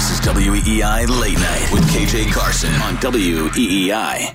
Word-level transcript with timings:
This 0.00 0.12
is 0.12 0.20
WEEI 0.20 1.20
Late 1.20 1.38
Night 1.38 1.68
with 1.74 1.82
KJ 1.90 2.32
Carson 2.32 2.72
on 2.80 2.94
E 2.94 3.34
WEEI. 3.90 4.34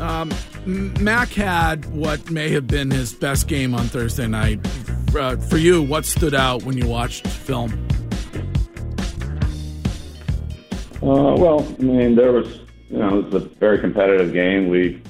Um, 0.00 0.32
Mac 1.04 1.28
had 1.28 1.84
what 1.94 2.30
may 2.30 2.48
have 2.48 2.66
been 2.66 2.90
his 2.90 3.12
best 3.12 3.46
game 3.46 3.74
on 3.74 3.88
Thursday 3.88 4.26
night. 4.26 4.58
Uh, 5.14 5.36
for 5.36 5.58
you, 5.58 5.82
what 5.82 6.06
stood 6.06 6.34
out 6.34 6.62
when 6.62 6.78
you 6.78 6.88
watched 6.88 7.26
film? 7.26 7.72
Uh, 11.02 11.36
well, 11.36 11.76
I 11.78 11.82
mean, 11.82 12.14
there 12.14 12.32
was, 12.32 12.60
you 12.88 12.96
know, 12.96 13.18
it 13.18 13.24
was 13.26 13.34
a 13.44 13.46
very 13.46 13.78
competitive 13.80 14.32
game. 14.32 14.70
We, 14.70 15.02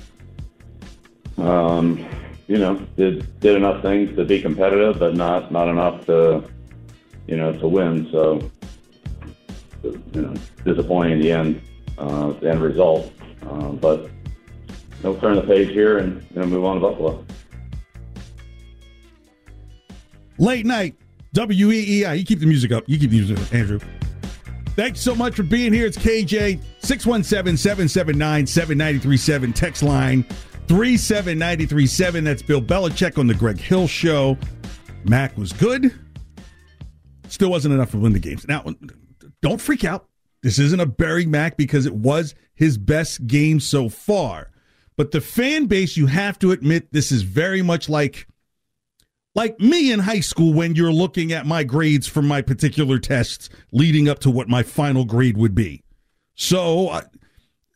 um, 1.38 2.04
you 2.46 2.58
know, 2.58 2.76
did 2.96 3.40
did 3.40 3.56
enough 3.56 3.82
things 3.82 4.14
to 4.16 4.24
be 4.24 4.40
competitive, 4.40 4.98
but 4.98 5.14
not 5.14 5.50
not 5.50 5.68
enough 5.68 6.06
to, 6.06 6.44
you 7.26 7.36
know, 7.36 7.52
to 7.52 7.68
win. 7.68 8.08
So, 8.12 8.50
you 9.82 10.22
know, 10.22 10.34
disappointing 10.64 11.14
in 11.14 11.20
the 11.20 11.32
end, 11.32 11.62
uh, 11.98 12.32
the 12.32 12.50
end 12.50 12.62
result. 12.62 13.12
Uh, 13.42 13.70
but 13.70 14.10
we'll 15.02 15.18
turn 15.20 15.36
the 15.36 15.42
page 15.42 15.70
here 15.70 15.98
and 15.98 16.24
you 16.34 16.40
know, 16.40 16.46
move 16.46 16.64
on 16.64 16.76
to 16.76 16.80
Buffalo. 16.80 17.24
Late 20.38 20.66
night, 20.66 20.94
WEEI. 21.34 22.18
You 22.18 22.24
keep 22.24 22.40
the 22.40 22.46
music 22.46 22.72
up. 22.72 22.84
You 22.86 22.98
keep 22.98 23.10
the 23.10 23.16
music 23.16 23.38
up, 23.38 23.54
Andrew. 23.54 23.80
Thanks 24.76 25.00
so 25.00 25.14
much 25.14 25.34
for 25.34 25.42
being 25.42 25.72
here. 25.72 25.86
It's 25.86 25.96
KJ, 25.96 26.60
617 26.80 27.56
779 27.56 28.46
7937. 28.46 29.52
Text 29.54 29.82
line 29.82 30.24
37937. 30.68 32.24
That's 32.24 32.42
Bill 32.42 32.60
Belichick 32.60 33.18
on 33.18 33.26
the 33.26 33.34
Greg 33.34 33.58
Hill 33.58 33.86
Show. 33.86 34.36
Mac 35.04 35.36
was 35.36 35.52
good. 35.52 35.94
Still 37.28 37.50
wasn't 37.50 37.74
enough 37.74 37.92
to 37.92 37.98
win 37.98 38.12
the 38.12 38.18
games. 38.18 38.46
Now, 38.48 38.64
don't 39.42 39.60
freak 39.60 39.84
out. 39.84 40.08
This 40.42 40.58
isn't 40.58 40.80
a 40.80 40.86
burying 40.86 41.30
Mac 41.30 41.56
because 41.56 41.86
it 41.86 41.94
was 41.94 42.34
his 42.54 42.78
best 42.78 43.26
game 43.26 43.60
so 43.60 43.88
far. 43.88 44.50
But 44.96 45.10
the 45.10 45.20
fan 45.20 45.66
base, 45.66 45.96
you 45.96 46.06
have 46.06 46.38
to 46.40 46.52
admit, 46.52 46.92
this 46.92 47.12
is 47.12 47.22
very 47.22 47.62
much 47.62 47.88
like 47.88 48.26
like 49.34 49.60
me 49.60 49.92
in 49.92 50.00
high 50.00 50.20
school 50.20 50.54
when 50.54 50.74
you're 50.74 50.92
looking 50.92 51.30
at 51.30 51.44
my 51.44 51.62
grades 51.62 52.06
from 52.06 52.26
my 52.26 52.40
particular 52.40 52.98
tests 52.98 53.50
leading 53.70 54.08
up 54.08 54.18
to 54.20 54.30
what 54.30 54.48
my 54.48 54.62
final 54.62 55.04
grade 55.04 55.36
would 55.36 55.54
be. 55.54 55.84
So, 56.34 56.88
uh, 56.88 57.02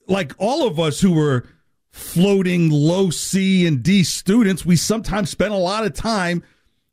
like 0.08 0.32
all 0.38 0.66
of 0.66 0.80
us 0.80 1.00
who 1.00 1.12
were 1.12 1.46
floating 1.90 2.70
low 2.70 3.10
C 3.10 3.66
and 3.66 3.82
D 3.82 4.04
students, 4.04 4.64
we 4.64 4.76
sometimes 4.76 5.30
spend 5.30 5.52
a 5.52 5.58
lot 5.58 5.84
of 5.84 5.94
time 5.94 6.42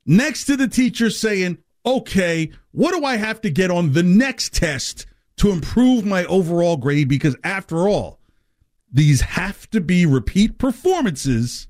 next 0.06 0.46
to 0.46 0.58
the 0.58 0.68
teacher 0.68 1.10
saying, 1.10 1.58
okay, 1.86 2.52
what 2.72 2.94
do 2.94 3.06
I 3.06 3.18
have 3.18 3.42
to 3.42 3.50
get 3.50 3.72
on 3.72 3.94
the 3.94 4.04
next 4.04 4.54
test 4.54 5.06
to 5.38 5.52
improve 5.52 6.06
my 6.06 6.26
overall 6.26 6.78
grade? 6.78 7.08
Because 7.08 7.36
after 7.44 7.88
all, 7.88 8.20
these 8.92 9.22
have 9.22 9.70
to 9.72 9.82
be 9.82 10.06
repeat 10.06 10.58
performances 10.58 11.68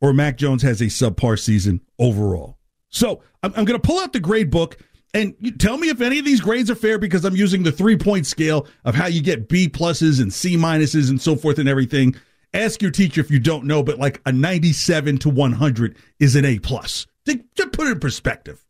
or 0.00 0.12
Mac 0.12 0.36
Jones 0.36 0.62
has 0.62 0.80
a 0.80 0.86
subpar 0.86 1.38
season 1.38 1.80
overall. 1.98 2.58
So 2.88 3.22
I'm, 3.42 3.52
I'm 3.56 3.64
going 3.64 3.80
to 3.80 3.86
pull 3.86 3.98
out 3.98 4.12
the 4.12 4.20
grade 4.20 4.50
book 4.50 4.78
and 5.14 5.34
you 5.40 5.52
tell 5.52 5.78
me 5.78 5.88
if 5.88 6.00
any 6.00 6.18
of 6.18 6.24
these 6.24 6.40
grades 6.40 6.70
are 6.70 6.74
fair 6.74 6.98
because 6.98 7.24
I'm 7.24 7.36
using 7.36 7.62
the 7.62 7.72
three 7.72 7.96
point 7.96 8.26
scale 8.26 8.66
of 8.84 8.94
how 8.94 9.06
you 9.06 9.22
get 9.22 9.48
B 9.48 9.68
pluses 9.68 10.20
and 10.20 10.32
C 10.32 10.56
minuses 10.56 11.08
and 11.08 11.20
so 11.20 11.36
forth 11.36 11.58
and 11.58 11.68
everything. 11.68 12.14
Ask 12.54 12.80
your 12.80 12.90
teacher 12.90 13.20
if 13.20 13.30
you 13.30 13.38
don't 13.38 13.64
know, 13.64 13.82
but 13.82 13.98
like 13.98 14.20
a 14.24 14.32
97 14.32 15.18
to 15.18 15.30
100 15.30 15.96
is 16.18 16.34
an 16.34 16.44
A 16.44 16.58
plus. 16.58 17.06
To, 17.26 17.66
put 17.66 17.88
it 17.88 17.92
in 17.92 18.00
perspective. 18.00 18.64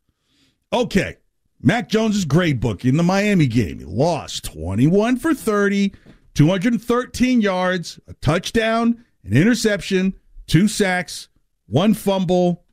Okay, 0.73 1.17
Mac 1.63 1.89
Jones's 1.89 2.25
grade 2.25 2.61
book 2.61 2.85
in 2.85 2.97
the 2.97 3.03
Miami 3.03 3.47
game. 3.47 3.79
He 3.79 3.85
lost 3.85 4.45
21 4.45 5.17
for 5.17 5.33
30, 5.33 5.93
213 6.35 7.41
yards, 7.41 8.01
a 8.09 8.15
touchdown, 8.15 9.05
an 9.25 9.37
interception, 9.37 10.15
two 10.47 10.67
sacks, 10.67 11.29
one 11.67 11.95
fumble. 11.95 12.65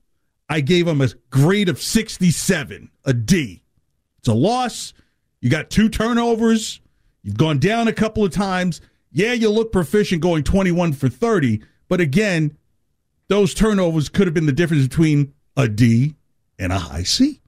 I 0.49 0.61
gave 0.61 0.87
him 0.87 1.01
a 1.01 1.09
grade 1.29 1.69
of 1.69 1.81
67, 1.81 2.91
a 3.03 3.13
D. 3.13 3.63
It's 4.19 4.27
a 4.27 4.33
loss. 4.33 4.93
You 5.41 5.49
got 5.49 5.69
two 5.69 5.89
turnovers. 5.89 6.81
You've 7.23 7.37
gone 7.37 7.59
down 7.59 7.87
a 7.87 7.93
couple 7.93 8.23
of 8.23 8.31
times. 8.31 8.81
Yeah, 9.11 9.33
you 9.33 9.49
look 9.49 9.71
proficient 9.71 10.21
going 10.21 10.43
21 10.43 10.93
for 10.93 11.09
30, 11.09 11.61
but 11.87 12.01
again, 12.01 12.57
those 13.27 13.53
turnovers 13.53 14.09
could 14.09 14.27
have 14.27 14.33
been 14.33 14.45
the 14.45 14.51
difference 14.51 14.87
between 14.87 15.33
a 15.57 15.67
D 15.67 16.15
and 16.59 16.71
a 16.71 16.77
high 16.77 17.03
C. 17.03 17.41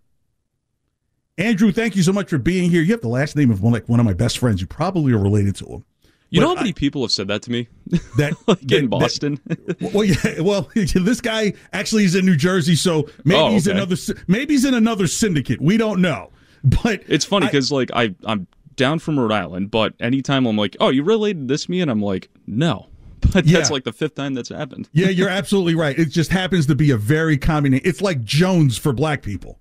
Andrew, 1.38 1.72
thank 1.72 1.96
you 1.96 2.02
so 2.02 2.12
much 2.12 2.30
for 2.30 2.40
being 2.40 2.72
here. 2.72 2.82
You 2.82 2.94
have 2.94 3.02
the 3.02 3.10
last 3.10 3.36
name 3.36 3.52
of 3.52 3.62
one 3.62 3.74
like 3.74 3.88
one 3.88 4.00
of 4.00 4.06
my 4.06 4.14
best 4.14 4.40
friends. 4.40 4.60
You 4.60 4.68
probably 4.68 5.14
are 5.14 5.20
related 5.20 5.56
to 5.58 5.66
him. 5.66 5.86
You 6.30 6.42
But 6.42 6.46
know 6.48 6.56
how 6.56 6.62
many 6.62 6.70
I- 6.70 6.74
people 6.74 7.02
have 7.04 7.12
said 7.12 7.28
that 7.30 7.42
to 7.44 7.52
me? 7.52 7.68
that 8.18 8.34
like 8.48 8.70
in 8.72 8.84
that- 8.84 8.90
Boston. 8.90 9.40
well, 9.94 10.04
yeah. 10.04 10.42
Well, 10.42 10.70
this 10.76 11.22
guy 11.22 11.54
actually 11.74 12.04
is 12.06 12.16
in 12.16 12.26
New 12.26 12.36
Jersey, 12.36 12.76
so 12.76 13.08
maybe 13.24 13.40
Oh, 13.40 13.52
he's 13.52 13.68
okay. 13.68 13.78
another. 13.78 13.96
Maybe 14.28 14.54
he's 14.54 14.66
in 14.66 14.74
another 14.74 15.08
syndicate. 15.08 15.62
We 15.62 15.78
don't 15.78 16.02
know. 16.02 16.32
But 16.64 17.04
it's 17.08 17.24
funny 17.26 17.46
because 17.46 17.72
like 17.72 17.92
I 17.94 18.14
I'm 18.26 18.48
down 18.76 19.00
from 19.00 19.18
Rhode 19.20 19.32
Island, 19.32 19.72
but 19.72 19.94
anytime 20.00 20.46
I'm 20.46 20.58
like, 20.58 20.76
oh, 20.80 20.90
you 20.90 21.04
related 21.04 21.48
this 21.48 21.66
to 21.66 21.72
me, 21.72 21.82
and 21.82 21.90
I'm 21.90 22.02
like, 22.02 22.30
no. 22.46 22.88
But 23.22 23.32
that's 23.46 23.48
Yeah. 23.48 23.68
like 23.70 23.84
the 23.84 23.94
fifth 23.94 24.16
time 24.16 24.34
that's 24.36 24.50
happened. 24.50 24.90
yeah, 24.94 25.10
you're 25.10 25.30
absolutely 25.30 25.76
right. 25.76 25.98
It 25.98 26.10
just 26.10 26.30
happens 26.32 26.66
to 26.68 26.76
be 26.76 26.92
a 26.92 26.98
very 26.98 27.38
common. 27.38 27.74
It's 27.74 28.02
like 28.02 28.24
Jones 28.24 28.78
for 28.78 28.92
black 28.94 29.22
people. 29.24 29.60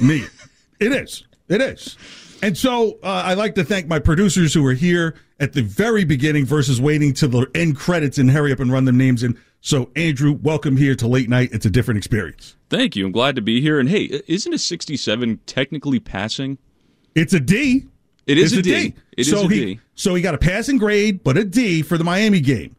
Me, 0.00 0.24
it 0.80 0.92
is. 0.92 1.24
It 1.48 1.60
is. 1.60 1.96
And 2.42 2.56
so 2.56 2.98
uh, 3.02 3.22
I'd 3.26 3.38
like 3.38 3.54
to 3.56 3.64
thank 3.64 3.86
my 3.86 3.98
producers 4.00 4.54
who 4.54 4.64
are 4.66 4.72
here 4.72 5.14
at 5.40 5.54
the 5.54 5.62
very 5.62 6.04
beginning 6.04 6.44
versus 6.44 6.80
waiting 6.80 7.14
to 7.14 7.26
the 7.26 7.50
end 7.54 7.76
credits 7.76 8.18
and 8.18 8.30
hurry 8.30 8.52
up 8.52 8.60
and 8.60 8.70
run 8.70 8.84
them 8.84 8.98
names 8.98 9.22
in. 9.22 9.36
So 9.62 9.90
Andrew, 9.96 10.32
welcome 10.32 10.76
here 10.76 10.94
to 10.94 11.08
late 11.08 11.28
night. 11.28 11.48
It's 11.52 11.66
a 11.66 11.70
different 11.70 11.98
experience. 11.98 12.56
Thank 12.68 12.94
you. 12.94 13.06
I'm 13.06 13.12
glad 13.12 13.34
to 13.36 13.42
be 13.42 13.60
here. 13.60 13.80
And 13.80 13.88
hey, 13.88 14.22
isn't 14.28 14.52
a 14.52 14.58
67 14.58 15.40
technically 15.46 15.98
passing? 15.98 16.58
It's 17.14 17.32
a 17.32 17.40
D. 17.40 17.86
It 18.26 18.38
is 18.38 18.52
It's 18.52 18.60
a 18.60 18.62
D. 18.62 18.94
It 19.12 19.18
is 19.18 19.30
so 19.30 19.40
a 19.46 19.48
he, 19.48 19.48
D. 19.48 19.80
So 19.94 20.14
he 20.14 20.22
got 20.22 20.34
a 20.34 20.38
passing 20.38 20.78
grade, 20.78 21.24
but 21.24 21.36
a 21.36 21.44
D 21.44 21.82
for 21.82 21.98
the 21.98 22.04
Miami 22.04 22.40
game 22.40 22.76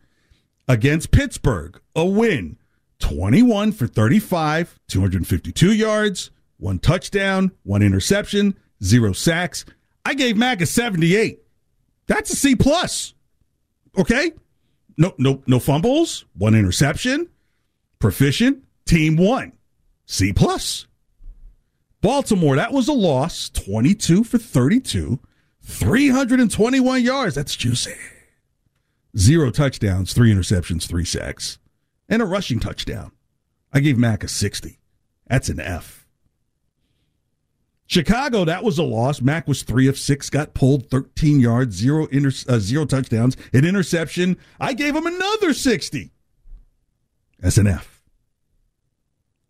against 0.67 1.11
Pittsburgh. 1.11 1.79
A 1.95 2.05
win, 2.05 2.57
twenty-one 2.99 3.73
for 3.73 3.87
thirty-five, 3.87 4.79
two 4.87 5.01
hundred 5.01 5.27
fifty-two 5.27 5.73
yards, 5.73 6.31
one 6.57 6.79
touchdown, 6.79 7.51
one 7.63 7.81
interception, 7.81 8.55
zero 8.81 9.11
sacks. 9.11 9.65
I 10.05 10.13
gave 10.13 10.37
Mac 10.37 10.61
a 10.61 10.65
seventy-eight. 10.65 11.39
That's 12.11 12.33
a 12.33 12.35
C 12.35 12.57
plus. 12.57 13.13
Okay, 13.97 14.33
no, 14.97 15.13
no, 15.17 15.41
no 15.47 15.59
fumbles, 15.59 16.25
one 16.35 16.55
interception, 16.55 17.29
proficient, 17.99 18.63
team 18.85 19.15
one, 19.15 19.53
C 20.05 20.33
plus. 20.33 20.87
Baltimore, 22.01 22.57
that 22.57 22.73
was 22.73 22.89
a 22.89 22.93
loss, 22.93 23.49
22 23.51 24.25
for 24.25 24.37
32, 24.37 25.19
321 25.63 27.01
yards. 27.01 27.35
That's 27.35 27.55
juicy. 27.55 27.95
Zero 29.17 29.49
touchdowns, 29.49 30.11
three 30.11 30.33
interceptions, 30.33 30.89
three 30.89 31.05
sacks. 31.05 31.59
and 32.09 32.21
a 32.21 32.25
rushing 32.25 32.59
touchdown. 32.59 33.13
I 33.71 33.79
gave 33.79 33.97
Mac 33.97 34.21
a 34.25 34.27
60. 34.27 34.81
That's 35.27 35.47
an 35.47 35.61
F. 35.61 36.00
Chicago, 37.91 38.45
that 38.45 38.63
was 38.63 38.77
a 38.77 38.83
loss. 38.83 39.19
Mac 39.19 39.49
was 39.49 39.63
three 39.63 39.85
of 39.85 39.97
six, 39.97 40.29
got 40.29 40.53
pulled 40.53 40.89
13 40.89 41.41
yards, 41.41 41.75
zero 41.75 42.05
inter- 42.05 42.31
uh, 42.47 42.57
zero 42.57 42.85
touchdowns, 42.85 43.35
an 43.51 43.65
interception. 43.65 44.37
I 44.61 44.71
gave 44.71 44.95
him 44.95 45.05
another 45.05 45.53
60. 45.53 46.13
That's 47.39 47.57
an 47.57 47.67
F. 47.67 48.01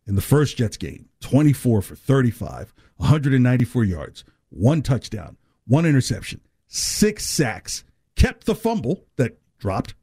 In 0.07 0.15
the 0.15 0.23
first 0.23 0.57
Jets 0.57 0.75
game, 0.75 1.07
24 1.19 1.83
for 1.83 1.95
35, 1.95 2.73
194 2.95 3.83
yards, 3.83 4.23
one 4.49 4.81
touchdown, 4.81 5.37
one 5.67 5.85
interception, 5.85 6.41
six 6.67 7.27
sacks, 7.27 7.83
kept 8.15 8.47
the 8.47 8.55
fumble 8.55 9.05
that 9.17 9.37
dropped. 9.59 9.93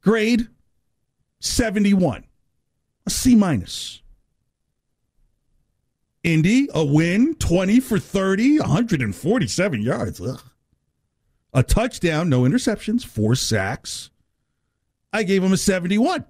Grade 0.00 0.48
71, 1.40 2.24
a 3.04 3.10
C 3.10 3.34
minus. 3.36 4.00
Indy, 6.22 6.68
a 6.74 6.84
win, 6.84 7.34
20 7.34 7.80
for 7.80 7.98
30, 7.98 8.60
147 8.60 9.82
yards. 9.82 10.20
Ugh. 10.20 10.40
A 11.52 11.62
touchdown, 11.62 12.28
no 12.28 12.42
interceptions, 12.42 13.04
four 13.04 13.34
sacks. 13.34 14.10
I 15.12 15.22
gave 15.22 15.42
him 15.42 15.52
a 15.52 15.56
71. 15.56 16.24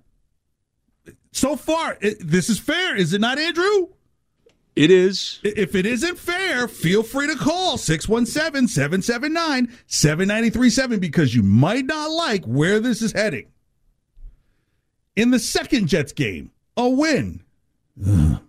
So 1.32 1.56
far, 1.56 1.98
it, 2.00 2.16
this 2.20 2.48
is 2.48 2.58
fair, 2.58 2.96
is 2.96 3.12
it 3.12 3.20
not, 3.20 3.38
Andrew? 3.38 3.88
It 4.76 4.90
is. 4.90 5.40
If 5.42 5.74
it 5.74 5.84
isn't 5.84 6.18
fair, 6.18 6.68
feel 6.68 7.02
free 7.02 7.26
to 7.26 7.36
call 7.36 7.76
617 7.76 8.68
779 8.68 9.76
7937 9.86 11.00
because 11.00 11.34
you 11.34 11.42
might 11.42 11.84
not 11.84 12.10
like 12.10 12.44
where 12.44 12.80
this 12.80 13.02
is 13.02 13.12
heading. 13.12 13.48
In 15.16 15.32
the 15.32 15.38
second 15.38 15.88
Jets 15.88 16.12
game, 16.12 16.52
a 16.76 16.88
win. 16.88 17.42
Ugh. 18.06 18.40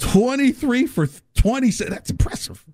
23 0.00 0.86
for 0.86 1.08
20. 1.34 1.70
That's 1.70 2.10
impressive. 2.10 2.64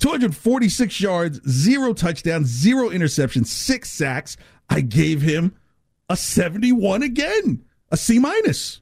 246 0.00 1.00
yards, 1.00 1.40
zero 1.48 1.92
touchdowns, 1.92 2.46
zero 2.48 2.88
interceptions, 2.90 3.46
six 3.46 3.90
sacks. 3.90 4.36
I 4.68 4.80
gave 4.80 5.22
him 5.22 5.56
a 6.08 6.16
71 6.16 7.02
again, 7.02 7.64
a 7.90 7.96
C 7.96 8.18
minus. 8.18 8.80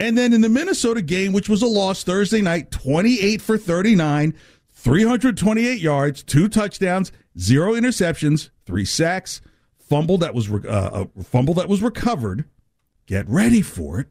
And 0.00 0.16
then 0.16 0.32
in 0.32 0.40
the 0.40 0.48
Minnesota 0.48 1.02
game, 1.02 1.32
which 1.32 1.48
was 1.48 1.62
a 1.62 1.66
loss 1.66 2.02
Thursday 2.02 2.40
night, 2.40 2.70
28 2.70 3.42
for 3.42 3.58
39, 3.58 4.34
328 4.72 5.78
yards, 5.78 6.22
two 6.22 6.48
touchdowns, 6.48 7.12
zero 7.38 7.74
interceptions, 7.74 8.48
three 8.64 8.86
sacks, 8.86 9.42
fumble 9.78 10.16
that 10.18 10.34
was 10.34 10.50
uh, 10.50 11.06
a 11.16 11.22
fumble 11.22 11.54
that 11.54 11.68
was 11.68 11.82
recovered. 11.82 12.46
Get 13.06 13.28
ready 13.28 13.60
for 13.60 14.00
it. 14.00 14.08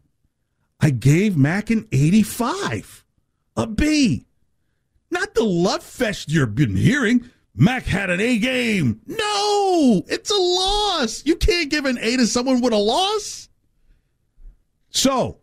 I 0.80 0.92
gave 0.92 1.36
Mac 1.36 1.70
an 1.70 1.88
85, 1.92 3.06
a 3.58 3.68
B. 3.68 4.26
Not 5.12 5.34
the 5.34 5.44
love 5.44 5.84
fest 5.84 6.30
you've 6.30 6.56
been 6.56 6.76
hearing. 6.76 7.30
Mac 7.56 7.84
had 7.84 8.10
an 8.10 8.22
A 8.22 8.38
game. 8.38 9.02
No, 9.06 10.04
it's 10.08 10.32
a 10.32 10.36
loss. 10.36 11.26
You 11.26 11.36
can't 11.36 11.70
give 11.70 11.86
an 11.86 11.98
A 12.00 12.18
to 12.18 12.28
someone 12.28 12.62
with 12.62 12.74
a 12.74 12.78
loss. 12.78 13.50
So, 14.92 15.40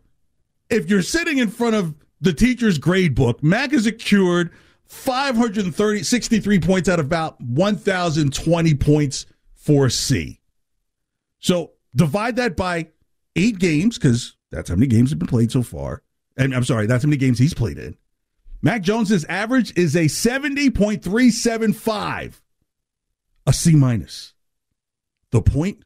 if 0.69 0.89
you're 0.89 1.01
sitting 1.01 1.37
in 1.37 1.49
front 1.49 1.75
of 1.75 1.95
the 2.19 2.33
teacher's 2.33 2.77
grade 2.77 3.13
book, 3.13 3.43
Mac 3.43 3.73
is 3.73 3.83
secured 3.83 4.51
530, 4.85 6.03
63 6.03 6.59
points 6.59 6.89
out 6.89 6.99
of 6.99 7.05
about 7.05 7.39
1,020 7.41 8.75
points 8.75 9.25
for 9.53 9.89
C. 9.89 10.39
So 11.39 11.73
divide 11.95 12.37
that 12.37 12.55
by 12.55 12.87
eight 13.35 13.59
games, 13.59 13.97
because 13.97 14.36
that's 14.51 14.69
how 14.69 14.75
many 14.75 14.87
games 14.87 15.09
have 15.09 15.19
been 15.19 15.27
played 15.27 15.51
so 15.51 15.63
far. 15.63 16.03
And 16.37 16.53
I'm 16.53 16.63
sorry, 16.63 16.85
that's 16.85 17.03
how 17.03 17.07
many 17.07 17.17
games 17.17 17.39
he's 17.39 17.53
played 17.53 17.77
in. 17.77 17.97
Mac 18.61 18.81
Jones's 18.81 19.25
average 19.25 19.77
is 19.77 19.95
a 19.95 20.05
70.375, 20.05 22.33
a 23.45 23.53
C 23.53 23.75
minus. 23.75 24.33
The 25.31 25.41
point? 25.41 25.83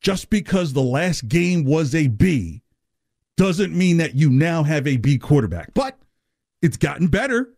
Just 0.00 0.30
because 0.30 0.72
the 0.72 0.82
last 0.82 1.28
game 1.28 1.64
was 1.64 1.94
a 1.94 2.08
B 2.08 2.62
doesn't 3.36 3.76
mean 3.76 3.98
that 3.98 4.14
you 4.14 4.30
now 4.30 4.62
have 4.62 4.86
a 4.86 4.96
B 4.96 5.18
quarterback. 5.18 5.74
But 5.74 5.98
it's 6.62 6.76
gotten 6.76 7.08
better. 7.08 7.50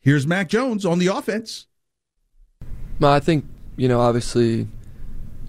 Here's 0.00 0.26
Mac 0.26 0.48
Jones 0.48 0.86
on 0.86 0.98
the 0.98 1.08
offense. 1.08 1.66
Well, 3.00 3.12
I 3.12 3.20
think, 3.20 3.44
you 3.76 3.88
know, 3.88 4.00
obviously 4.00 4.66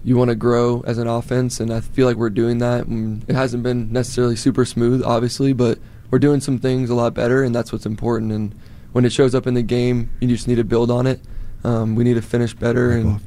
you 0.04 0.16
want 0.16 0.30
to 0.30 0.34
grow 0.34 0.82
as 0.86 0.98
an 0.98 1.06
offense, 1.06 1.60
and 1.60 1.72
I 1.72 1.80
feel 1.80 2.06
like 2.06 2.16
we're 2.16 2.30
doing 2.30 2.58
that. 2.58 2.86
It 3.28 3.34
hasn't 3.34 3.62
been 3.62 3.92
necessarily 3.92 4.36
super 4.36 4.64
smooth, 4.64 5.02
obviously, 5.04 5.52
but 5.52 5.78
we're 6.10 6.18
doing 6.18 6.40
some 6.40 6.58
things 6.58 6.90
a 6.90 6.94
lot 6.94 7.14
better, 7.14 7.42
and 7.42 7.54
that's 7.54 7.72
what's 7.72 7.86
important. 7.86 8.32
And 8.32 8.54
when 8.92 9.04
it 9.04 9.12
shows 9.12 9.34
up 9.34 9.46
in 9.46 9.54
the 9.54 9.62
game, 9.62 10.10
you 10.20 10.28
just 10.28 10.48
need 10.48 10.56
to 10.56 10.64
build 10.64 10.90
on 10.90 11.06
it. 11.06 11.20
Um, 11.64 11.94
we 11.94 12.02
need 12.02 12.14
to 12.14 12.22
finish 12.22 12.54
better 12.54 12.90
and 12.90 13.20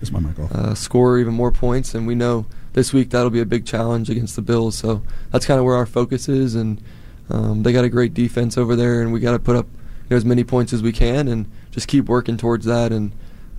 uh, 0.52 0.76
score 0.76 1.18
even 1.20 1.34
more 1.34 1.52
points. 1.52 1.96
And 1.96 2.06
we 2.06 2.16
know 2.16 2.46
this 2.74 2.92
week 2.92 3.10
that'll 3.10 3.30
be 3.30 3.40
a 3.40 3.46
big 3.46 3.66
challenge 3.66 4.10
against 4.10 4.36
the 4.36 4.42
Bills. 4.42 4.78
So 4.78 5.02
that's 5.32 5.46
kind 5.46 5.58
of 5.58 5.66
where 5.66 5.76
our 5.76 5.86
focus 5.86 6.28
is. 6.28 6.54
And 6.54 6.82
um, 7.30 7.64
they 7.64 7.72
got 7.72 7.86
a 7.86 7.90
great 7.90 8.14
defense 8.14 8.58
over 8.58 8.76
there, 8.76 9.02
and 9.02 9.14
we 9.14 9.20
got 9.22 9.32
to 9.32 9.40
put 9.40 9.56
up 9.56 9.68
you 9.74 10.10
know, 10.12 10.18
as 10.18 10.26
many 10.26 10.44
points 10.44 10.74
as 10.74 10.84
we 10.84 10.92
can 10.92 11.28
and 11.28 11.50
just 11.72 11.88
keep 11.88 12.06
working 12.06 12.38
towards 12.38 12.66
that. 12.66 12.92
And 12.92 13.14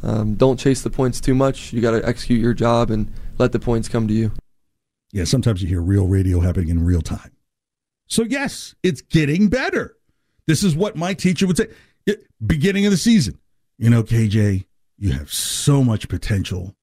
um, 0.06 0.36
don't 0.36 0.56
chase 0.56 0.82
the 0.82 0.90
points 0.90 1.20
too 1.20 1.34
much. 1.34 1.72
You 1.72 1.80
got 1.80 1.90
to 1.90 2.08
execute 2.08 2.40
your 2.40 2.54
job 2.54 2.90
and 2.92 3.12
let 3.38 3.50
the 3.50 3.58
points 3.58 3.88
come 3.88 4.06
to 4.06 4.14
you. 4.14 4.30
Yeah, 5.10 5.24
sometimes 5.24 5.60
you 5.60 5.68
hear 5.68 5.82
real 5.82 6.06
radio 6.06 6.38
happening 6.38 6.68
in 6.68 6.84
real 6.84 7.02
time. 7.02 7.32
So, 8.06 8.22
yes, 8.22 8.76
it's 8.84 9.00
getting 9.00 9.48
better. 9.48 9.96
This 10.46 10.62
is 10.62 10.76
what 10.76 10.94
my 10.94 11.12
teacher 11.12 11.48
would 11.48 11.56
say. 11.56 11.66
It, 12.06 12.24
beginning 12.46 12.86
of 12.86 12.92
the 12.92 12.96
season, 12.96 13.40
you 13.78 13.90
know, 13.90 14.04
KJ, 14.04 14.66
you 14.96 15.12
have 15.12 15.32
so 15.32 15.82
much 15.82 16.08
potential. 16.08 16.76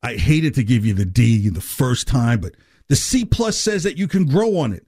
I 0.00 0.14
hated 0.14 0.54
to 0.54 0.62
give 0.62 0.86
you 0.86 0.94
the 0.94 1.04
D 1.04 1.48
the 1.48 1.60
first 1.60 2.06
time, 2.06 2.40
but 2.40 2.54
the 2.88 2.94
C 2.94 3.24
plus 3.24 3.58
says 3.58 3.82
that 3.82 3.98
you 3.98 4.06
can 4.06 4.24
grow 4.24 4.58
on 4.58 4.72
it. 4.72 4.86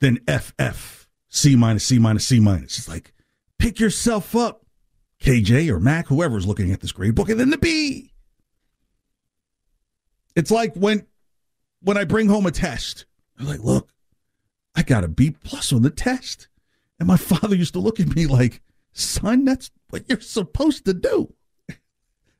Then 0.00 0.18
FF, 0.26 1.06
C 1.28 1.54
minus, 1.54 1.84
C 1.84 2.00
minus, 2.00 2.26
C 2.26 2.40
minus. 2.40 2.78
It's 2.78 2.88
like, 2.88 3.12
pick 3.60 3.78
yourself 3.78 4.34
up, 4.34 4.65
KJ 5.20 5.68
or 5.70 5.80
Mac, 5.80 6.06
whoever's 6.06 6.46
looking 6.46 6.72
at 6.72 6.80
this 6.80 6.92
grade 6.92 7.14
book, 7.14 7.28
and 7.28 7.40
then 7.40 7.50
the 7.50 7.58
B. 7.58 8.12
It's 10.34 10.50
like 10.50 10.74
when 10.74 11.06
when 11.80 11.96
I 11.96 12.04
bring 12.04 12.28
home 12.28 12.46
a 12.46 12.50
test, 12.50 13.06
I'm 13.38 13.46
like, 13.46 13.60
look, 13.60 13.90
I 14.74 14.82
got 14.82 15.04
a 15.04 15.08
B 15.08 15.30
plus 15.30 15.72
on 15.72 15.82
the 15.82 15.90
test. 15.90 16.48
And 16.98 17.08
my 17.08 17.16
father 17.16 17.56
used 17.56 17.74
to 17.74 17.80
look 17.80 18.00
at 18.00 18.14
me 18.14 18.26
like, 18.26 18.60
son, 18.92 19.44
that's 19.44 19.70
what 19.90 20.04
you're 20.08 20.20
supposed 20.20 20.84
to 20.84 20.94
do. 20.94 21.32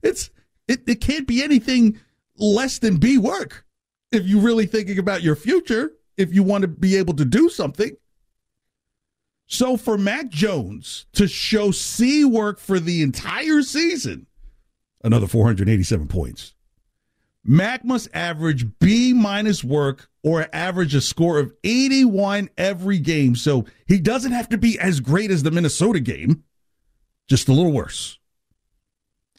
It's 0.02 0.30
it, 0.68 0.82
it 0.86 1.00
can't 1.00 1.26
be 1.26 1.42
anything 1.42 1.98
less 2.36 2.78
than 2.78 2.98
B 2.98 3.18
work 3.18 3.64
if 4.12 4.24
you're 4.24 4.42
really 4.42 4.66
thinking 4.66 4.98
about 4.98 5.22
your 5.22 5.34
future, 5.34 5.92
if 6.16 6.32
you 6.32 6.42
want 6.42 6.62
to 6.62 6.68
be 6.68 6.96
able 6.96 7.14
to 7.14 7.24
do 7.24 7.48
something. 7.48 7.96
So 9.46 9.76
for 9.76 9.96
Mac 9.96 10.28
Jones 10.28 11.06
to 11.12 11.28
show 11.28 11.70
C 11.70 12.24
work 12.24 12.58
for 12.58 12.80
the 12.80 13.02
entire 13.02 13.62
season, 13.62 14.26
another 15.04 15.26
487 15.26 16.08
points. 16.08 16.54
Mac 17.44 17.84
must 17.84 18.08
average 18.12 18.66
B 18.80 19.12
minus 19.12 19.62
work 19.62 20.08
or 20.24 20.48
average 20.52 20.96
a 20.96 21.00
score 21.00 21.38
of 21.38 21.52
81 21.62 22.50
every 22.58 22.98
game. 22.98 23.36
So 23.36 23.66
he 23.86 24.00
doesn't 24.00 24.32
have 24.32 24.48
to 24.48 24.58
be 24.58 24.78
as 24.80 24.98
great 24.98 25.30
as 25.30 25.44
the 25.44 25.52
Minnesota 25.52 26.00
game, 26.00 26.42
just 27.28 27.48
a 27.48 27.52
little 27.52 27.70
worse. 27.70 28.18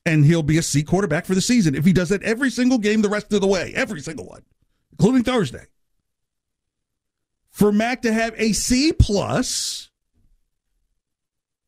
And 0.06 0.24
he'll 0.24 0.42
be 0.42 0.58
a 0.58 0.62
C 0.62 0.84
quarterback 0.84 1.26
for 1.26 1.36
the 1.36 1.42
season 1.42 1.76
if 1.76 1.84
he 1.84 1.92
does 1.92 2.08
that 2.10 2.24
every 2.24 2.50
single 2.50 2.78
game 2.78 3.02
the 3.02 3.10
rest 3.10 3.34
of 3.34 3.42
the 3.42 3.48
way, 3.48 3.74
every 3.76 4.00
single 4.00 4.26
one, 4.26 4.44
including 4.92 5.26
Thursday. 5.26 5.66
For 7.50 7.74
Mac 7.74 8.04
to 8.04 8.14
have 8.14 8.34
a 8.38 8.54
C 8.54 8.94
plus, 8.94 9.90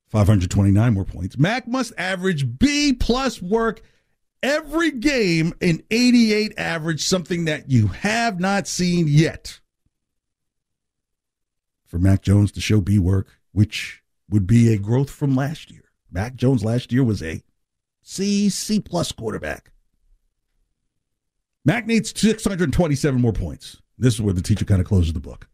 529 0.09 0.93
more 0.93 1.05
points. 1.05 1.37
Mac 1.37 1.67
must 1.67 1.93
average 1.97 2.57
B 2.57 2.93
plus 2.93 3.41
work 3.41 3.81
every 4.41 4.91
game 4.91 5.53
in 5.61 5.83
88 5.91 6.53
average, 6.57 7.03
something 7.05 7.45
that 7.45 7.69
you 7.69 7.87
have 7.87 8.39
not 8.39 8.67
seen 8.67 9.07
yet. 9.07 9.59
For 11.85 11.99
Mac 11.99 12.21
Jones 12.21 12.51
to 12.53 12.61
show 12.61 12.81
B 12.81 12.99
work, 12.99 13.27
which 13.51 14.03
would 14.29 14.45
be 14.45 14.73
a 14.73 14.77
growth 14.77 15.09
from 15.09 15.35
last 15.35 15.71
year. 15.71 15.83
Mac 16.11 16.35
Jones 16.35 16.63
last 16.63 16.91
year 16.91 17.03
was 17.03 17.21
a 17.21 17.43
C, 18.01 18.49
C 18.49 18.79
plus 18.79 19.11
quarterback. 19.11 19.71
Mac 21.65 21.85
needs 21.85 22.19
627 22.19 23.19
more 23.19 23.33
points. 23.33 23.77
This 23.97 24.15
is 24.15 24.21
where 24.21 24.33
the 24.33 24.41
teacher 24.41 24.65
kind 24.65 24.81
of 24.81 24.87
closes 24.87 25.13
the 25.13 25.19
book. 25.19 25.47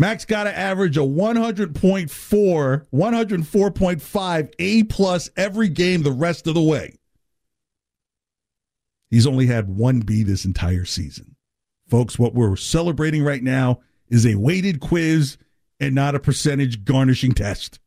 Mac's 0.00 0.24
got 0.24 0.44
to 0.44 0.58
average 0.58 0.96
a 0.96 1.00
100.4, 1.00 2.86
104.5 2.90 4.52
A 4.58 4.82
plus 4.84 5.28
every 5.36 5.68
game 5.68 6.02
the 6.02 6.10
rest 6.10 6.46
of 6.46 6.54
the 6.54 6.62
way. 6.62 6.96
He's 9.10 9.26
only 9.26 9.44
had 9.44 9.68
one 9.68 10.00
B 10.00 10.22
this 10.22 10.46
entire 10.46 10.86
season. 10.86 11.36
Folks, 11.86 12.18
what 12.18 12.32
we're 12.32 12.56
celebrating 12.56 13.22
right 13.22 13.42
now 13.42 13.80
is 14.08 14.24
a 14.24 14.36
weighted 14.36 14.80
quiz 14.80 15.36
and 15.78 15.94
not 15.94 16.14
a 16.14 16.20
percentage 16.20 16.86
garnishing 16.86 17.32
test. 17.32 17.78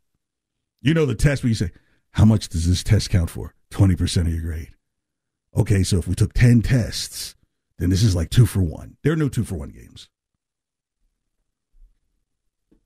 You 0.83 0.93
know 0.93 1.07
the 1.07 1.15
test 1.15 1.41
where 1.41 1.49
you 1.49 1.55
say, 1.55 1.71
how 2.11 2.25
much 2.25 2.47
does 2.47 2.69
this 2.69 2.83
test 2.83 3.09
count 3.09 3.31
for? 3.31 3.55
20% 3.71 4.21
of 4.21 4.27
your 4.27 4.43
grade. 4.43 4.75
Okay, 5.57 5.81
so 5.81 5.97
if 5.97 6.07
we 6.07 6.13
took 6.13 6.33
10 6.33 6.61
tests, 6.61 7.33
then 7.79 7.89
this 7.89 8.03
is 8.03 8.15
like 8.15 8.29
two 8.29 8.45
for 8.45 8.61
one. 8.61 8.97
There 9.01 9.13
are 9.13 9.15
no 9.15 9.29
two 9.29 9.43
for 9.43 9.55
one 9.55 9.69
games. 9.69 10.09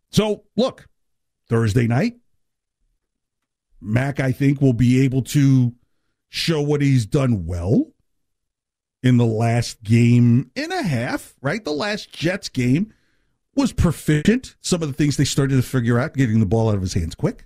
So, 0.09 0.43
look, 0.55 0.87
Thursday 1.49 1.87
night, 1.87 2.17
Mac, 3.81 4.19
I 4.19 4.31
think, 4.31 4.61
will 4.61 4.73
be 4.73 5.03
able 5.03 5.21
to 5.23 5.73
show 6.29 6.61
what 6.61 6.81
he's 6.81 7.05
done 7.05 7.45
well 7.45 7.93
in 9.03 9.17
the 9.17 9.25
last 9.25 9.83
game 9.83 10.51
and 10.55 10.71
a 10.71 10.81
half, 10.81 11.35
right? 11.41 11.63
The 11.63 11.71
last 11.71 12.11
Jets 12.11 12.49
game 12.49 12.93
was 13.55 13.73
proficient. 13.73 14.55
Some 14.61 14.81
of 14.81 14.87
the 14.87 14.93
things 14.93 15.17
they 15.17 15.25
started 15.25 15.55
to 15.55 15.61
figure 15.61 15.99
out, 15.99 16.13
getting 16.13 16.39
the 16.39 16.45
ball 16.45 16.69
out 16.69 16.75
of 16.75 16.81
his 16.81 16.93
hands 16.93 17.15
quick. 17.15 17.45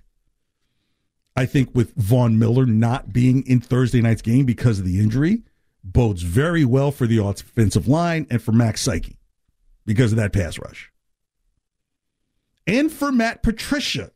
I 1.34 1.46
think 1.46 1.74
with 1.74 1.94
Von 1.94 2.38
Miller 2.38 2.66
not 2.66 3.12
being 3.12 3.46
in 3.46 3.60
Thursday 3.60 4.02
night's 4.02 4.22
game 4.22 4.44
because 4.44 4.78
of 4.78 4.84
the 4.84 5.00
injury, 5.00 5.42
bodes 5.82 6.22
very 6.22 6.64
well 6.64 6.90
for 6.90 7.06
the 7.06 7.18
offensive 7.18 7.88
line 7.88 8.26
and 8.30 8.42
for 8.42 8.52
Mac's 8.52 8.82
Psyche 8.82 9.16
because 9.86 10.12
of 10.12 10.18
that 10.18 10.32
pass 10.32 10.58
rush. 10.58 10.91
And 12.66 12.92
for 12.92 13.10
Matt 13.10 13.42
Patricia, 13.42 14.12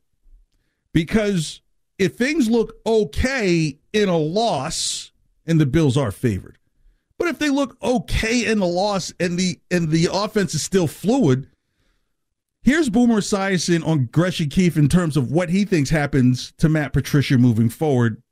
because 0.92 1.60
if 1.98 2.16
things 2.16 2.48
look 2.48 2.76
okay 2.86 3.78
in 3.92 4.08
a 4.08 4.18
loss, 4.18 5.12
and 5.46 5.60
the 5.60 5.66
Bills 5.66 5.96
are 5.96 6.10
favored, 6.10 6.58
but 7.18 7.28
if 7.28 7.38
they 7.38 7.50
look 7.50 7.76
okay 7.82 8.44
in 8.44 8.58
the 8.58 8.66
loss 8.66 9.12
and 9.20 9.38
the 9.38 9.58
and 9.70 9.90
the 9.90 10.08
offense 10.12 10.54
is 10.54 10.62
still 10.62 10.86
fluid, 10.86 11.48
here's 12.62 12.90
Boomer 12.90 13.20
Esiason 13.20 13.86
on 13.86 14.06
Gresh 14.06 14.46
Keefe 14.50 14.76
in 14.76 14.88
terms 14.88 15.16
of 15.16 15.30
what 15.30 15.48
he 15.48 15.64
thinks 15.64 15.90
happens 15.90 16.52
to 16.58 16.68
Matt 16.68 16.92
Patricia 16.92 17.38
moving 17.38 17.68
forward, 17.68 18.22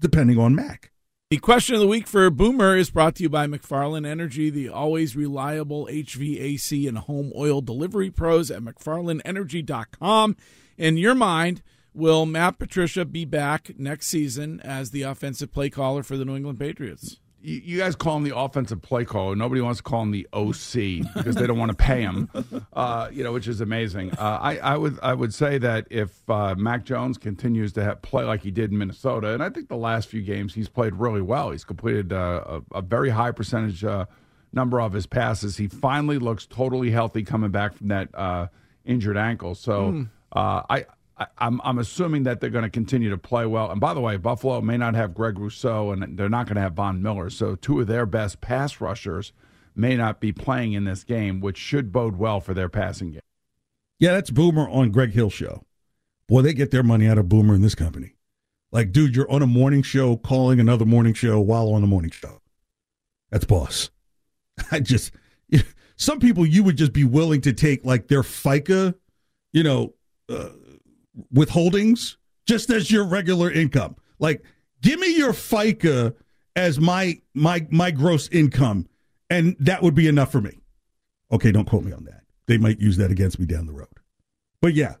depending 0.00 0.38
on 0.38 0.54
Mac. 0.54 0.90
The 1.28 1.38
question 1.38 1.74
of 1.74 1.80
the 1.80 1.88
week 1.88 2.06
for 2.06 2.30
Boomer 2.30 2.76
is 2.76 2.90
brought 2.90 3.16
to 3.16 3.24
you 3.24 3.28
by 3.28 3.48
McFarland 3.48 4.06
Energy, 4.06 4.48
the 4.48 4.68
always 4.68 5.16
reliable 5.16 5.88
HVAC 5.90 6.86
and 6.86 6.98
home 6.98 7.32
oil 7.34 7.60
delivery 7.60 8.12
pros 8.12 8.48
at 8.48 8.62
McFarlandEnergy.com. 8.62 10.36
In 10.78 10.96
your 10.96 11.16
mind, 11.16 11.62
will 11.92 12.26
Matt 12.26 12.60
Patricia 12.60 13.04
be 13.04 13.24
back 13.24 13.72
next 13.76 14.06
season 14.06 14.60
as 14.60 14.92
the 14.92 15.02
offensive 15.02 15.50
play 15.50 15.68
caller 15.68 16.04
for 16.04 16.16
the 16.16 16.24
New 16.24 16.36
England 16.36 16.60
Patriots? 16.60 17.18
You, 17.46 17.78
guys 17.78 17.94
call 17.94 18.16
him 18.16 18.24
the 18.24 18.36
offensive 18.36 18.82
play 18.82 19.04
caller. 19.04 19.36
Nobody 19.36 19.60
wants 19.60 19.78
to 19.78 19.82
call 19.84 20.02
him 20.02 20.10
the 20.10 20.26
OC 20.32 21.14
because 21.14 21.36
they 21.36 21.46
don't 21.46 21.58
want 21.58 21.70
to 21.70 21.76
pay 21.76 22.02
him. 22.02 22.28
Uh, 22.72 23.08
you 23.10 23.24
know, 23.24 23.32
which 23.32 23.48
is 23.48 23.60
amazing. 23.60 24.12
Uh, 24.12 24.38
I, 24.40 24.58
I 24.58 24.76
would 24.76 24.98
I 25.02 25.14
would 25.14 25.32
say 25.32 25.56
that 25.58 25.86
if 25.90 26.28
uh, 26.28 26.54
Mac 26.56 26.84
Jones 26.84 27.16
continues 27.16 27.72
to 27.72 27.82
have, 27.82 28.02
play 28.02 28.24
like 28.24 28.42
he 28.42 28.50
did 28.50 28.70
in 28.70 28.78
Minnesota, 28.78 29.32
and 29.32 29.42
I 29.42 29.48
think 29.48 29.68
the 29.68 29.76
last 29.76 30.08
few 30.08 30.20
games 30.20 30.54
he's 30.54 30.68
played 30.68 30.94
really 30.94 31.22
well. 31.22 31.52
He's 31.52 31.64
completed 31.64 32.12
uh, 32.12 32.60
a, 32.72 32.78
a, 32.78 32.82
very 32.82 33.10
high 33.10 33.30
percentage 33.30 33.82
uh, 33.82 34.04
number 34.52 34.80
of 34.80 34.92
his 34.92 35.06
passes. 35.06 35.56
He 35.56 35.68
finally 35.68 36.18
looks 36.18 36.44
totally 36.44 36.90
healthy 36.90 37.22
coming 37.22 37.50
back 37.50 37.74
from 37.74 37.88
that 37.88 38.14
uh, 38.14 38.48
injured 38.84 39.16
ankle. 39.16 39.54
So. 39.54 39.92
Mm. 39.92 40.08
I, 40.34 40.84
I, 41.18 41.26
am 41.38 41.60
I'm 41.64 41.78
assuming 41.78 42.24
that 42.24 42.40
they're 42.40 42.50
going 42.50 42.64
to 42.64 42.70
continue 42.70 43.10
to 43.10 43.18
play 43.18 43.46
well. 43.46 43.70
And 43.70 43.80
by 43.80 43.94
the 43.94 44.00
way, 44.00 44.16
Buffalo 44.16 44.60
may 44.60 44.76
not 44.76 44.94
have 44.94 45.14
Greg 45.14 45.38
Rousseau, 45.38 45.90
and 45.90 46.18
they're 46.18 46.28
not 46.28 46.46
going 46.46 46.56
to 46.56 46.62
have 46.62 46.74
Von 46.74 47.02
Miller. 47.02 47.30
So 47.30 47.54
two 47.54 47.80
of 47.80 47.86
their 47.86 48.06
best 48.06 48.40
pass 48.40 48.80
rushers 48.80 49.32
may 49.74 49.96
not 49.96 50.20
be 50.20 50.32
playing 50.32 50.72
in 50.72 50.84
this 50.84 51.04
game, 51.04 51.40
which 51.40 51.56
should 51.56 51.92
bode 51.92 52.16
well 52.16 52.40
for 52.40 52.54
their 52.54 52.68
passing 52.68 53.12
game. 53.12 53.20
Yeah, 53.98 54.12
that's 54.12 54.30
Boomer 54.30 54.68
on 54.68 54.90
Greg 54.90 55.12
Hill 55.12 55.30
show. 55.30 55.64
Boy, 56.28 56.42
they 56.42 56.52
get 56.52 56.70
their 56.70 56.82
money 56.82 57.06
out 57.06 57.18
of 57.18 57.28
Boomer 57.28 57.54
in 57.54 57.62
this 57.62 57.74
company. 57.74 58.14
Like, 58.72 58.92
dude, 58.92 59.16
you're 59.16 59.30
on 59.30 59.42
a 59.42 59.46
morning 59.46 59.82
show 59.82 60.16
calling 60.16 60.60
another 60.60 60.84
morning 60.84 61.14
show 61.14 61.40
while 61.40 61.72
on 61.72 61.80
the 61.80 61.86
morning 61.86 62.10
show. 62.10 62.40
That's 63.30 63.44
boss. 63.44 63.90
I 64.70 64.80
just, 64.80 65.12
some 65.96 66.18
people 66.18 66.44
you 66.44 66.62
would 66.62 66.76
just 66.76 66.92
be 66.92 67.04
willing 67.04 67.40
to 67.42 67.52
take 67.52 67.84
like 67.84 68.08
their 68.08 68.22
FICA, 68.22 68.94
you 69.52 69.62
know, 69.62 69.94
uh, 70.28 70.48
withholdings 71.34 72.16
just 72.46 72.70
as 72.70 72.90
your 72.90 73.04
regular 73.04 73.50
income. 73.50 73.96
Like, 74.18 74.42
give 74.82 75.00
me 75.00 75.16
your 75.16 75.32
FICA 75.32 76.14
as 76.54 76.80
my 76.80 77.20
my 77.34 77.66
my 77.70 77.90
gross 77.90 78.28
income, 78.28 78.88
and 79.28 79.56
that 79.60 79.82
would 79.82 79.94
be 79.94 80.08
enough 80.08 80.32
for 80.32 80.40
me. 80.40 80.60
Okay, 81.30 81.52
don't 81.52 81.68
quote 81.68 81.84
me 81.84 81.92
on 81.92 82.04
that. 82.04 82.22
They 82.46 82.58
might 82.58 82.80
use 82.80 82.96
that 82.96 83.10
against 83.10 83.38
me 83.38 83.46
down 83.46 83.66
the 83.66 83.72
road. 83.72 83.88
But 84.62 84.74
yeah, 84.74 84.94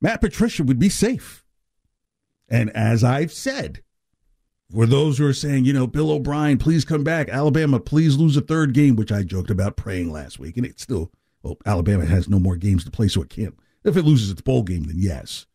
Matt 0.00 0.20
Patricia 0.20 0.64
would 0.64 0.78
be 0.78 0.88
safe. 0.88 1.44
And 2.48 2.70
as 2.70 3.04
I've 3.04 3.32
said, 3.32 3.82
for 4.72 4.86
those 4.86 5.18
who 5.18 5.26
are 5.26 5.32
saying, 5.32 5.64
you 5.64 5.72
know, 5.72 5.86
Bill 5.86 6.10
O'Brien, 6.10 6.58
please 6.58 6.84
come 6.84 7.04
back. 7.04 7.28
Alabama, 7.28 7.80
please 7.80 8.16
lose 8.16 8.36
a 8.36 8.40
third 8.40 8.74
game, 8.74 8.96
which 8.96 9.12
I 9.12 9.22
joked 9.22 9.50
about 9.50 9.76
praying 9.76 10.12
last 10.12 10.38
week. 10.38 10.56
And 10.56 10.66
it's 10.66 10.82
still, 10.82 11.10
well, 11.42 11.56
Alabama 11.64 12.04
has 12.04 12.28
no 12.28 12.38
more 12.38 12.56
games 12.56 12.84
to 12.84 12.90
play, 12.90 13.08
so 13.08 13.22
it 13.22 13.30
can't 13.30 13.56
if 13.84 13.96
it 13.96 14.02
loses 14.02 14.30
its 14.30 14.40
bowl 14.40 14.62
game, 14.62 14.84
then 14.84 14.96
yes. 14.98 15.46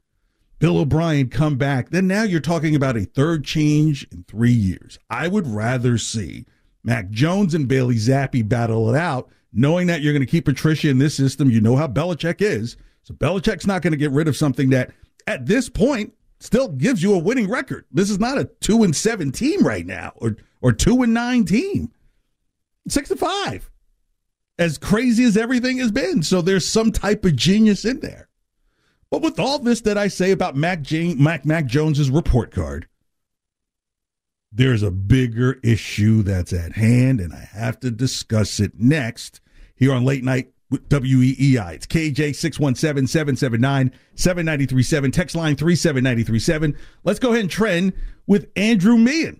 Bill 0.59 0.77
O'Brien 0.77 1.29
come 1.29 1.57
back, 1.57 1.89
then 1.89 2.07
now 2.07 2.23
you're 2.23 2.41
talking 2.41 2.75
about 2.75 2.97
a 2.97 3.05
third 3.05 3.45
change 3.45 4.05
in 4.11 4.23
three 4.23 4.51
years. 4.51 4.99
I 5.09 5.27
would 5.27 5.47
rather 5.47 5.97
see 5.97 6.45
Mac 6.83 7.09
Jones 7.09 7.55
and 7.55 7.67
Bailey 7.67 7.95
Zappe 7.95 8.47
battle 8.47 8.93
it 8.93 8.97
out, 8.97 9.29
knowing 9.53 9.87
that 9.87 10.01
you're 10.01 10.13
going 10.13 10.25
to 10.25 10.29
keep 10.29 10.45
Patricia 10.45 10.89
in 10.89 10.97
this 10.97 11.15
system. 11.15 11.49
You 11.49 11.61
know 11.61 11.77
how 11.77 11.87
Belichick 11.87 12.41
is. 12.41 12.75
So 13.03 13.13
Belichick's 13.13 13.67
not 13.67 13.81
going 13.81 13.93
to 13.93 13.97
get 13.97 14.11
rid 14.11 14.27
of 14.27 14.35
something 14.35 14.69
that 14.71 14.91
at 15.27 15.45
this 15.45 15.69
point 15.69 16.13
still 16.39 16.67
gives 16.67 17.01
you 17.01 17.13
a 17.13 17.19
winning 17.19 17.49
record. 17.49 17.85
This 17.91 18.09
is 18.09 18.19
not 18.19 18.37
a 18.37 18.49
two 18.59 18.83
and 18.83 18.95
seven 18.95 19.31
team 19.31 19.65
right 19.65 19.85
now 19.85 20.11
or 20.17 20.37
or 20.61 20.73
two 20.73 21.01
and 21.03 21.13
nine 21.13 21.45
team. 21.45 21.91
Six 22.87 23.09
to 23.09 23.15
five 23.15 23.68
as 24.59 24.77
crazy 24.77 25.23
as 25.23 25.37
everything 25.37 25.77
has 25.77 25.91
been. 25.91 26.21
So 26.21 26.41
there's 26.41 26.67
some 26.67 26.91
type 26.91 27.25
of 27.25 27.35
genius 27.35 27.85
in 27.85 28.01
there. 28.01 28.27
But 29.09 29.21
with 29.23 29.39
all 29.39 29.57
this 29.57 29.81
that 29.81 29.97
I 29.97 30.09
say 30.09 30.31
about 30.31 30.55
Mac, 30.55 30.81
Jane, 30.81 31.21
Mac, 31.21 31.45
Mac 31.45 31.65
Jones's 31.65 32.11
report 32.11 32.51
card, 32.51 32.87
there's 34.51 34.83
a 34.83 34.91
bigger 34.91 35.59
issue 35.63 36.21
that's 36.21 36.53
at 36.53 36.73
hand, 36.73 37.19
and 37.21 37.33
I 37.33 37.47
have 37.51 37.79
to 37.79 37.91
discuss 37.91 38.59
it 38.59 38.73
next 38.77 39.41
here 39.75 39.93
on 39.93 40.05
Late 40.05 40.23
Night 40.23 40.51
with 40.69 40.89
WEEI. 40.89 41.73
It's 41.73 41.87
KJ 41.87 42.35
617 42.35 43.07
779 43.07 43.91
7937. 44.15 45.11
Text 45.11 45.35
line 45.35 45.55
37937. 45.55 46.75
Let's 47.03 47.19
go 47.19 47.29
ahead 47.29 47.41
and 47.41 47.49
trend 47.49 47.93
with 48.27 48.51
Andrew 48.55 48.97
Meehan. 48.97 49.39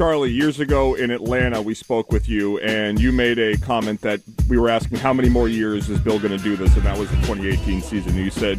Charlie, 0.00 0.30
years 0.30 0.60
ago 0.60 0.94
in 0.94 1.10
Atlanta, 1.10 1.60
we 1.60 1.74
spoke 1.74 2.10
with 2.10 2.26
you, 2.26 2.58
and 2.60 2.98
you 2.98 3.12
made 3.12 3.38
a 3.38 3.58
comment 3.58 4.00
that 4.00 4.22
we 4.48 4.56
were 4.56 4.70
asking 4.70 4.96
how 4.96 5.12
many 5.12 5.28
more 5.28 5.46
years 5.46 5.90
is 5.90 6.00
Bill 6.00 6.18
going 6.18 6.34
to 6.34 6.42
do 6.42 6.56
this, 6.56 6.74
and 6.74 6.84
that 6.84 6.96
was 6.96 7.10
the 7.10 7.16
2018 7.16 7.82
season. 7.82 8.14
You 8.16 8.30
said 8.30 8.58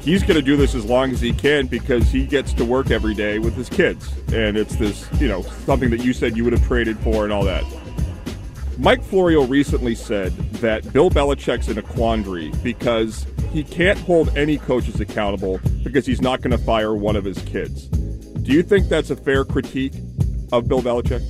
he's 0.00 0.22
going 0.22 0.36
to 0.36 0.42
do 0.42 0.56
this 0.56 0.74
as 0.74 0.86
long 0.86 1.10
as 1.10 1.20
he 1.20 1.34
can 1.34 1.66
because 1.66 2.08
he 2.08 2.24
gets 2.24 2.54
to 2.54 2.64
work 2.64 2.90
every 2.90 3.12
day 3.12 3.38
with 3.38 3.54
his 3.56 3.68
kids, 3.68 4.10
and 4.32 4.56
it's 4.56 4.74
this, 4.76 5.06
you 5.20 5.28
know, 5.28 5.42
something 5.42 5.90
that 5.90 6.02
you 6.02 6.14
said 6.14 6.34
you 6.34 6.44
would 6.44 6.54
have 6.54 6.66
traded 6.66 6.98
for 7.00 7.24
and 7.24 7.32
all 7.34 7.44
that. 7.44 7.62
Mike 8.78 9.02
Florio 9.02 9.44
recently 9.44 9.94
said 9.94 10.32
that 10.62 10.90
Bill 10.94 11.10
Belichick's 11.10 11.68
in 11.68 11.76
a 11.76 11.82
quandary 11.82 12.52
because 12.62 13.26
he 13.52 13.64
can't 13.64 13.98
hold 13.98 14.34
any 14.34 14.56
coaches 14.56 14.98
accountable 14.98 15.60
because 15.82 16.06
he's 16.06 16.22
not 16.22 16.40
going 16.40 16.52
to 16.52 16.64
fire 16.64 16.94
one 16.94 17.16
of 17.16 17.24
his 17.26 17.36
kids. 17.42 17.88
Do 17.88 18.52
you 18.52 18.62
think 18.62 18.88
that's 18.88 19.10
a 19.10 19.16
fair 19.16 19.44
critique 19.44 19.92
of 20.52 20.68
Bill 20.68 20.82
Belichick? 20.82 21.22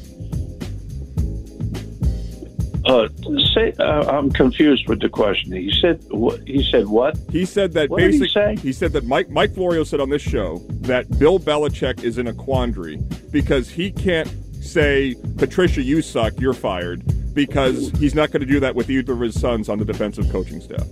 Uh, 2.87 3.09
say, 3.55 3.73
uh, 3.79 4.11
I'm 4.11 4.31
confused 4.31 4.89
with 4.89 5.01
the 5.01 5.09
question. 5.09 5.53
He 5.53 5.73
said, 5.81 6.03
what, 6.09 6.41
he 6.49 6.65
said 6.65 6.89
what? 6.89 7.17
He 7.31 7.45
said 7.45 7.73
that 7.75 7.91
What 7.91 8.01
did 8.01 8.15
he 8.15 8.21
basically 8.21 8.57
say? 8.57 8.63
he 8.63 8.73
said 8.73 8.93
that 8.93 9.05
Mike 9.05 9.29
Mike 9.29 9.55
Florio 9.55 9.85
said 9.85 10.01
on 10.01 10.09
this 10.09 10.23
show 10.23 10.59
that 10.81 11.19
Bill 11.19 11.39
Belichick 11.39 12.03
is 12.03 12.17
in 12.19 12.27
a 12.27 12.33
quandary 12.33 12.97
because 13.31 13.69
he 13.69 13.93
can't 13.93 14.29
say 14.63 15.15
Patricia, 15.37 15.83
you 15.83 16.01
suck, 16.03 16.41
you're 16.41 16.55
fired 16.55 17.03
because 17.35 17.91
he's 17.99 18.15
not 18.15 18.31
going 18.31 18.41
to 18.41 18.47
do 18.47 18.59
that 18.61 18.75
with 18.75 18.91
either 18.91 19.13
of 19.13 19.21
his 19.21 19.39
sons 19.39 19.69
on 19.69 19.79
the 19.79 19.85
defensive 19.85 20.31
coaching 20.33 20.61
staff. 20.61 20.87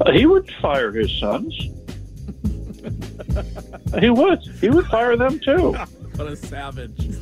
Uh, 0.00 0.12
he 0.12 0.26
would 0.26 0.48
fire 0.62 0.92
his 0.92 1.10
sons. 1.18 1.52
he 4.00 4.10
would. 4.10 4.40
He 4.60 4.68
would 4.70 4.86
fire 4.86 5.16
them 5.16 5.40
too. 5.40 5.72
What 6.16 6.28
a 6.28 6.36
savage. 6.36 7.13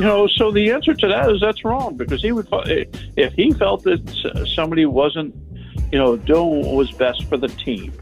You 0.00 0.06
know, 0.06 0.26
so 0.28 0.50
the 0.50 0.72
answer 0.72 0.94
to 0.94 1.08
that 1.08 1.30
is 1.30 1.42
that's 1.42 1.62
wrong 1.62 1.94
because 1.94 2.22
he 2.22 2.32
would, 2.32 2.50
eh, 2.66 2.86
if 3.18 3.34
he 3.34 3.52
felt 3.52 3.82
that 3.82 4.46
somebody 4.54 4.86
wasn't, 4.86 5.34
you 5.92 5.98
know, 5.98 6.16
doing 6.16 6.64
what 6.64 6.74
was 6.74 6.90
best 6.90 7.24
for 7.24 7.36
the 7.36 7.48
team. 7.48 7.92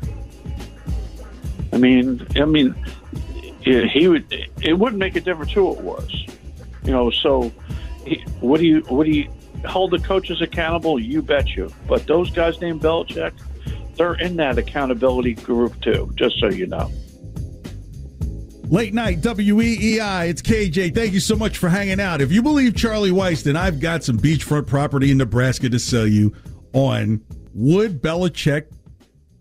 I 1.73 1.76
mean, 1.76 2.25
I 2.37 2.45
mean, 2.45 2.76
he 3.62 3.88
he 3.88 4.07
would. 4.07 4.33
It 4.62 4.78
wouldn't 4.78 5.00
make 5.00 5.17
a 5.17 5.21
difference 5.21 5.50
who 5.50 5.73
it 5.73 5.81
was. 5.81 6.25
You 6.85 6.93
know, 6.93 7.11
so 7.11 7.50
he, 8.07 8.25
you 8.43 8.81
what 8.83 9.05
do 9.05 9.11
you 9.11 9.28
hold 9.67 9.90
the 9.90 9.99
coaches 9.99 10.40
accountable? 10.40 11.00
You 11.00 11.21
bet 11.21 11.57
you. 11.57 11.69
But 11.88 12.07
those 12.07 12.31
guys 12.31 12.61
named 12.61 12.81
Belichick, 12.81 13.33
they're 13.97 14.14
in 14.14 14.37
that 14.37 14.57
accountability 14.57 15.35
group 15.35 15.81
too. 15.81 16.12
Just 16.14 16.38
so 16.38 16.47
you 16.47 16.69
know. 16.69 16.93
Late 18.70 18.92
night 18.92 19.22
WEEI. 19.22 20.28
It's 20.28 20.42
KJ. 20.42 20.94
Thank 20.94 21.14
you 21.14 21.20
so 21.20 21.34
much 21.34 21.56
for 21.56 21.70
hanging 21.70 22.00
out. 22.00 22.20
If 22.20 22.30
you 22.30 22.42
believe 22.42 22.76
Charlie 22.76 23.10
Weis, 23.10 23.42
then 23.42 23.56
I've 23.56 23.80
got 23.80 24.04
some 24.04 24.18
beachfront 24.18 24.66
property 24.66 25.10
in 25.10 25.16
Nebraska 25.16 25.70
to 25.70 25.78
sell 25.78 26.06
you 26.06 26.34
on 26.75 27.25
would 27.54 28.02
Belichick 28.02 28.66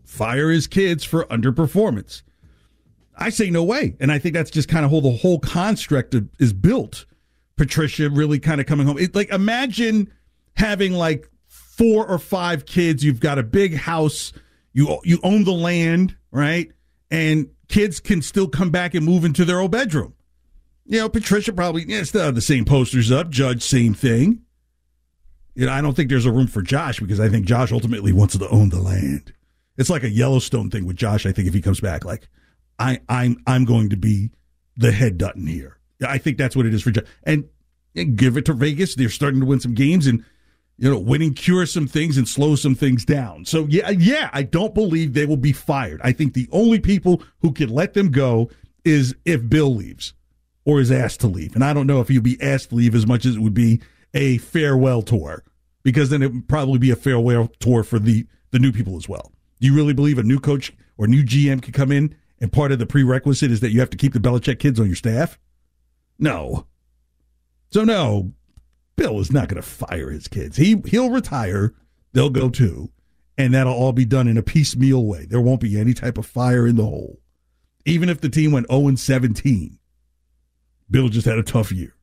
fire 0.05 0.49
his 0.49 0.65
kids 0.65 1.03
for 1.03 1.25
underperformance? 1.25 2.21
I 3.17 3.29
say 3.29 3.49
no 3.49 3.65
way. 3.65 3.97
And 3.99 4.13
I 4.13 4.19
think 4.19 4.33
that's 4.33 4.49
just 4.49 4.69
kind 4.69 4.85
of 4.85 4.91
how 4.91 5.01
the 5.01 5.11
whole 5.11 5.39
construct 5.39 6.15
is 6.39 6.53
built. 6.53 7.05
Patricia 7.57 8.09
really 8.09 8.39
kind 8.39 8.61
of 8.61 8.67
coming 8.67 8.87
home. 8.87 8.97
It, 8.97 9.13
like 9.13 9.29
imagine 9.29 10.09
having 10.55 10.93
like 10.93 11.29
four 11.47 12.07
or 12.07 12.17
five 12.17 12.65
kids. 12.65 13.03
You've 13.03 13.19
got 13.19 13.39
a 13.39 13.43
big 13.43 13.75
house. 13.75 14.31
You 14.71 15.01
you 15.03 15.19
own 15.21 15.43
the 15.43 15.51
land, 15.51 16.15
right? 16.31 16.71
And 17.11 17.49
kids 17.67 17.99
can 17.99 18.21
still 18.21 18.47
come 18.47 18.71
back 18.71 18.93
and 18.93 19.05
move 19.05 19.25
into 19.25 19.45
their 19.45 19.59
old 19.59 19.71
bedroom. 19.71 20.13
You 20.85 20.99
know, 20.99 21.09
Patricia 21.09 21.51
probably 21.51 21.83
yeah, 21.87 22.03
still 22.03 22.23
have 22.23 22.35
the 22.35 22.41
same 22.41 22.65
posters 22.65 23.11
up. 23.11 23.29
Judge, 23.29 23.63
same 23.63 23.93
thing. 23.93 24.41
You 25.53 25.65
know, 25.65 25.71
I 25.71 25.81
don't 25.81 25.95
think 25.95 26.09
there's 26.09 26.25
a 26.25 26.31
room 26.31 26.47
for 26.47 26.61
Josh 26.61 26.99
because 26.99 27.19
I 27.19 27.29
think 27.29 27.45
Josh 27.45 27.71
ultimately 27.71 28.13
wants 28.13 28.37
to 28.37 28.49
own 28.49 28.69
the 28.69 28.79
land. 28.79 29.33
It's 29.77 29.89
like 29.89 30.03
a 30.03 30.09
Yellowstone 30.09 30.69
thing 30.69 30.85
with 30.85 30.95
Josh. 30.95 31.25
I 31.25 31.31
think 31.31 31.47
if 31.47 31.53
he 31.53 31.61
comes 31.61 31.79
back, 31.79 32.05
like 32.05 32.27
I, 32.79 32.99
I'm, 33.09 33.37
I'm 33.45 33.65
going 33.65 33.89
to 33.89 33.97
be 33.97 34.31
the 34.77 34.91
head 34.91 35.17
Dutton 35.17 35.47
here. 35.47 35.77
I 36.07 36.19
think 36.19 36.37
that's 36.37 36.55
what 36.55 36.65
it 36.65 36.73
is 36.73 36.83
for 36.83 36.91
Josh. 36.91 37.05
And, 37.23 37.49
and 37.95 38.15
give 38.15 38.37
it 38.37 38.45
to 38.45 38.53
Vegas. 38.53 38.95
They're 38.95 39.09
starting 39.09 39.39
to 39.39 39.45
win 39.45 39.59
some 39.59 39.73
games, 39.73 40.07
and 40.07 40.23
you 40.77 40.89
know, 40.91 40.99
winning 40.99 41.33
cures 41.33 41.73
some 41.73 41.87
things 41.87 42.17
and 42.17 42.27
slows 42.27 42.61
some 42.61 42.75
things 42.75 43.03
down. 43.03 43.45
So 43.45 43.65
yeah, 43.69 43.89
yeah, 43.89 44.29
I 44.31 44.43
don't 44.43 44.73
believe 44.73 45.13
they 45.13 45.25
will 45.25 45.37
be 45.37 45.51
fired. 45.51 45.99
I 46.03 46.11
think 46.11 46.33
the 46.33 46.47
only 46.51 46.79
people 46.79 47.23
who 47.41 47.51
can 47.51 47.69
let 47.69 47.93
them 47.93 48.11
go 48.11 48.49
is 48.85 49.15
if 49.25 49.49
Bill 49.49 49.73
leaves 49.73 50.13
or 50.65 50.79
is 50.79 50.91
asked 50.91 51.21
to 51.21 51.27
leave. 51.27 51.55
And 51.55 51.63
I 51.63 51.73
don't 51.73 51.87
know 51.87 52.01
if 52.01 52.09
he'll 52.09 52.21
be 52.21 52.41
asked 52.41 52.69
to 52.69 52.75
leave 52.75 52.93
as 52.93 53.07
much 53.07 53.25
as 53.25 53.35
it 53.35 53.39
would 53.39 53.53
be 53.53 53.81
a 54.13 54.37
farewell 54.37 55.01
tour, 55.01 55.43
because 55.83 56.09
then 56.09 56.21
it 56.21 56.31
would 56.31 56.47
probably 56.47 56.79
be 56.79 56.91
a 56.91 56.95
farewell 56.95 57.49
tour 57.59 57.83
for 57.83 57.99
the 57.99 58.25
the 58.51 58.59
new 58.59 58.71
people 58.71 58.95
as 58.95 59.09
well. 59.09 59.31
Do 59.59 59.67
you 59.67 59.75
really 59.75 59.93
believe 59.93 60.17
a 60.17 60.23
new 60.23 60.39
coach 60.39 60.71
or 60.97 61.07
new 61.07 61.23
GM 61.23 61.61
could 61.61 61.73
come 61.73 61.91
in 61.91 62.15
and 62.39 62.51
part 62.51 62.71
of 62.71 62.79
the 62.79 62.85
prerequisite 62.85 63.51
is 63.51 63.59
that 63.61 63.71
you 63.71 63.79
have 63.79 63.89
to 63.89 63.97
keep 63.97 64.13
the 64.13 64.19
Belichick 64.19 64.59
kids 64.59 64.79
on 64.79 64.85
your 64.85 64.95
staff? 64.95 65.39
No. 66.19 66.67
So 67.71 67.83
no, 67.83 68.31
Bill 68.97 69.19
is 69.19 69.31
not 69.31 69.47
going 69.47 69.61
to 69.61 69.67
fire 69.67 70.09
his 70.09 70.27
kids. 70.27 70.57
He 70.57 70.81
he'll 70.87 71.11
retire. 71.11 71.73
They'll 72.11 72.29
go 72.29 72.49
too, 72.49 72.89
and 73.37 73.53
that'll 73.53 73.73
all 73.73 73.93
be 73.93 74.05
done 74.05 74.27
in 74.27 74.37
a 74.37 74.43
piecemeal 74.43 75.05
way. 75.05 75.25
There 75.25 75.39
won't 75.39 75.61
be 75.61 75.79
any 75.79 75.93
type 75.93 76.17
of 76.17 76.25
fire 76.25 76.67
in 76.67 76.75
the 76.75 76.83
hole. 76.83 77.19
Even 77.85 78.09
if 78.09 78.19
the 78.19 78.29
team 78.29 78.51
went 78.51 78.69
0 78.69 78.89
and 78.89 78.99
17, 78.99 79.77
Bill 80.89 81.07
just 81.07 81.27
had 81.27 81.37
a 81.37 81.43
tough 81.43 81.71
year. 81.71 81.93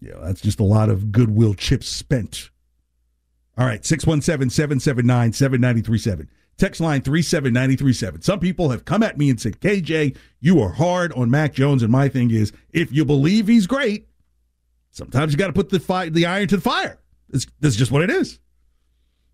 Yeah, 0.00 0.16
that's 0.22 0.40
just 0.40 0.58
a 0.58 0.64
lot 0.64 0.88
of 0.88 1.12
goodwill 1.12 1.54
chips 1.54 1.86
spent. 1.86 2.50
All 3.58 3.66
right, 3.66 3.84
617 3.84 4.48
779 4.50 5.32
7937. 5.34 6.28
Text 6.56 6.80
line 6.80 7.02
37937. 7.02 8.22
Some 8.22 8.38
people 8.38 8.70
have 8.70 8.84
come 8.84 9.02
at 9.02 9.18
me 9.18 9.30
and 9.30 9.40
said, 9.40 9.60
KJ, 9.60 10.16
you 10.40 10.60
are 10.60 10.70
hard 10.70 11.12
on 11.12 11.30
Mac 11.30 11.54
Jones. 11.54 11.82
And 11.82 11.92
my 11.92 12.08
thing 12.08 12.30
is, 12.30 12.52
if 12.70 12.92
you 12.92 13.04
believe 13.04 13.48
he's 13.48 13.66
great, 13.66 14.09
sometimes 15.00 15.32
you 15.32 15.38
got 15.38 15.48
to 15.48 15.52
put 15.52 15.70
the, 15.70 15.80
fi- 15.80 16.10
the 16.10 16.26
iron 16.26 16.46
to 16.48 16.56
the 16.56 16.62
fire. 16.62 17.00
It's, 17.32 17.46
that's 17.60 17.76
just 17.76 17.90
what 17.90 18.02
it 18.02 18.10
is. 18.10 18.38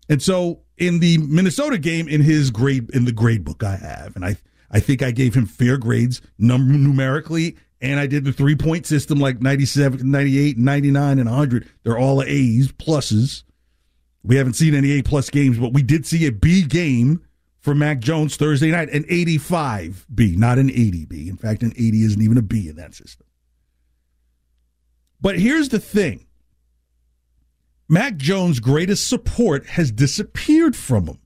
And 0.09 0.21
so 0.21 0.61
in 0.77 0.99
the 0.99 1.17
Minnesota 1.17 1.77
game, 1.77 2.07
in 2.07 2.21
his 2.21 2.49
grade, 2.49 2.89
in 2.91 3.05
the 3.05 3.11
grade 3.11 3.43
book 3.43 3.63
I 3.63 3.75
have, 3.75 4.15
and 4.15 4.23
I, 4.23 4.37
I 4.71 4.79
think 4.79 5.03
I 5.03 5.11
gave 5.11 5.35
him 5.35 5.45
fair 5.45 5.77
grades 5.77 6.21
num- 6.37 6.83
numerically, 6.83 7.57
and 7.81 7.99
I 7.99 8.07
did 8.07 8.23
the 8.23 8.31
three 8.31 8.55
point 8.55 8.85
system 8.85 9.19
like 9.19 9.41
97, 9.41 10.09
98, 10.09 10.57
99, 10.57 11.19
and 11.19 11.29
100. 11.29 11.69
They're 11.83 11.97
all 11.97 12.23
A's, 12.23 12.71
pluses. 12.71 13.43
We 14.23 14.35
haven't 14.37 14.53
seen 14.53 14.73
any 14.73 14.91
A 14.91 15.03
plus 15.03 15.29
games, 15.29 15.57
but 15.57 15.73
we 15.73 15.83
did 15.83 16.05
see 16.05 16.25
a 16.25 16.31
B 16.31 16.63
game 16.63 17.21
for 17.59 17.75
Mac 17.75 17.99
Jones 17.99 18.37
Thursday 18.37 18.71
night, 18.71 18.89
an 18.89 19.05
85 19.09 20.07
B, 20.13 20.35
not 20.37 20.57
an 20.57 20.69
80 20.69 21.05
B. 21.05 21.27
In 21.29 21.35
fact, 21.37 21.63
an 21.63 21.73
80 21.75 22.03
isn't 22.03 22.21
even 22.21 22.37
a 22.37 22.41
B 22.41 22.69
in 22.69 22.77
that 22.77 22.93
system. 22.93 23.26
But 25.19 25.39
here's 25.39 25.69
the 25.69 25.79
thing 25.79 26.25
Mac 27.89 28.17
Jones' 28.17 28.59
greatest 28.59 29.07
support 29.07 29.65
has 29.67 29.91
disappeared 29.91 30.75
from 30.75 31.07
him. 31.07 31.19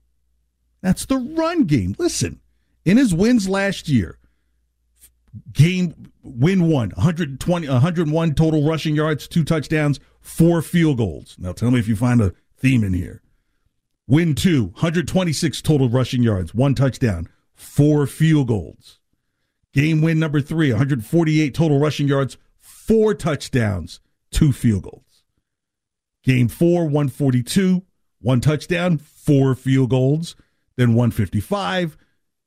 That's 0.80 1.06
the 1.06 1.18
run 1.18 1.64
game. 1.64 1.94
Listen, 1.98 2.40
in 2.84 2.96
his 2.96 3.14
wins 3.14 3.48
last 3.48 3.88
year, 3.88 4.18
game 5.52 6.12
win 6.22 6.68
one, 6.68 6.90
120, 6.90 7.68
101 7.68 8.34
total 8.34 8.66
rushing 8.66 8.94
yards, 8.94 9.28
two 9.28 9.44
touchdowns, 9.44 10.00
four 10.20 10.62
field 10.62 10.98
goals. 10.98 11.36
Now 11.38 11.52
tell 11.52 11.70
me 11.70 11.78
if 11.78 11.88
you 11.88 11.96
find 11.96 12.20
a 12.20 12.32
theme 12.56 12.84
in 12.84 12.92
here. 12.92 13.22
Win 14.06 14.34
two, 14.34 14.64
126 14.74 15.62
total 15.62 15.88
rushing 15.88 16.22
yards, 16.22 16.54
one 16.54 16.74
touchdown, 16.74 17.28
four 17.54 18.06
field 18.06 18.48
goals. 18.48 18.98
Game 19.72 20.02
win 20.02 20.18
number 20.18 20.40
three, 20.40 20.70
148 20.70 21.54
total 21.54 21.78
rushing 21.78 22.08
yards, 22.08 22.36
four 22.92 23.14
touchdowns, 23.14 24.00
two 24.30 24.52
field 24.52 24.82
goals. 24.82 25.24
Game 26.24 26.46
four, 26.46 26.84
142, 26.84 27.82
one 28.20 28.42
touchdown, 28.42 28.98
four 28.98 29.54
field 29.54 29.88
goals, 29.88 30.36
then 30.76 30.90
155, 30.90 31.96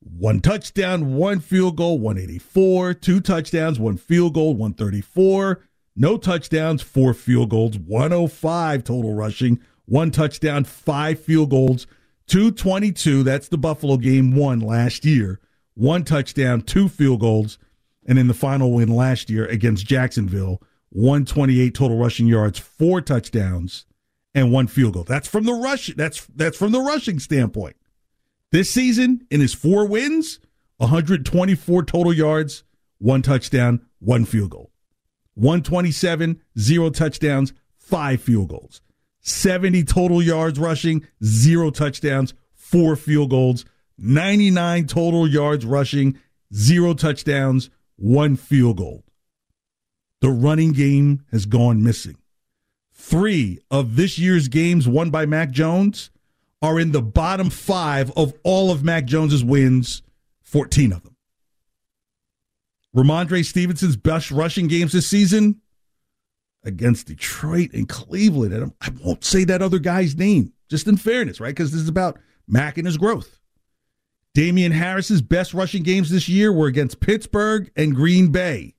one 0.01 0.39
touchdown, 0.39 1.15
one 1.15 1.39
field 1.39 1.77
goal, 1.77 1.97
184, 1.97 2.93
two 2.93 3.19
touchdowns, 3.21 3.79
one 3.79 3.97
field 3.97 4.35
goal, 4.35 4.51
134, 4.51 5.63
no 5.95 6.15
touchdowns, 6.15 6.83
four 6.83 7.15
field 7.15 7.49
goals, 7.49 7.79
105 7.79 8.83
total 8.83 9.15
rushing, 9.15 9.59
one 9.85 10.11
touchdown, 10.11 10.63
five 10.63 11.19
field 11.19 11.49
goals, 11.49 11.87
222. 12.27 13.23
That's 13.23 13.47
the 13.47 13.57
Buffalo 13.57 13.97
game 13.97 14.35
one 14.35 14.59
last 14.59 15.05
year. 15.05 15.39
One 15.73 16.03
touchdown, 16.03 16.61
two 16.61 16.87
field 16.87 17.21
goals, 17.21 17.57
and 18.05 18.19
in 18.19 18.27
the 18.27 18.33
final 18.33 18.71
win 18.71 18.89
last 18.89 19.29
year 19.29 19.45
against 19.45 19.85
Jacksonville, 19.85 20.61
128 20.89 21.73
total 21.73 21.97
rushing 21.97 22.27
yards, 22.27 22.59
four 22.59 23.01
touchdowns, 23.01 23.85
and 24.33 24.51
one 24.51 24.67
field 24.67 24.93
goal. 24.93 25.03
That's 25.03 25.27
from 25.27 25.45
the 25.45 25.53
rush. 25.53 25.93
That's 25.95 26.25
that's 26.35 26.57
from 26.57 26.71
the 26.71 26.81
rushing 26.81 27.19
standpoint. 27.19 27.75
This 28.51 28.69
season, 28.69 29.25
in 29.31 29.41
his 29.41 29.53
four 29.53 29.85
wins, 29.85 30.39
124 30.77 31.83
total 31.83 32.13
yards, 32.13 32.63
one 32.99 33.21
touchdown, 33.21 33.85
one 33.99 34.25
field 34.25 34.51
goal. 34.51 34.71
127, 35.35 36.41
zero 36.57 36.89
touchdowns, 36.89 37.53
five 37.77 38.21
field 38.21 38.49
goals. 38.49 38.81
70 39.21 39.83
total 39.83 40.21
yards 40.21 40.59
rushing, 40.59 41.05
zero 41.23 41.71
touchdowns, 41.71 42.33
four 42.53 42.95
field 42.95 43.31
goals. 43.31 43.65
99 43.97 44.87
total 44.87 45.27
yards 45.27 45.65
rushing, 45.65 46.17
zero 46.53 46.93
touchdowns, 46.93 47.69
one 47.97 48.35
field 48.35 48.77
goal. 48.77 49.03
The 50.21 50.29
running 50.29 50.71
game 50.71 51.23
has 51.31 51.45
gone 51.45 51.83
missing. 51.83 52.17
Three 52.93 53.59
of 53.69 53.95
this 53.95 54.17
year's 54.17 54.47
games 54.47 54.87
won 54.87 55.09
by 55.09 55.25
Mac 55.25 55.51
Jones 55.51 56.09
are 56.61 56.79
in 56.79 56.91
the 56.91 57.01
bottom 57.01 57.49
five 57.49 58.11
of 58.15 58.33
all 58.43 58.71
of 58.71 58.83
Mac 58.83 59.05
Jones's 59.05 59.43
wins, 59.43 60.01
14 60.41 60.93
of 60.93 61.03
them. 61.03 61.15
Rhamondre 62.95 63.43
Stevenson's 63.43 63.97
best 63.97 64.31
rushing 64.31 64.67
games 64.67 64.93
this 64.93 65.07
season 65.07 65.61
against 66.63 67.07
Detroit 67.07 67.71
and 67.73 67.87
Cleveland. 67.87 68.53
And 68.53 68.73
I 68.81 68.89
won't 69.03 69.25
say 69.25 69.43
that 69.43 69.61
other 69.61 69.79
guy's 69.79 70.15
name, 70.15 70.53
just 70.69 70.87
in 70.87 70.97
fairness, 70.97 71.39
right? 71.39 71.49
Because 71.49 71.71
this 71.71 71.81
is 71.81 71.89
about 71.89 72.17
Mac 72.47 72.77
and 72.77 72.87
his 72.87 72.97
growth. 72.97 73.39
Damien 74.35 74.73
Harris's 74.73 75.21
best 75.21 75.53
rushing 75.53 75.81
games 75.81 76.09
this 76.09 76.27
year 76.27 76.51
were 76.51 76.67
against 76.67 76.99
Pittsburgh 76.99 77.71
and 77.73 77.95
Green 77.95 78.33
Bay. 78.33 78.75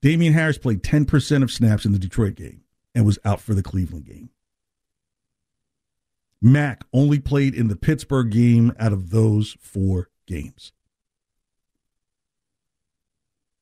Damien 0.00 0.32
Harris 0.32 0.56
played 0.56 0.82
10% 0.82 1.42
of 1.42 1.52
snaps 1.52 1.84
in 1.84 1.92
the 1.92 1.98
Detroit 1.98 2.34
game 2.34 2.62
and 2.94 3.04
was 3.04 3.18
out 3.26 3.42
for 3.42 3.52
the 3.52 3.62
Cleveland 3.62 4.06
game. 4.06 4.30
Mac 6.40 6.82
only 6.94 7.18
played 7.18 7.54
in 7.54 7.68
the 7.68 7.76
Pittsburgh 7.76 8.30
game 8.30 8.72
out 8.78 8.94
of 8.94 9.10
those 9.10 9.54
four 9.60 10.08
games. 10.26 10.72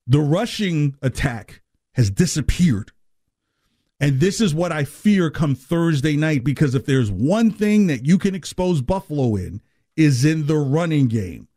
The 0.07 0.21
rushing 0.21 0.95
attack 1.03 1.63
has 1.95 2.11
disappeared. 2.11 2.93
And 3.99 4.21
this 4.21 4.41
is 4.41 4.55
what 4.55 4.71
I 4.71 4.85
fear 4.85 5.31
come 5.31 5.57
Thursday 5.57 6.15
night 6.15 6.45
because 6.45 6.77
if 6.77 6.87
there's 6.87 7.11
one 7.11 7.51
thing 7.51 7.89
that 7.89 8.07
you 8.07 8.19
can 8.19 8.37
expose 8.37 8.83
Buffalo 8.83 9.35
in 9.35 9.63
is 9.97 10.25
in 10.25 10.47
the 10.47 10.57
running 10.57 11.09
game. 11.09 11.49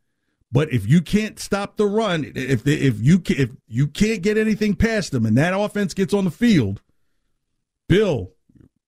But 0.52 0.72
if 0.72 0.88
you 0.88 1.00
can't 1.00 1.38
stop 1.38 1.76
the 1.76 1.86
run, 1.86 2.32
if 2.34 2.64
the, 2.64 2.74
if 2.74 3.00
you 3.00 3.20
can, 3.20 3.36
if 3.38 3.50
you 3.68 3.86
can't 3.86 4.20
get 4.20 4.36
anything 4.36 4.74
past 4.74 5.12
them 5.12 5.24
and 5.24 5.38
that 5.38 5.58
offense 5.58 5.94
gets 5.94 6.12
on 6.12 6.24
the 6.24 6.30
field, 6.30 6.82
Bill, 7.88 8.32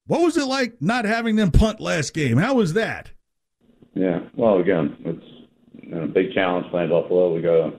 what 0.07 0.23
was 0.23 0.37
it 0.37 0.47
like 0.47 0.83
not 0.83 1.05
having 1.05 1.37
them 1.37 1.53
punt 1.53 1.81
last 1.81 2.15
game? 2.15 2.37
How 2.37 2.55
was 2.55 2.75
that? 2.75 3.13
Yeah, 3.95 4.21
well, 4.35 4.59
again, 4.59 4.97
it's 5.05 5.25
you 5.83 5.95
know, 5.95 6.03
a 6.05 6.09
big 6.09 6.33
challenge 6.33 6.67
playing 6.71 6.91
Buffalo. 6.91 7.33
We 7.35 7.43
got, 7.43 7.75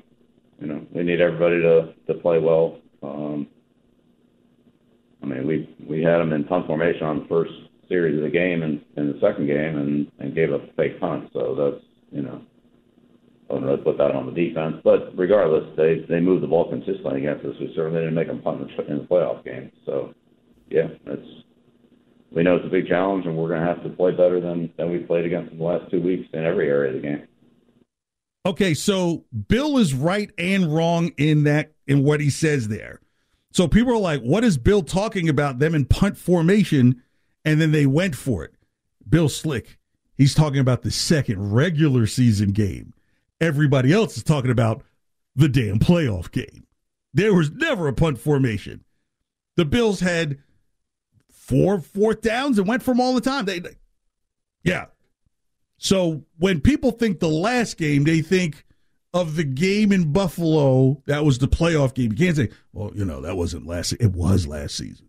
you 0.62 0.68
know, 0.68 0.86
we 0.92 1.04
need 1.04 1.20
everybody 1.20 1.62
to 1.62 1.94
to 2.08 2.14
play 2.22 2.40
well. 2.40 2.80
Um, 3.02 3.48
I 5.22 5.26
mean, 5.26 5.46
we 5.46 5.76
we 5.86 6.04
had 6.04 6.20
them 6.20 6.32
in 6.32 6.46
punt 6.46 6.68
formation 6.68 7.04
on 7.04 7.20
the 7.20 7.26
first 7.26 7.52
series 7.94 8.18
of 8.18 8.24
the 8.24 8.34
game 8.34 8.64
and 8.64 8.82
in 8.98 9.14
the 9.14 9.20
second 9.22 9.46
game, 9.46 9.78
and 9.78 10.12
and 10.18 10.34
gave 10.34 10.52
up 10.52 10.64
a 10.64 10.74
fake 10.74 11.00
punt. 11.00 11.30
So 11.32 11.54
that's 11.54 11.86
you 12.12 12.24
know, 12.24 12.42
I 13.50 13.54
don't 13.54 13.64
really 13.64 13.84
put 13.84 13.98
that 13.98 14.16
on 14.16 14.26
the 14.26 14.32
defense. 14.32 14.78
But 14.84 15.16
regardless, 15.16 15.70
they 15.78 16.06
they 16.10 16.20
moved 16.20 16.42
the 16.42 16.48
ball 16.48 16.70
consistently 16.70 17.20
against 17.20 17.46
us. 17.46 17.54
We 17.60 17.72
certainly 17.76 18.02
didn't 18.02 18.16
make 18.16 18.28
them 18.28 18.42
punt 18.42 18.62
in 18.62 18.68
the, 18.76 18.92
in 18.92 19.08
playoff 19.08 19.46
game. 19.46 19.72
So 19.86 20.14
yeah, 20.70 20.88
it's 21.06 21.44
we 22.32 22.42
know 22.42 22.56
it's 22.56 22.66
a 22.66 22.70
big 22.70 22.88
challenge, 22.88 23.28
and 23.28 23.38
we're 23.38 23.50
going 23.50 23.62
to 23.62 23.68
have 23.68 23.84
to 23.84 23.90
play 23.90 24.12
better 24.12 24.42
than 24.42 24.72
than 24.78 24.92
we 24.92 25.00
played 25.00 25.26
against 25.26 25.52
in 25.52 25.60
the 25.60 25.64
last 25.64 25.90
two 25.92 26.02
weeks 26.02 26.28
in 26.34 26.44
every 26.44 26.68
area 26.68 26.96
of 26.96 27.02
the 27.02 27.08
game. 27.08 27.28
Okay, 28.46 28.74
so 28.74 29.24
Bill 29.48 29.78
is 29.78 29.94
right 29.94 30.30
and 30.38 30.74
wrong 30.74 31.12
in 31.18 31.44
that 31.44 31.74
in 31.88 32.04
what 32.04 32.20
he 32.20 32.30
says 32.30 32.68
there. 32.68 33.00
So 33.52 33.68
people 33.68 33.94
are 33.94 33.98
like, 33.98 34.22
"What 34.22 34.44
is 34.44 34.58
Bill 34.58 34.82
talking 34.82 35.30
about? 35.30 35.60
Them 35.60 35.76
in 35.76 35.86
punt 35.86 36.18
formation?" 36.18 37.02
And 37.46 37.60
then 37.60 37.72
they 37.72 37.86
went 37.86 38.16
for 38.16 38.44
it. 38.44 38.54
Bill 39.08 39.30
Slick, 39.30 39.78
he's 40.16 40.34
talking 40.34 40.60
about 40.60 40.82
the 40.82 40.92
second 40.92 41.54
regular 41.54 42.08
season 42.08 42.52
game. 42.52 42.94
Everybody 43.42 43.92
else 43.92 44.16
is 44.16 44.24
talking 44.24 44.52
about 44.52 44.84
the 45.36 45.50
damn 45.50 45.80
playoff 45.80 46.32
game. 46.32 46.66
There 47.14 47.34
was 47.34 47.52
never 47.52 47.88
a 47.88 47.94
punt 47.94 48.20
formation. 48.20 48.84
The 49.56 49.66
Bills 49.66 50.00
had 50.00 50.40
four 51.32 51.80
fourth 51.80 52.22
downs 52.22 52.58
and 52.58 52.68
went 52.68 52.84
from 52.84 53.00
all 53.00 53.14
the 53.14 53.22
time. 53.22 53.46
They, 53.46 53.60
they 53.60 53.76
yeah. 54.64 54.86
So 55.78 56.24
when 56.38 56.62
people 56.62 56.92
think 56.92 57.20
the 57.20 57.28
last 57.28 57.78
game, 57.78 58.06
they 58.06 58.22
think 58.22 58.66
of 59.14 59.36
the 59.36 59.44
game 59.44 59.92
in 59.92 60.12
Buffalo 60.12 61.04
that 61.06 61.24
was 61.24 61.38
the 61.38 61.48
playoff 61.48 61.94
game. 61.94 62.12
You 62.12 62.18
can't 62.18 62.36
say, 62.36 62.50
well, 62.72 62.92
you 62.96 63.06
know, 63.06 63.22
that 63.22 63.36
wasn't 63.36 63.68
last 63.68 63.94
it 63.94 64.12
was 64.14 64.48
last 64.48 64.76
season. 64.76 65.08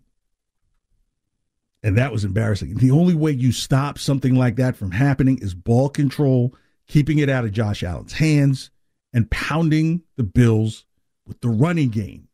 And 1.84 1.98
that 1.98 2.12
was 2.12 2.24
embarrassing. 2.24 2.78
The 2.78 2.90
only 2.90 3.14
way 3.14 3.30
you 3.30 3.52
stop 3.52 3.98
something 3.98 4.34
like 4.34 4.56
that 4.56 4.74
from 4.74 4.90
happening 4.90 5.38
is 5.42 5.52
ball 5.52 5.90
control, 5.90 6.56
keeping 6.88 7.18
it 7.18 7.28
out 7.28 7.44
of 7.44 7.52
Josh 7.52 7.82
Allen's 7.82 8.14
hands, 8.14 8.70
and 9.12 9.30
pounding 9.30 10.02
the 10.16 10.22
Bills 10.22 10.86
with 11.26 11.42
the 11.42 11.50
running 11.50 11.90
game. 11.90 12.28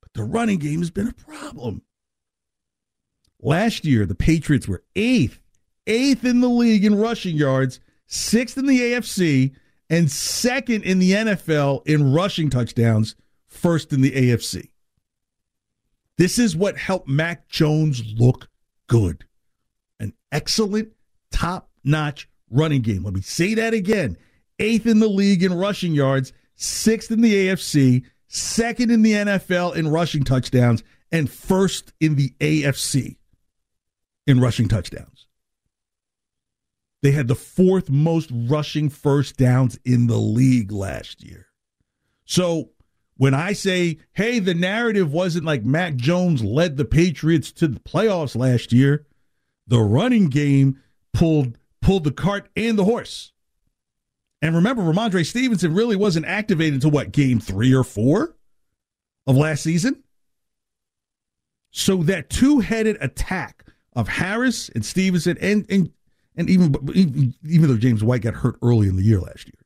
But 0.00 0.14
the 0.14 0.24
running 0.24 0.58
game 0.58 0.78
has 0.78 0.90
been 0.90 1.08
a 1.08 1.12
problem. 1.12 1.82
Last 3.42 3.84
year, 3.84 4.06
the 4.06 4.14
Patriots 4.14 4.66
were 4.66 4.82
eighth, 4.96 5.42
eighth 5.86 6.24
in 6.24 6.40
the 6.40 6.48
league 6.48 6.86
in 6.86 6.98
rushing 6.98 7.36
yards, 7.36 7.80
sixth 8.06 8.56
in 8.56 8.64
the 8.64 8.80
AFC, 8.80 9.54
and 9.90 10.10
second 10.10 10.84
in 10.84 11.00
the 11.00 11.12
NFL 11.12 11.86
in 11.86 12.14
rushing 12.14 12.48
touchdowns, 12.48 13.14
first 13.46 13.92
in 13.92 14.00
the 14.00 14.12
AFC. 14.12 14.70
This 16.16 16.38
is 16.38 16.56
what 16.56 16.78
helped 16.78 17.08
Mac 17.08 17.46
Jones 17.48 18.02
look 18.16 18.49
good. 18.90 19.24
An 20.00 20.12
excellent, 20.32 20.90
top 21.30 21.70
notch 21.84 22.28
running 22.50 22.82
game. 22.82 23.04
Let 23.04 23.14
me 23.14 23.20
say 23.20 23.54
that 23.54 23.72
again. 23.72 24.18
Eighth 24.58 24.84
in 24.84 24.98
the 24.98 25.08
league 25.08 25.44
in 25.44 25.54
rushing 25.54 25.94
yards, 25.94 26.32
sixth 26.56 27.10
in 27.10 27.20
the 27.20 27.32
AFC, 27.32 28.04
second 28.26 28.90
in 28.90 29.02
the 29.02 29.12
NFL 29.12 29.76
in 29.76 29.88
rushing 29.88 30.24
touchdowns, 30.24 30.82
and 31.12 31.30
first 31.30 31.92
in 32.00 32.16
the 32.16 32.30
AFC 32.40 33.16
in 34.26 34.40
rushing 34.40 34.68
touchdowns. 34.68 35.28
They 37.02 37.12
had 37.12 37.28
the 37.28 37.36
fourth 37.36 37.88
most 37.88 38.30
rushing 38.32 38.90
first 38.90 39.36
downs 39.36 39.78
in 39.84 40.08
the 40.08 40.18
league 40.18 40.72
last 40.72 41.22
year. 41.22 41.46
So 42.24 42.70
when 43.20 43.34
I 43.34 43.52
say, 43.52 43.98
hey, 44.14 44.38
the 44.38 44.54
narrative 44.54 45.12
wasn't 45.12 45.44
like 45.44 45.62
Mac 45.62 45.96
Jones 45.96 46.42
led 46.42 46.78
the 46.78 46.86
Patriots 46.86 47.52
to 47.52 47.68
the 47.68 47.78
playoffs 47.78 48.34
last 48.34 48.72
year, 48.72 49.04
the 49.66 49.80
running 49.80 50.30
game 50.30 50.80
pulled 51.12 51.58
pulled 51.82 52.04
the 52.04 52.12
cart 52.12 52.48
and 52.56 52.78
the 52.78 52.84
horse. 52.84 53.32
And 54.40 54.54
remember, 54.54 54.80
Rhamondre 54.80 55.26
Stevenson 55.26 55.74
really 55.74 55.96
wasn't 55.96 56.24
activated 56.24 56.72
until 56.72 56.92
what, 56.92 57.12
game 57.12 57.40
three 57.40 57.74
or 57.74 57.84
four 57.84 58.36
of 59.26 59.36
last 59.36 59.64
season? 59.64 60.02
So 61.72 61.96
that 62.04 62.30
two 62.30 62.60
headed 62.60 62.96
attack 63.02 63.66
of 63.92 64.08
Harris 64.08 64.70
and 64.70 64.82
Stevenson 64.82 65.36
and, 65.42 65.66
and 65.68 65.92
and 66.36 66.48
even 66.48 67.34
even 67.44 67.68
though 67.68 67.76
James 67.76 68.02
White 68.02 68.22
got 68.22 68.32
hurt 68.32 68.56
early 68.62 68.88
in 68.88 68.96
the 68.96 69.02
year 69.02 69.20
last 69.20 69.44
year, 69.44 69.59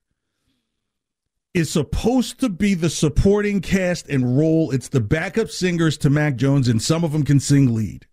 is 1.54 1.70
supposed 1.70 2.40
to 2.40 2.48
be 2.48 2.74
the 2.74 2.90
supporting 2.90 3.60
cast 3.60 4.08
and 4.08 4.36
role. 4.36 4.72
It's 4.72 4.88
the 4.88 5.00
backup 5.00 5.48
singers 5.50 5.96
to 5.98 6.10
Mac 6.10 6.36
Jones, 6.36 6.68
and 6.68 6.82
some 6.82 7.04
of 7.04 7.12
them 7.12 7.22
can 7.22 7.38
sing 7.38 7.74
lead. 7.74 8.06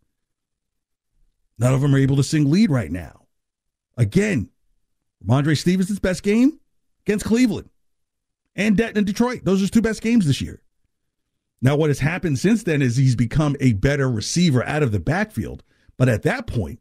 None 1.57 1.73
of 1.73 1.81
them 1.81 1.93
are 1.93 1.99
able 1.99 2.15
to 2.17 2.23
sing 2.23 2.49
lead 2.49 2.69
right 2.69 2.91
now. 2.91 3.25
Again, 3.97 4.49
Rhamondre 5.25 5.57
Stevenson's 5.57 5.99
best 5.99 6.23
game 6.23 6.59
against 7.05 7.25
Cleveland 7.25 7.69
and 8.55 8.77
Denton 8.77 8.99
and 8.99 9.07
Detroit. 9.07 9.41
Those 9.43 9.59
are 9.59 9.63
his 9.63 9.71
two 9.71 9.81
best 9.81 10.01
games 10.01 10.25
this 10.27 10.41
year. 10.41 10.61
Now, 11.61 11.75
what 11.75 11.89
has 11.89 11.99
happened 11.99 12.39
since 12.39 12.63
then 12.63 12.81
is 12.81 12.95
he's 12.95 13.15
become 13.15 13.55
a 13.59 13.73
better 13.73 14.09
receiver 14.09 14.65
out 14.65 14.81
of 14.81 14.91
the 14.91 14.99
backfield. 14.99 15.63
But 15.97 16.09
at 16.09 16.23
that 16.23 16.47
point, 16.47 16.79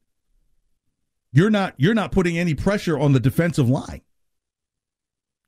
you're 1.32 1.50
not 1.50 1.74
you're 1.76 1.94
not 1.94 2.12
putting 2.12 2.38
any 2.38 2.54
pressure 2.54 2.98
on 2.98 3.12
the 3.12 3.20
defensive 3.20 3.68
line. 3.68 4.00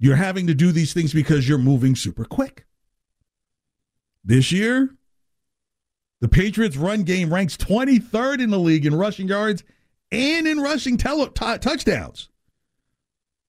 You're 0.02 0.16
having 0.16 0.48
to 0.48 0.54
do 0.54 0.72
these 0.72 0.92
things 0.92 1.14
because 1.14 1.48
you're 1.48 1.58
moving 1.58 1.94
super 1.94 2.24
quick. 2.24 2.66
This 4.24 4.50
year, 4.50 4.96
the 6.20 6.26
Patriots 6.26 6.76
run 6.76 7.04
game 7.04 7.32
ranks 7.32 7.56
23rd 7.56 8.42
in 8.42 8.50
the 8.50 8.58
league 8.58 8.84
in 8.84 8.96
rushing 8.96 9.28
yards 9.28 9.62
and 10.10 10.48
in 10.48 10.58
rushing 10.58 10.96
tele- 10.96 11.30
t- 11.30 11.58
touchdowns. 11.58 12.28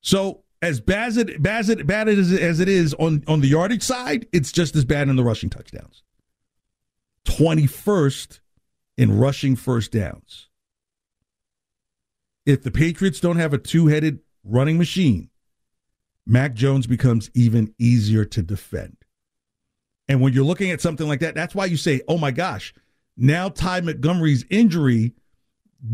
So, 0.01 0.43
as 0.61 0.79
bad 0.79 1.07
as 1.07 1.17
it, 1.17 1.41
bad 1.41 1.67
as 1.67 1.75
bad 1.85 2.07
as 2.07 2.31
as 2.31 2.59
it 2.59 2.69
is 2.69 2.93
on, 2.99 3.23
on 3.27 3.41
the 3.41 3.47
yardage 3.47 3.81
side, 3.81 4.27
it's 4.31 4.51
just 4.51 4.75
as 4.75 4.85
bad 4.85 5.09
in 5.09 5.15
the 5.15 5.23
rushing 5.23 5.49
touchdowns. 5.49 6.03
21st 7.25 8.41
in 8.95 9.17
rushing 9.17 9.55
first 9.55 9.91
downs. 9.91 10.49
If 12.45 12.61
the 12.61 12.69
Patriots 12.69 13.19
don't 13.19 13.37
have 13.37 13.53
a 13.53 13.57
two 13.57 13.87
headed 13.87 14.19
running 14.43 14.77
machine, 14.77 15.31
Mac 16.25 16.53
Jones 16.53 16.87
becomes 16.87 17.29
even 17.33 17.73
easier 17.77 18.25
to 18.25 18.41
defend. 18.41 18.97
And 20.07 20.21
when 20.21 20.33
you're 20.33 20.43
looking 20.43 20.71
at 20.71 20.81
something 20.81 21.07
like 21.07 21.21
that, 21.21 21.35
that's 21.35 21.55
why 21.55 21.65
you 21.65 21.77
say, 21.77 22.01
oh 22.07 22.17
my 22.17 22.31
gosh, 22.31 22.73
now 23.17 23.49
Ty 23.49 23.81
Montgomery's 23.81 24.45
injury 24.49 25.13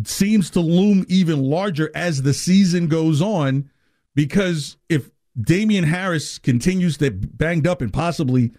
seems 0.03 0.49
to 0.51 0.59
loom 0.59 1.05
even 1.09 1.43
larger 1.43 1.91
as 1.95 2.21
the 2.21 2.33
season 2.33 2.87
goes 2.87 3.21
on 3.21 3.69
because 4.15 4.77
if 4.87 5.09
Damien 5.39 5.83
Harris 5.83 6.37
continues 6.37 6.97
to 6.97 7.11
banged 7.11 7.67
up 7.67 7.81
and 7.81 7.91
possibly, 7.91 8.51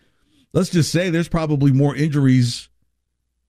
let's 0.52 0.70
just 0.70 0.90
say 0.90 1.11
there's 1.11 1.28
probably 1.28 1.72
more 1.72 1.94
injuries, 1.94 2.68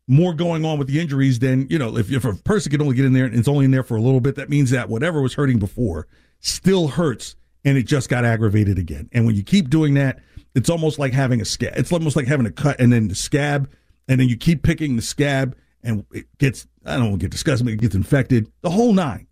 more 0.08 0.34
going 0.34 0.66
on 0.66 0.78
with 0.78 0.88
the 0.88 1.00
injuries 1.00 1.40
than, 1.40 1.68
you 1.70 1.80
know, 1.80 1.98
if, 1.98 2.12
if 2.12 2.26
a 2.26 2.34
person 2.34 2.72
can 2.72 2.82
only 2.82 2.96
get 2.96 3.06
in 3.06 3.14
there 3.14 3.26
and 3.26 3.36
it's 3.36 3.48
only 3.48 3.66
in 3.66 3.72
there 3.72 3.84
for 3.84 3.96
a 3.96 4.02
little 4.02 4.20
bit, 4.20 4.36
that 4.36 4.50
means 4.50 4.70
that 4.72 4.90
whatever 4.90 5.22
was 5.22 5.36
hurting 5.36 5.60
before 5.60 6.08
still 6.40 6.90
hurts 6.90 7.36
and 7.64 7.78
it 7.78 7.84
just 7.84 8.10
got 8.10 8.26
aggravated 8.26 8.80
again. 8.80 9.10
And 9.12 9.26
when 9.26 9.36
you 9.36 9.44
keep 9.44 9.70
doing 9.70 9.94
that, 9.96 10.20
it's 10.56 10.70
almost 10.70 11.00
like 11.00 11.14
having 11.14 11.42
a 11.42 11.46
scab. 11.46 11.74
It's 11.78 11.92
almost 11.92 12.16
like 12.16 12.28
having 12.28 12.46
a 12.46 12.52
cut 12.52 12.80
and 12.80 12.92
then 12.92 13.08
the 13.08 13.16
scab, 13.16 13.70
and 14.08 14.20
then 14.20 14.28
you 14.28 14.38
keep 14.38 14.64
picking 14.64 14.96
the 14.96 15.02
scab 15.02 15.56
and 15.84 16.06
it 16.12 16.26
gets, 16.38 16.68
I 16.86 16.98
don't 16.98 17.10
want 17.10 17.20
to 17.22 17.26
get 17.26 17.32
disgusting, 17.32 17.66
but 17.66 17.74
it 17.74 17.82
gets 17.82 17.96
infected, 17.96 18.52
the 18.62 18.70
whole 18.70 18.94
nine. 18.94 19.28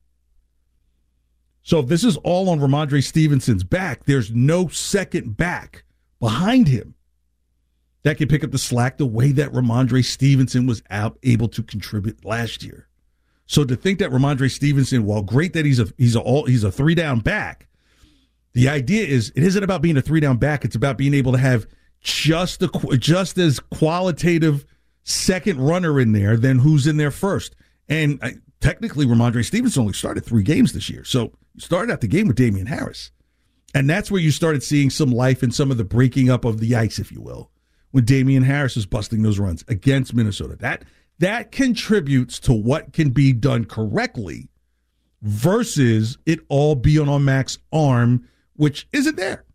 So 1.61 1.79
if 1.79 1.87
this 1.87 2.03
is 2.03 2.17
all 2.17 2.49
on 2.49 2.59
Rhamondre 2.59 3.03
Stevenson's 3.03 3.63
back, 3.63 4.05
there's 4.05 4.31
no 4.31 4.67
second 4.69 5.37
back 5.37 5.83
behind 6.19 6.67
him 6.67 6.95
that 8.03 8.17
can 8.17 8.27
pick 8.27 8.43
up 8.43 8.51
the 8.51 8.57
slack 8.57 8.97
the 8.97 9.05
way 9.05 9.31
that 9.33 9.51
Rhamondre 9.51 10.03
Stevenson 10.03 10.65
was 10.65 10.81
able 11.23 11.47
to 11.49 11.61
contribute 11.61 12.23
last 12.25 12.63
year. 12.63 12.87
So 13.45 13.65
to 13.65 13.75
think 13.75 13.99
that 13.99 14.11
Rhamondre 14.11 14.49
Stevenson, 14.49 15.05
while 15.05 15.21
great 15.21 15.53
that 15.53 15.65
he's 15.65 15.79
a 15.79 15.87
he's 15.97 16.15
a 16.15 16.21
all 16.21 16.45
he's 16.45 16.63
a 16.63 16.71
three 16.71 16.95
down 16.95 17.19
back, 17.19 17.67
the 18.53 18.69
idea 18.69 19.05
is 19.05 19.31
it 19.35 19.43
isn't 19.43 19.63
about 19.63 19.81
being 19.81 19.97
a 19.97 20.01
three 20.01 20.19
down 20.19 20.37
back. 20.37 20.65
It's 20.65 20.75
about 20.75 20.97
being 20.97 21.13
able 21.13 21.31
to 21.33 21.37
have 21.37 21.67
just 22.01 22.59
the 22.59 22.97
just 22.99 23.37
as 23.37 23.59
qualitative 23.59 24.65
second 25.03 25.59
runner 25.59 25.99
in 25.99 26.11
there 26.11 26.37
than 26.37 26.59
who's 26.59 26.87
in 26.87 26.97
there 26.97 27.11
first. 27.11 27.55
And 27.87 28.19
I, 28.21 28.33
technically, 28.59 29.05
Rhamondre 29.05 29.45
Stevenson 29.45 29.81
only 29.81 29.93
started 29.93 30.25
three 30.25 30.43
games 30.43 30.73
this 30.73 30.89
year, 30.89 31.03
so 31.03 31.33
you 31.53 31.61
started 31.61 31.91
out 31.91 32.01
the 32.01 32.07
game 32.07 32.27
with 32.27 32.37
Damien 32.37 32.67
Harris, 32.67 33.11
and 33.73 33.89
that's 33.89 34.11
where 34.11 34.21
you 34.21 34.31
started 34.31 34.63
seeing 34.63 34.89
some 34.89 35.11
life 35.11 35.43
and 35.43 35.53
some 35.53 35.71
of 35.71 35.77
the 35.77 35.83
breaking 35.83 36.29
up 36.29 36.45
of 36.45 36.59
the 36.59 36.75
ice, 36.75 36.99
if 36.99 37.11
you 37.11 37.21
will, 37.21 37.51
when 37.91 38.05
Damien 38.05 38.43
Harris 38.43 38.75
was 38.75 38.85
busting 38.85 39.23
those 39.23 39.39
runs 39.39 39.63
against 39.67 40.13
Minnesota. 40.13 40.55
That 40.55 40.85
that 41.19 41.51
contributes 41.51 42.39
to 42.39 42.53
what 42.53 42.93
can 42.93 43.09
be 43.09 43.33
done 43.33 43.65
correctly 43.65 44.49
versus 45.21 46.17
it 46.25 46.39
all 46.47 46.75
being 46.75 47.09
on 47.09 47.25
Mac's 47.25 47.57
arm, 47.73 48.27
which 48.59 48.89
isn't 48.91 49.15
there. 49.15 49.45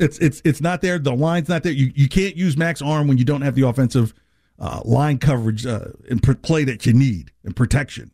It's 0.00 0.18
it's 0.18 0.42
it's 0.44 0.60
not 0.60 0.82
there. 0.82 0.98
The 0.98 1.14
line's 1.14 1.48
not 1.48 1.62
there. 1.62 1.70
You 1.70 1.92
you 1.94 2.08
can't 2.08 2.36
use 2.36 2.56
Mac's 2.56 2.82
arm 2.82 3.06
when 3.06 3.16
you 3.16 3.24
don't 3.24 3.42
have 3.42 3.54
the 3.54 3.66
offensive 3.68 4.12
uh, 4.58 4.80
line 4.84 5.18
coverage 5.18 5.64
uh, 5.64 5.90
and 6.10 6.20
play 6.42 6.64
that 6.64 6.84
you 6.84 6.92
need 6.92 7.30
and 7.44 7.54
protection. 7.54 8.10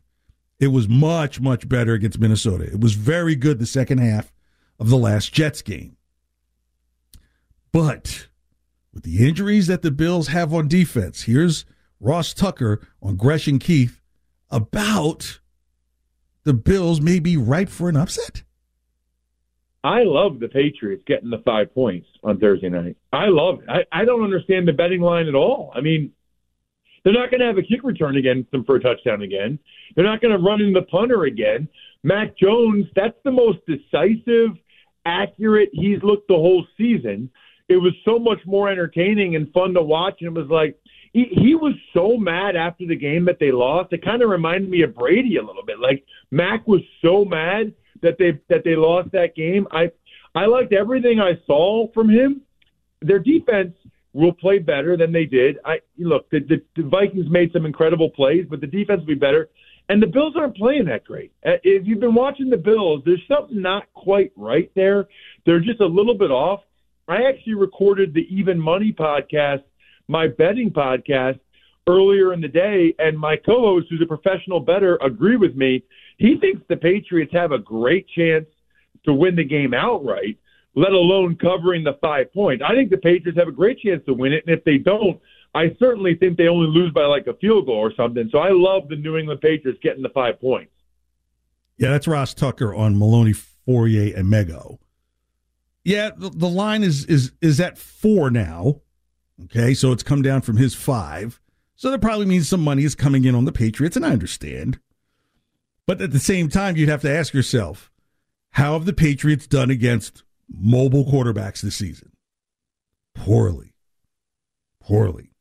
It 0.59 0.67
was 0.67 0.87
much, 0.87 1.41
much 1.41 1.67
better 1.67 1.93
against 1.93 2.19
Minnesota. 2.19 2.65
It 2.65 2.81
was 2.81 2.93
very 2.93 3.35
good 3.35 3.57
the 3.57 3.65
second 3.65 3.97
half 3.97 4.31
of 4.77 4.89
the 4.89 4.97
last 4.97 5.33
Jets 5.33 5.63
game. 5.63 5.97
But 7.71 8.27
with 8.93 9.03
the 9.03 9.27
injuries 9.27 9.65
that 9.67 9.81
the 9.81 9.91
Bills 9.91 10.27
have 10.27 10.53
on 10.53 10.67
defense, 10.67 11.23
here's 11.23 11.65
Ross 11.99 12.35
Tucker 12.35 12.87
on 13.01 13.15
Gresham 13.15 13.57
Keith 13.57 14.01
about 14.51 15.39
the 16.43 16.53
Bills 16.53 17.01
may 17.01 17.19
be 17.19 17.37
ripe 17.37 17.69
for 17.69 17.89
an 17.89 17.97
upset. 17.97 18.43
I 19.83 20.03
love 20.03 20.39
the 20.39 20.49
Patriots 20.49 21.03
getting 21.07 21.29
the 21.29 21.41
five 21.45 21.73
points 21.73 22.07
on 22.23 22.39
Thursday 22.39 22.69
night. 22.69 22.97
I 23.13 23.27
love 23.27 23.59
it. 23.61 23.69
I, 23.69 24.01
I 24.01 24.05
don't 24.05 24.23
understand 24.23 24.67
the 24.67 24.73
betting 24.73 25.01
line 25.01 25.27
at 25.27 25.35
all. 25.35 25.71
I 25.73 25.81
mean, 25.81 26.11
they're 27.03 27.13
not 27.13 27.31
going 27.31 27.39
to 27.39 27.47
have 27.47 27.57
a 27.57 27.63
kick 27.63 27.83
return 27.83 28.17
against 28.17 28.51
them 28.51 28.65
for 28.65 28.75
a 28.75 28.79
touchdown 28.81 29.21
again. 29.21 29.57
They're 29.95 30.05
not 30.05 30.21
going 30.21 30.37
to 30.37 30.43
run 30.43 30.61
in 30.61 30.73
the 30.73 30.81
punter 30.81 31.23
again. 31.23 31.69
Mac 32.03 32.37
Jones, 32.37 32.87
that's 32.95 33.17
the 33.23 33.31
most 33.31 33.59
decisive, 33.65 34.51
accurate 35.05 35.69
he's 35.71 36.03
looked 36.03 36.27
the 36.27 36.35
whole 36.35 36.65
season. 36.77 37.29
It 37.69 37.77
was 37.77 37.93
so 38.03 38.19
much 38.19 38.39
more 38.45 38.69
entertaining 38.69 39.35
and 39.35 39.51
fun 39.53 39.73
to 39.75 39.81
watch. 39.81 40.17
And 40.19 40.35
it 40.35 40.39
was 40.39 40.49
like, 40.49 40.77
he, 41.13 41.25
he 41.31 41.55
was 41.55 41.73
so 41.93 42.17
mad 42.17 42.55
after 42.55 42.85
the 42.85 42.95
game 42.95 43.25
that 43.25 43.39
they 43.39 43.51
lost. 43.51 43.93
It 43.93 44.03
kind 44.03 44.21
of 44.21 44.29
reminded 44.29 44.69
me 44.69 44.81
of 44.81 44.95
Brady 44.95 45.37
a 45.37 45.43
little 45.43 45.65
bit. 45.65 45.79
Like 45.79 46.03
Mac 46.31 46.67
was 46.67 46.81
so 47.01 47.23
mad 47.23 47.73
that 48.01 48.17
they 48.17 48.39
that 48.49 48.63
they 48.63 48.75
lost 48.75 49.11
that 49.11 49.35
game. 49.35 49.67
I 49.71 49.91
I 50.35 50.45
liked 50.45 50.73
everything 50.73 51.19
I 51.19 51.39
saw 51.45 51.91
from 51.93 52.09
him. 52.09 52.41
Their 53.01 53.19
defense 53.19 53.75
will 54.13 54.33
play 54.33 54.59
better 54.59 54.97
than 54.97 55.11
they 55.11 55.25
did. 55.25 55.57
I 55.63 55.79
look, 55.97 56.29
the, 56.29 56.39
the, 56.39 56.61
the 56.75 56.87
Vikings 56.87 57.29
made 57.29 57.51
some 57.53 57.65
incredible 57.65 58.09
plays, 58.09 58.45
but 58.49 58.61
the 58.61 58.67
defense 58.67 58.99
will 58.99 59.07
be 59.07 59.15
better. 59.15 59.49
And 59.87 60.01
the 60.01 60.07
Bills 60.07 60.33
aren't 60.35 60.55
playing 60.55 60.85
that 60.85 61.03
great. 61.03 61.31
Uh, 61.43 61.53
if 61.63 61.87
you've 61.87 61.99
been 61.99 62.13
watching 62.13 62.49
the 62.49 62.57
Bills, 62.57 63.01
there's 63.05 63.21
something 63.27 63.61
not 63.61 63.91
quite 63.93 64.31
right 64.35 64.71
there. 64.75 65.07
They're 65.45 65.59
just 65.59 65.81
a 65.81 65.85
little 65.85 66.15
bit 66.15 66.31
off. 66.31 66.61
I 67.07 67.23
actually 67.23 67.55
recorded 67.55 68.13
the 68.13 68.27
Even 68.29 68.59
Money 68.59 68.93
podcast, 68.93 69.63
my 70.07 70.27
betting 70.27 70.69
podcast, 70.69 71.39
earlier 71.89 72.33
in 72.33 72.39
the 72.39 72.47
day, 72.47 72.93
and 72.99 73.17
my 73.17 73.35
co-host, 73.35 73.87
who's 73.89 74.01
a 74.01 74.05
professional 74.05 74.59
bettor, 74.59 74.97
agree 75.01 75.35
with 75.35 75.55
me. 75.55 75.83
He 76.17 76.37
thinks 76.37 76.61
the 76.69 76.77
Patriots 76.77 77.33
have 77.33 77.51
a 77.51 77.59
great 77.59 78.07
chance 78.15 78.45
to 79.05 79.13
win 79.13 79.35
the 79.35 79.43
game 79.43 79.73
outright 79.73 80.37
let 80.75 80.91
alone 80.91 81.35
covering 81.35 81.83
the 81.83 81.97
five 81.99 82.33
points. 82.33 82.63
I 82.65 82.73
think 82.73 82.89
the 82.89 82.97
Patriots 82.97 83.37
have 83.37 83.47
a 83.47 83.51
great 83.51 83.79
chance 83.79 84.03
to 84.05 84.13
win 84.13 84.33
it, 84.33 84.45
and 84.45 84.57
if 84.57 84.63
they 84.63 84.77
don't, 84.77 85.19
I 85.53 85.75
certainly 85.79 86.15
think 86.15 86.37
they 86.37 86.47
only 86.47 86.67
lose 86.67 86.93
by 86.93 87.05
like 87.05 87.27
a 87.27 87.33
field 87.33 87.65
goal 87.65 87.77
or 87.77 87.93
something. 87.95 88.29
So 88.31 88.37
I 88.37 88.51
love 88.51 88.87
the 88.87 88.95
New 88.95 89.17
England 89.17 89.41
Patriots 89.41 89.79
getting 89.81 90.03
the 90.03 90.09
five 90.09 90.39
points. 90.39 90.71
Yeah, 91.77 91.89
that's 91.89 92.07
Ross 92.07 92.33
Tucker 92.33 92.75
on 92.75 92.95
Merloni, 92.95 93.35
Fauria, 93.67 94.15
and 94.15 94.31
Mego. 94.31 94.77
Yeah, 95.83 96.11
the, 96.15 96.29
the 96.29 96.47
line 96.47 96.83
is 96.83 97.05
is 97.05 97.31
is 97.41 97.59
at 97.59 97.77
four 97.77 98.29
now. 98.29 98.81
Okay, 99.45 99.73
so 99.73 99.91
it's 99.91 100.03
come 100.03 100.21
down 100.21 100.41
from 100.41 100.57
his 100.57 100.75
five. 100.75 101.39
So 101.79 101.89
that 101.91 102.01
probably 102.01 102.25
means 102.25 102.49
some 102.49 102.61
money 102.61 102.83
is 102.83 102.93
coming 102.93 103.23
in 103.23 103.33
on 103.35 103.45
the 103.45 103.53
Patriots, 103.53 103.95
and 103.95 104.05
I 104.05 104.11
understand. 104.11 104.79
But 105.87 106.01
at 106.01 106.11
the 106.11 106.19
same 106.19 106.49
time, 106.49 106.75
you'd 106.75 106.89
have 106.89 107.03
to 107.03 107.09
ask 107.09 107.33
yourself, 107.33 107.89
how 108.51 108.73
have 108.73 108.83
the 108.83 108.91
Patriots 108.91 109.47
done 109.47 109.69
against 109.69 110.23
mobile 110.53 111.05
quarterbacks 111.05 111.61
this 111.61 111.77
season. 111.77 112.11
Poorly. 113.15 113.73
Poorly. 114.81 115.31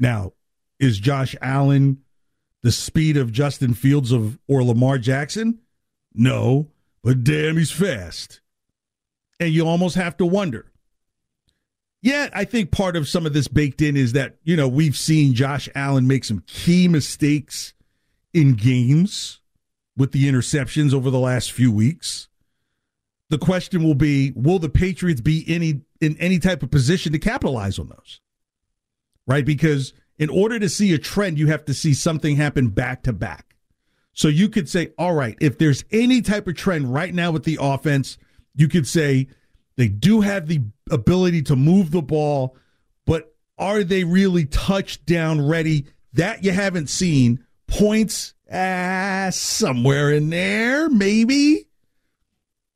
Now, 0.00 0.32
is 0.80 0.98
Josh 0.98 1.36
Allen 1.40 2.02
the 2.62 2.72
speed 2.72 3.16
of 3.16 3.30
Justin 3.30 3.72
Fields 3.72 4.10
of 4.10 4.40
or 4.48 4.64
Lamar 4.64 4.98
Jackson? 4.98 5.60
No, 6.12 6.72
but 7.04 7.22
damn, 7.22 7.56
he's 7.56 7.70
fast. 7.70 8.40
And 9.38 9.52
you 9.52 9.64
almost 9.68 9.94
have 9.94 10.16
to 10.16 10.26
wonder. 10.26 10.71
Yet, 12.02 12.30
I 12.34 12.44
think 12.44 12.72
part 12.72 12.96
of 12.96 13.08
some 13.08 13.26
of 13.26 13.32
this 13.32 13.48
baked 13.48 13.80
in 13.80 13.96
is 13.96 14.12
that, 14.12 14.36
you 14.42 14.56
know, 14.56 14.68
we've 14.68 14.96
seen 14.96 15.34
Josh 15.34 15.68
Allen 15.74 16.06
make 16.06 16.24
some 16.24 16.42
key 16.46 16.88
mistakes 16.88 17.74
in 18.34 18.54
games 18.54 19.40
with 19.96 20.12
the 20.12 20.28
interceptions 20.28 20.92
over 20.92 21.10
the 21.10 21.18
last 21.18 21.52
few 21.52 21.70
weeks 21.70 22.28
the 23.32 23.38
question 23.38 23.82
will 23.82 23.94
be 23.94 24.30
will 24.36 24.58
the 24.58 24.68
Patriots 24.68 25.22
be 25.22 25.42
any 25.48 25.80
in 26.02 26.18
any 26.18 26.38
type 26.38 26.62
of 26.62 26.70
position 26.70 27.12
to 27.12 27.18
capitalize 27.18 27.78
on 27.78 27.88
those? 27.88 28.20
Right? 29.26 29.44
Because 29.44 29.94
in 30.18 30.28
order 30.28 30.58
to 30.58 30.68
see 30.68 30.92
a 30.92 30.98
trend, 30.98 31.38
you 31.38 31.46
have 31.46 31.64
to 31.64 31.72
see 31.72 31.94
something 31.94 32.36
happen 32.36 32.68
back 32.68 33.02
to 33.04 33.12
back. 33.14 33.56
So 34.12 34.28
you 34.28 34.50
could 34.50 34.68
say, 34.68 34.92
all 34.98 35.14
right, 35.14 35.34
if 35.40 35.56
there's 35.56 35.82
any 35.90 36.20
type 36.20 36.46
of 36.46 36.56
trend 36.56 36.92
right 36.92 37.14
now 37.14 37.30
with 37.30 37.44
the 37.44 37.56
offense, 37.58 38.18
you 38.54 38.68
could 38.68 38.86
say 38.86 39.28
they 39.76 39.88
do 39.88 40.20
have 40.20 40.48
the 40.48 40.60
ability 40.90 41.42
to 41.42 41.56
move 41.56 41.90
the 41.90 42.02
ball, 42.02 42.56
but 43.06 43.34
are 43.58 43.84
they 43.84 44.04
really 44.04 44.44
touchdown 44.46 45.46
ready? 45.46 45.86
That 46.12 46.44
you 46.44 46.52
haven't 46.52 46.88
seen. 46.88 47.44
Points, 47.66 48.34
ah, 48.52 49.28
somewhere 49.30 50.12
in 50.12 50.28
there, 50.28 50.90
maybe 50.90 51.66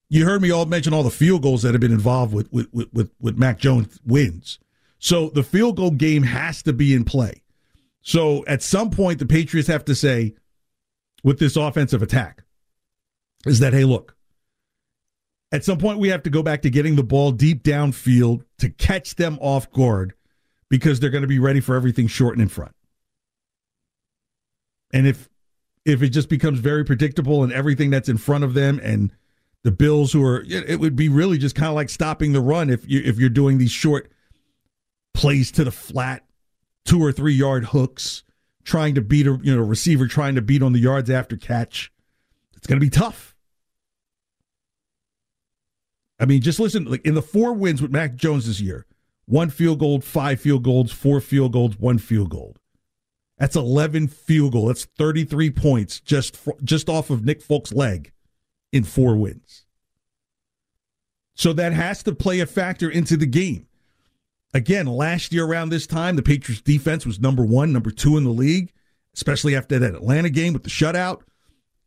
you 0.09 0.25
heard 0.25 0.41
me 0.41 0.51
all 0.51 0.67
mention 0.67 0.95
all 0.95 1.03
the 1.03 1.11
field 1.11 1.43
goals 1.43 1.63
that 1.63 1.75
have 1.75 1.81
been 1.81 1.93
involved 1.93 2.33
with 2.33 2.53
with 2.53 2.69
with, 2.73 3.11
with 3.21 3.37
Mac 3.37 3.59
Jones 3.59 3.99
wins. 4.07 4.59
So 4.99 5.29
the 5.29 5.43
field 5.43 5.77
goal 5.77 5.91
game 5.91 6.23
has 6.23 6.63
to 6.63 6.73
be 6.73 6.95
in 6.95 7.05
play. 7.05 7.43
So 8.03 8.45
at 8.47 8.63
some 8.63 8.91
point, 8.91 9.19
the 9.19 9.27
Patriots 9.27 9.69
have 9.69 9.85
to 9.87 9.95
say, 9.95 10.35
with 11.23 11.39
this 11.39 11.57
offensive 11.57 12.03
attack, 12.03 12.45
is 13.45 13.59
that 13.59 13.73
hey, 13.73 13.85
look, 13.85 14.16
at 15.53 15.65
some 15.65 15.79
point 15.79 15.99
we 15.99 16.09
have 16.09 16.23
to 16.25 16.31
go 16.31 16.43
back 16.43 16.63
to 16.63 16.71
getting 16.71 16.97
the 16.97 17.03
ball 17.03 17.33
deep 17.33 17.63
downfield 17.63 18.45
to 18.59 18.69
catch 18.71 19.15
them 19.15 19.39
off 19.41 19.71
guard 19.71 20.15
because 20.69 21.01
they're 21.01 21.11
going 21.11 21.23
to 21.23 21.29
be 21.29 21.39
ready 21.39 21.61
for 21.61 21.77
everything 21.77 22.07
short 22.07 22.35
and 22.35 22.43
in 22.43 22.49
front. 22.49 22.75
And 24.93 25.07
if 25.07 25.29
if 25.85 26.03
it 26.03 26.09
just 26.09 26.29
becomes 26.29 26.59
very 26.59 26.85
predictable 26.85 27.45
and 27.45 27.53
everything 27.53 27.91
that's 27.91 28.09
in 28.09 28.19
front 28.19 28.43
of 28.43 28.55
them 28.55 28.81
and 28.83 29.13
the 29.63 29.71
Bills, 29.71 30.13
who 30.13 30.25
are, 30.25 30.45
it 30.49 30.81
would 30.81 30.97
be 30.97 31.09
really 31.09 31.39
just 31.39 31.55
kind 31.55 31.69
of 31.69 31.75
like 31.75 31.91
stopping 31.91 32.33
the 32.33 32.41
run 32.41 32.71
if 32.71 32.89
you 32.89 33.01
if 33.05 33.19
you're 33.19 33.29
doing 33.29 33.59
these 33.59 33.71
short 33.71 34.11
plays 35.15 35.51
to 35.53 35.65
the 35.65 35.71
flat, 35.71 36.25
two 36.85 37.03
or 37.03 37.13
three 37.13 37.35
yard 37.35 37.67
hooks, 37.67 38.23
trying 38.65 38.95
to 38.97 39.01
beat 39.01 39.27
a 39.27 39.39
you 39.43 39.55
know 39.55 39.63
receiver, 39.63 40.07
trying 40.07 40.35
to 40.35 40.43
beat 40.43 40.63
on 40.63 40.73
the 40.73 40.81
yards 40.81 41.09
after 41.09 41.37
catch. 41.37 41.93
It's 42.57 42.67
going 42.67 42.81
to 42.81 42.85
be 42.85 42.91
tough. 42.91 43.36
I 46.19 46.25
mean, 46.25 46.41
just 46.41 46.61
listen. 46.61 46.85
Like 46.85 47.05
in 47.05 47.15
the 47.15 47.23
four 47.23 47.53
wins 47.53 47.83
with 47.83 47.91
Mac 47.91 48.15
Jones 48.15 48.47
this 48.47 48.61
year, 48.61 48.87
one 49.27 49.51
field 49.51 49.79
goal, 49.79 50.01
five 50.01 50.41
field 50.41 50.63
goals, 50.63 50.93
four 50.93 51.21
field 51.21 51.53
goals, 51.53 51.79
one 51.79 51.99
field 51.99 52.31
goal. 52.31 52.57
That's 53.39 53.57
eleven 53.57 54.09
field 54.09 54.53
goal. 54.53 54.67
That's 54.67 54.85
thirty 54.85 55.25
three 55.25 55.51
points 55.51 56.01
just 56.01 56.37
for, 56.37 56.57
just 56.65 56.89
off 56.89 57.11
of 57.11 57.25
Nick 57.25 57.43
Folk's 57.43 57.73
leg 57.73 58.13
in 58.73 58.85
four 58.85 59.17
wins. 59.17 59.67
So 61.35 61.53
that 61.53 61.75
has 61.75 62.03
to 62.05 62.15
play 62.15 62.41
a 62.41 62.47
factor 62.47 62.89
into 62.89 63.17
the 63.17 63.27
game. 63.27 63.67
Again, 64.55 64.87
last 64.87 65.35
year 65.35 65.45
around 65.45 65.69
this 65.69 65.87
time, 65.87 66.17
the 66.17 66.23
Patriots 66.23 66.63
defense 66.63 67.05
was 67.05 67.21
number 67.21 67.45
one, 67.45 67.75
number 67.75 67.91
two 67.91 68.17
in 68.17 68.25
the 68.25 68.31
league, 68.31 68.73
especially 69.15 69.55
after 69.55 69.79
that 69.79 69.95
Atlanta 69.95 70.31
game 70.31 70.55
with 70.55 70.63
the 70.63 70.71
shutout. 70.71 71.21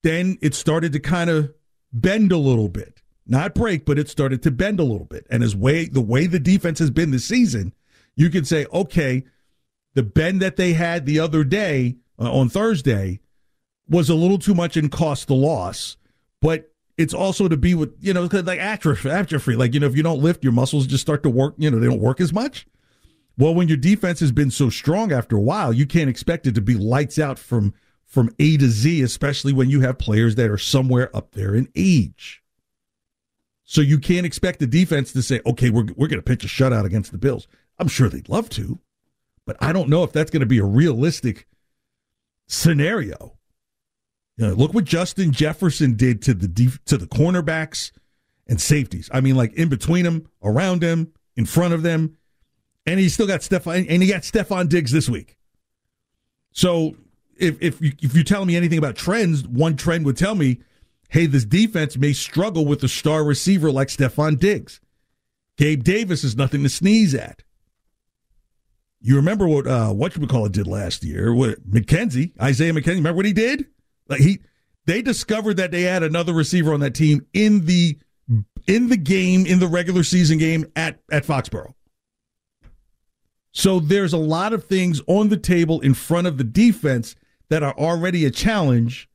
Then 0.03 0.37
it 0.41 0.53
started 0.53 0.93
to 0.93 0.99
kind 0.99 1.31
of 1.31 1.51
bend 1.91 2.31
a 2.31 2.37
little 2.37 2.69
bit. 2.69 2.98
Not 3.29 3.53
break, 3.53 3.85
but 3.85 3.99
it 3.99 4.09
started 4.09 4.41
to 4.41 4.51
bend 4.51 4.79
a 4.79 4.83
little 4.83 5.05
bit. 5.05 5.27
And 5.29 5.43
as 5.43 5.55
way 5.55 5.85
the 5.85 6.01
way 6.01 6.25
the 6.25 6.39
defense 6.39 6.79
has 6.79 6.89
been 6.89 7.11
this 7.11 7.25
season, 7.25 7.73
you 8.15 8.31
can 8.31 8.43
say, 8.43 8.65
okay, 8.73 9.23
the 9.93 10.01
bend 10.01 10.41
that 10.41 10.55
they 10.55 10.73
had 10.73 11.05
the 11.05 11.19
other 11.19 11.43
day 11.43 11.97
uh, 12.19 12.31
on 12.33 12.49
Thursday 12.49 13.19
was 13.87 14.09
a 14.09 14.15
little 14.15 14.39
too 14.39 14.55
much 14.55 14.75
and 14.75 14.91
cost 14.91 15.27
the 15.27 15.35
loss. 15.35 15.95
But 16.41 16.73
it's 16.97 17.13
also 17.13 17.47
to 17.47 17.55
be 17.55 17.75
with 17.75 17.95
you 18.01 18.13
know 18.13 18.27
like 18.31 18.59
atrophy, 18.59 19.09
atrophy. 19.11 19.55
Like 19.55 19.75
you 19.75 19.79
know, 19.79 19.87
if 19.87 19.95
you 19.95 20.03
don't 20.03 20.23
lift, 20.23 20.43
your 20.43 20.53
muscles 20.53 20.87
just 20.87 21.01
start 21.01 21.21
to 21.21 21.29
work. 21.29 21.53
You 21.57 21.69
know, 21.69 21.79
they 21.79 21.87
don't 21.87 22.01
work 22.01 22.19
as 22.19 22.33
much. 22.33 22.65
Well, 23.37 23.53
when 23.53 23.67
your 23.67 23.77
defense 23.77 24.19
has 24.21 24.31
been 24.31 24.51
so 24.51 24.71
strong 24.71 25.13
after 25.13 25.37
a 25.37 25.41
while, 25.41 25.71
you 25.71 25.85
can't 25.85 26.09
expect 26.09 26.47
it 26.47 26.55
to 26.55 26.61
be 26.61 26.73
lights 26.73 27.19
out 27.19 27.37
from 27.37 27.75
from 28.05 28.33
A 28.39 28.57
to 28.57 28.67
Z, 28.67 29.03
especially 29.03 29.53
when 29.53 29.69
you 29.69 29.81
have 29.81 29.99
players 29.99 30.33
that 30.35 30.49
are 30.49 30.57
somewhere 30.57 31.15
up 31.15 31.33
there 31.33 31.53
in 31.53 31.69
age. 31.75 32.41
So 33.71 33.81
you 33.81 33.99
can't 33.99 34.25
expect 34.25 34.57
the 34.57 34.65
defense 34.65 35.13
to 35.13 35.21
say, 35.21 35.41
"Okay, 35.45 35.69
we're 35.69 35.85
we're 35.95 36.07
going 36.07 36.19
to 36.19 36.23
pitch 36.23 36.43
a 36.43 36.47
shutout 36.47 36.85
against 36.85 37.11
the 37.11 37.19
Bills." 37.19 37.47
I'm 37.77 37.87
sure 37.87 38.09
they'd 38.09 38.27
love 38.27 38.49
to, 38.49 38.79
but 39.45 39.57
I 39.61 39.73
don't 39.73 39.89
know 39.89 40.03
if 40.03 40.11
that's 40.11 40.31
going 40.31 40.39
to 40.39 40.47
be 40.47 40.57
a 40.57 40.65
realistic 40.65 41.47
scenario. 42.47 43.37
You 44.37 44.47
know, 44.47 44.53
look 44.53 44.73
what 44.73 44.85
Justin 44.85 45.31
Jefferson 45.31 45.93
did 45.93 46.23
to 46.23 46.33
the 46.33 46.47
def- 46.47 46.83
to 46.85 46.97
the 46.97 47.05
cornerbacks 47.05 47.91
and 48.47 48.59
safeties. 48.59 49.07
I 49.13 49.21
mean, 49.21 49.35
like 49.35 49.53
in 49.53 49.69
between 49.69 50.03
them, 50.03 50.27
around 50.41 50.81
them, 50.81 51.13
in 51.35 51.45
front 51.45 51.75
of 51.75 51.83
them, 51.83 52.17
and 52.87 52.99
he 52.99 53.07
still 53.07 53.27
got 53.27 53.41
Stefon 53.41 53.85
and 53.87 54.01
he 54.01 54.09
got 54.09 54.23
Stefon 54.23 54.67
Diggs 54.67 54.91
this 54.91 55.07
week. 55.07 55.37
So 56.53 56.95
if 57.37 57.55
if 57.61 57.79
you, 57.81 57.91
if 58.01 58.15
you 58.15 58.23
tell 58.23 58.45
me 58.45 58.55
anything 58.55 58.79
about 58.79 58.95
trends, 58.95 59.47
one 59.47 59.75
trend 59.75 60.05
would 60.05 60.17
tell 60.17 60.33
me, 60.33 60.57
hey, 61.09 61.25
this 61.25 61.45
defense 61.45 61.97
may 61.97 62.13
struggle 62.13 62.65
with 62.65 62.83
a 62.83 62.87
star 62.87 63.23
receiver 63.23 63.71
like 63.71 63.89
Stefon 63.89 64.39
Diggs. 64.39 64.79
Gabe 65.57 65.83
Davis 65.83 66.23
is 66.23 66.37
nothing 66.37 66.63
to 66.63 66.69
sneeze 66.69 67.13
at. 67.13 67.43
You 69.01 69.15
remember 69.15 69.47
what 69.47 69.67
uh, 69.67 69.89
what 69.89 70.15
you 70.15 70.21
would 70.21 70.29
call 70.29 70.45
it 70.45 70.51
did 70.51 70.67
last 70.67 71.03
year? 71.03 71.33
What 71.33 71.69
McKenzie, 71.69 72.31
Isaiah 72.41 72.73
McKenzie, 72.73 72.95
remember 72.95 73.17
what 73.17 73.25
he 73.25 73.33
did? 73.33 73.65
Like 74.07 74.21
he, 74.21 74.39
they 74.85 75.01
discovered 75.01 75.57
that 75.57 75.71
they 75.71 75.83
had 75.83 76.03
another 76.03 76.33
receiver 76.33 76.73
on 76.73 76.79
that 76.81 76.95
team 76.95 77.25
in 77.33 77.65
the 77.65 77.97
in 78.67 78.89
the 78.89 78.97
game 78.97 79.45
in 79.45 79.59
the 79.59 79.67
regular 79.67 80.03
season 80.03 80.37
game 80.37 80.65
at 80.75 80.99
at 81.11 81.25
Foxborough. 81.25 81.73
So 83.51 83.79
there's 83.79 84.13
a 84.13 84.17
lot 84.17 84.53
of 84.53 84.65
things 84.65 85.01
on 85.07 85.29
the 85.29 85.37
table 85.37 85.79
in 85.81 85.93
front 85.93 86.27
of 86.27 86.37
the 86.37 86.43
defense 86.43 87.15
that 87.49 87.63
are 87.63 87.73
already 87.77 88.25
a 88.25 88.31
challenge, 88.31 89.08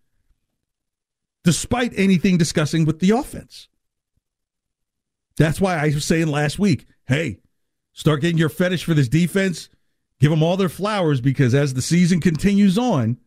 despite 1.44 1.92
anything 1.94 2.38
discussing 2.38 2.84
with 2.84 2.98
the 2.98 3.10
offense. 3.10 3.68
That's 5.36 5.60
why 5.60 5.76
I 5.76 5.86
was 5.86 6.04
saying 6.04 6.28
last 6.28 6.58
week, 6.58 6.86
hey, 7.06 7.38
start 7.92 8.20
getting 8.22 8.38
your 8.38 8.48
fetish 8.48 8.84
for 8.84 8.94
this 8.94 9.08
defense. 9.08 9.68
Give 10.20 10.30
them 10.30 10.42
all 10.42 10.56
their 10.56 10.68
flowers 10.68 11.20
because 11.20 11.54
as 11.54 11.74
the 11.74 11.82
season 11.82 12.20
continues 12.20 12.78
on, 12.78 13.18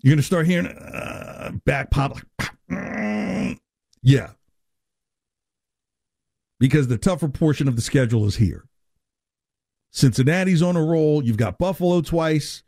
you're 0.00 0.10
going 0.12 0.18
to 0.18 0.22
start 0.22 0.46
hearing 0.46 0.66
uh, 0.66 1.52
back 1.64 1.90
pop. 1.90 2.18
yeah. 4.02 4.30
Because 6.58 6.88
the 6.88 6.98
tougher 6.98 7.28
portion 7.28 7.68
of 7.68 7.76
the 7.76 7.82
schedule 7.82 8.26
is 8.26 8.36
here. 8.36 8.66
Cincinnati's 9.90 10.62
on 10.62 10.76
a 10.76 10.82
roll. 10.82 11.24
You've 11.24 11.36
got 11.36 11.58
Buffalo 11.58 12.00
twice. 12.02 12.62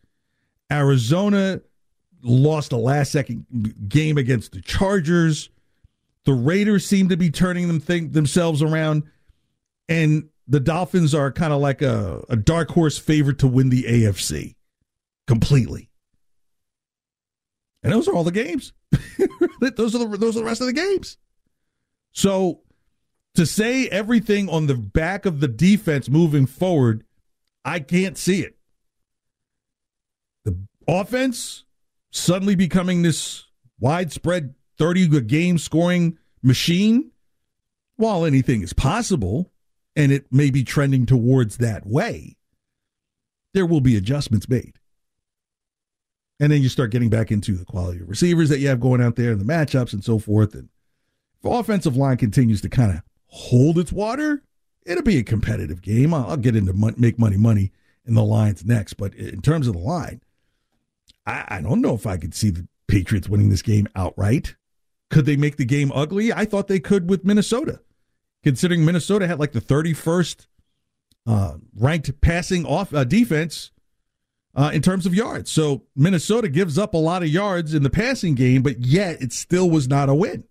Arizona 0.70 1.60
lost 2.22 2.72
a 2.72 2.76
last 2.76 3.12
second 3.12 3.46
game 3.88 4.18
against 4.18 4.52
the 4.52 4.60
Chargers. 4.60 5.50
The 6.24 6.34
Raiders 6.34 6.86
seem 6.86 7.08
to 7.08 7.16
be 7.16 7.30
turning 7.30 7.68
them 7.68 7.80
think, 7.80 8.12
themselves 8.12 8.62
around. 8.62 9.04
And 9.88 10.28
the 10.46 10.60
Dolphins 10.60 11.14
are 11.14 11.32
kind 11.32 11.52
of 11.52 11.60
like 11.60 11.82
a, 11.82 12.24
a 12.28 12.36
dark 12.36 12.70
horse 12.70 12.98
favorite 12.98 13.38
to 13.38 13.46
win 13.46 13.70
the 13.70 13.84
AFC 13.84 14.54
completely. 15.26 15.90
And 17.82 17.92
those 17.92 18.08
are 18.08 18.14
all 18.14 18.24
the 18.24 18.32
games. 18.32 18.72
those 19.60 19.94
are 19.94 19.98
the 19.98 20.16
those 20.18 20.36
are 20.36 20.40
the 20.40 20.44
rest 20.44 20.60
of 20.60 20.66
the 20.66 20.72
games. 20.72 21.16
So 22.12 22.62
to 23.34 23.46
say 23.46 23.86
everything 23.88 24.48
on 24.48 24.66
the 24.66 24.74
back 24.74 25.26
of 25.26 25.40
the 25.40 25.48
defense 25.48 26.08
moving 26.08 26.46
forward, 26.46 27.04
I 27.64 27.80
can't 27.80 28.18
see 28.18 28.40
it. 28.40 28.56
The 30.44 30.58
offense 30.88 31.64
suddenly 32.10 32.54
becoming 32.54 33.02
this 33.02 33.44
widespread 33.80 34.54
30 34.78 35.20
game 35.22 35.58
scoring 35.58 36.18
machine, 36.42 37.10
while 37.96 38.24
anything 38.24 38.62
is 38.62 38.72
possible, 38.72 39.50
and 39.96 40.12
it 40.12 40.26
may 40.32 40.50
be 40.50 40.62
trending 40.62 41.04
towards 41.04 41.58
that 41.58 41.86
way, 41.86 42.36
there 43.54 43.66
will 43.66 43.80
be 43.80 43.96
adjustments 43.96 44.48
made. 44.48 44.74
And 46.40 46.52
then 46.52 46.62
you 46.62 46.68
start 46.68 46.92
getting 46.92 47.10
back 47.10 47.32
into 47.32 47.56
the 47.56 47.64
quality 47.64 48.00
of 48.00 48.08
receivers 48.08 48.48
that 48.48 48.60
you 48.60 48.68
have 48.68 48.78
going 48.78 49.02
out 49.02 49.16
there 49.16 49.32
and 49.32 49.40
the 49.40 49.44
matchups 49.44 49.92
and 49.92 50.04
so 50.04 50.20
forth. 50.20 50.54
And 50.54 50.68
if 51.42 51.50
offensive 51.50 51.96
line 51.96 52.16
continues 52.16 52.60
to 52.60 52.68
kind 52.68 52.92
of 52.92 53.02
hold 53.26 53.78
its 53.78 53.90
water, 53.90 54.44
it'll 54.86 55.02
be 55.02 55.18
a 55.18 55.24
competitive 55.24 55.82
game. 55.82 56.14
I'll, 56.14 56.36
get 56.36 56.54
into 56.54 56.72
make 56.96 57.18
money, 57.18 57.36
money 57.36 57.72
in 58.06 58.14
the 58.14 58.22
lines 58.22 58.64
next. 58.64 58.94
But 58.94 59.14
in 59.14 59.42
terms 59.42 59.66
of 59.66 59.74
the 59.74 59.80
line, 59.80 60.20
I, 61.28 61.44
I 61.48 61.60
don't 61.60 61.80
know 61.82 61.94
if 61.94 62.06
I 62.06 62.16
could 62.16 62.34
see 62.34 62.50
the 62.50 62.66
Patriots 62.86 63.28
winning 63.28 63.50
this 63.50 63.62
game 63.62 63.86
outright. 63.94 64.56
Could 65.10 65.26
they 65.26 65.36
make 65.36 65.56
the 65.56 65.64
game 65.64 65.92
ugly? 65.94 66.32
I 66.32 66.44
thought 66.44 66.68
they 66.68 66.80
could 66.80 67.08
with 67.08 67.24
Minnesota, 67.24 67.80
considering 68.42 68.84
Minnesota 68.84 69.26
had 69.26 69.38
like 69.38 69.52
the 69.52 69.60
31st 69.60 70.46
uh, 71.26 71.54
ranked 71.76 72.20
passing 72.20 72.64
off 72.64 72.94
uh, 72.94 73.04
defense 73.04 73.70
uh, 74.54 74.70
in 74.72 74.82
terms 74.82 75.06
of 75.06 75.14
yards. 75.14 75.50
So 75.50 75.84
Minnesota 75.94 76.48
gives 76.48 76.78
up 76.78 76.94
a 76.94 76.98
lot 76.98 77.22
of 77.22 77.28
yards 77.28 77.74
in 77.74 77.82
the 77.82 77.90
passing 77.90 78.34
game, 78.34 78.62
but 78.62 78.80
yet 78.80 79.20
it 79.22 79.32
still 79.32 79.68
was 79.68 79.86
not 79.86 80.08
a 80.08 80.14
win. 80.14 80.44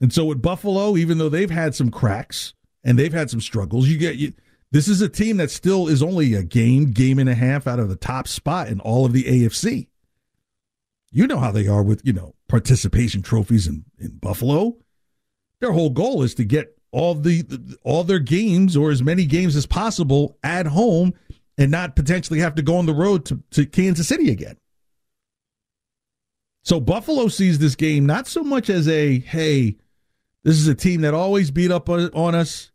And 0.00 0.12
so 0.12 0.24
with 0.24 0.42
Buffalo, 0.42 0.96
even 0.96 1.18
though 1.18 1.28
they've 1.28 1.50
had 1.50 1.74
some 1.74 1.90
cracks 1.90 2.54
and 2.84 2.98
they've 2.98 3.12
had 3.12 3.30
some 3.30 3.40
struggles, 3.40 3.88
you 3.88 3.98
get 3.98 4.16
you. 4.16 4.32
This 4.76 4.88
is 4.88 5.00
a 5.00 5.08
team 5.08 5.38
that 5.38 5.50
still 5.50 5.88
is 5.88 6.02
only 6.02 6.34
a 6.34 6.42
game, 6.42 6.90
game 6.90 7.18
and 7.18 7.30
a 7.30 7.34
half 7.34 7.66
out 7.66 7.78
of 7.78 7.88
the 7.88 7.96
top 7.96 8.28
spot 8.28 8.68
in 8.68 8.78
all 8.80 9.06
of 9.06 9.14
the 9.14 9.24
AFC. 9.24 9.86
You 11.10 11.26
know 11.26 11.38
how 11.38 11.50
they 11.50 11.66
are 11.66 11.82
with 11.82 12.02
you 12.04 12.12
know 12.12 12.34
participation 12.46 13.22
trophies 13.22 13.66
in, 13.66 13.86
in 13.98 14.18
Buffalo. 14.18 14.76
Their 15.62 15.72
whole 15.72 15.88
goal 15.88 16.22
is 16.22 16.34
to 16.34 16.44
get 16.44 16.76
all 16.92 17.14
the 17.14 17.78
all 17.84 18.04
their 18.04 18.18
games 18.18 18.76
or 18.76 18.90
as 18.90 19.02
many 19.02 19.24
games 19.24 19.56
as 19.56 19.64
possible 19.64 20.36
at 20.42 20.66
home 20.66 21.14
and 21.56 21.70
not 21.70 21.96
potentially 21.96 22.40
have 22.40 22.56
to 22.56 22.62
go 22.62 22.76
on 22.76 22.84
the 22.84 22.92
road 22.92 23.24
to, 23.24 23.42
to 23.52 23.64
Kansas 23.64 24.08
City 24.08 24.30
again. 24.30 24.58
So 26.64 26.80
Buffalo 26.80 27.28
sees 27.28 27.60
this 27.60 27.76
game 27.76 28.04
not 28.04 28.26
so 28.26 28.44
much 28.44 28.68
as 28.68 28.88
a 28.88 29.20
hey, 29.20 29.78
this 30.42 30.58
is 30.58 30.68
a 30.68 30.74
team 30.74 31.00
that 31.00 31.14
always 31.14 31.50
beat 31.50 31.70
up 31.70 31.88
on 31.88 32.34
us 32.34 32.72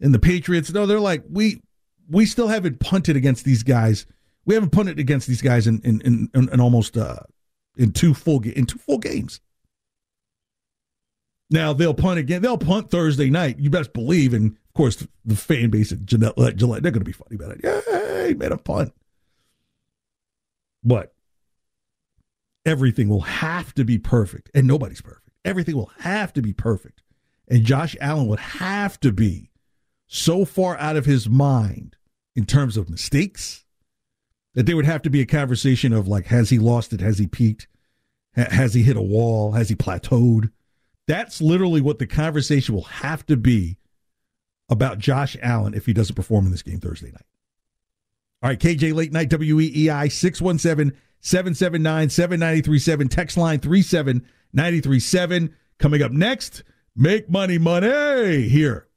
and 0.00 0.14
the 0.14 0.18
Patriots. 0.18 0.72
No, 0.72 0.86
they're 0.86 1.00
like 1.00 1.24
we 1.28 1.62
we 2.08 2.26
still 2.26 2.48
haven't 2.48 2.80
punted 2.80 3.16
against 3.16 3.44
these 3.44 3.62
guys. 3.62 4.06
We 4.44 4.54
haven't 4.54 4.70
punted 4.70 4.98
against 4.98 5.26
these 5.26 5.42
guys 5.42 5.66
in 5.66 5.80
in 5.82 6.00
in, 6.34 6.48
in 6.48 6.60
almost 6.60 6.96
uh, 6.96 7.20
in 7.76 7.92
two 7.92 8.14
full 8.14 8.42
in 8.42 8.66
two 8.66 8.78
full 8.78 8.98
games. 8.98 9.40
Now 11.50 11.72
they'll 11.72 11.94
punt 11.94 12.18
again. 12.18 12.42
They'll 12.42 12.58
punt 12.58 12.90
Thursday 12.90 13.30
night. 13.30 13.58
You 13.58 13.70
best 13.70 13.92
believe, 13.92 14.34
and 14.34 14.52
of 14.52 14.74
course 14.74 15.06
the 15.24 15.36
fan 15.36 15.70
base 15.70 15.92
at 15.92 16.04
Gillette, 16.04 16.36
they're 16.36 16.52
going 16.52 16.92
to 16.94 17.00
be 17.00 17.12
funny 17.12 17.36
about 17.36 17.56
it. 17.58 18.28
He 18.28 18.34
made 18.34 18.52
a 18.52 18.56
punt, 18.56 18.92
but 20.82 21.14
everything 22.64 23.08
will 23.08 23.20
have 23.20 23.74
to 23.74 23.84
be 23.84 23.98
perfect, 23.98 24.50
and 24.54 24.66
nobody's 24.66 25.02
perfect. 25.02 25.30
Everything 25.44 25.76
will 25.76 25.92
have 25.98 26.32
to 26.32 26.42
be 26.42 26.52
perfect, 26.52 27.02
and 27.48 27.64
Josh 27.64 27.96
Allen 28.00 28.26
would 28.26 28.40
have 28.40 28.98
to 29.00 29.12
be 29.12 29.50
so 30.06 30.44
far 30.44 30.76
out 30.78 30.96
of 30.96 31.06
his 31.06 31.28
mind 31.28 31.96
in 32.36 32.46
terms 32.46 32.76
of 32.76 32.90
mistakes 32.90 33.64
that 34.54 34.66
there 34.66 34.76
would 34.76 34.86
have 34.86 35.02
to 35.02 35.10
be 35.10 35.20
a 35.20 35.26
conversation 35.26 35.92
of 35.92 36.08
like, 36.08 36.26
has 36.26 36.50
he 36.50 36.58
lost 36.58 36.92
it? 36.92 37.00
Has 37.00 37.18
he 37.18 37.26
peaked? 37.26 37.66
Ha- 38.36 38.50
has 38.50 38.74
he 38.74 38.82
hit 38.82 38.96
a 38.96 39.02
wall? 39.02 39.52
Has 39.52 39.68
he 39.68 39.74
plateaued? 39.74 40.50
That's 41.06 41.40
literally 41.42 41.80
what 41.80 41.98
the 41.98 42.06
conversation 42.06 42.74
will 42.74 42.82
have 42.84 43.26
to 43.26 43.36
be 43.36 43.78
about 44.68 44.98
Josh 44.98 45.36
Allen 45.42 45.74
if 45.74 45.86
he 45.86 45.92
doesn't 45.92 46.14
perform 46.14 46.46
in 46.46 46.50
this 46.50 46.62
game 46.62 46.80
Thursday 46.80 47.10
night. 47.10 47.26
All 48.42 48.48
right, 48.50 48.58
KJ 48.58 48.94
Late 48.94 49.12
Night, 49.12 49.28
WEEI, 49.30 50.10
617 50.10 50.96
779 51.20 52.10
7937. 52.10 53.08
Text 53.08 53.36
line 53.36 53.58
37937. 53.60 55.54
Coming 55.78 56.02
up 56.02 56.12
next, 56.12 56.62
Make 56.96 57.28
Money 57.28 57.58
Money 57.58 58.48
here 58.48 58.83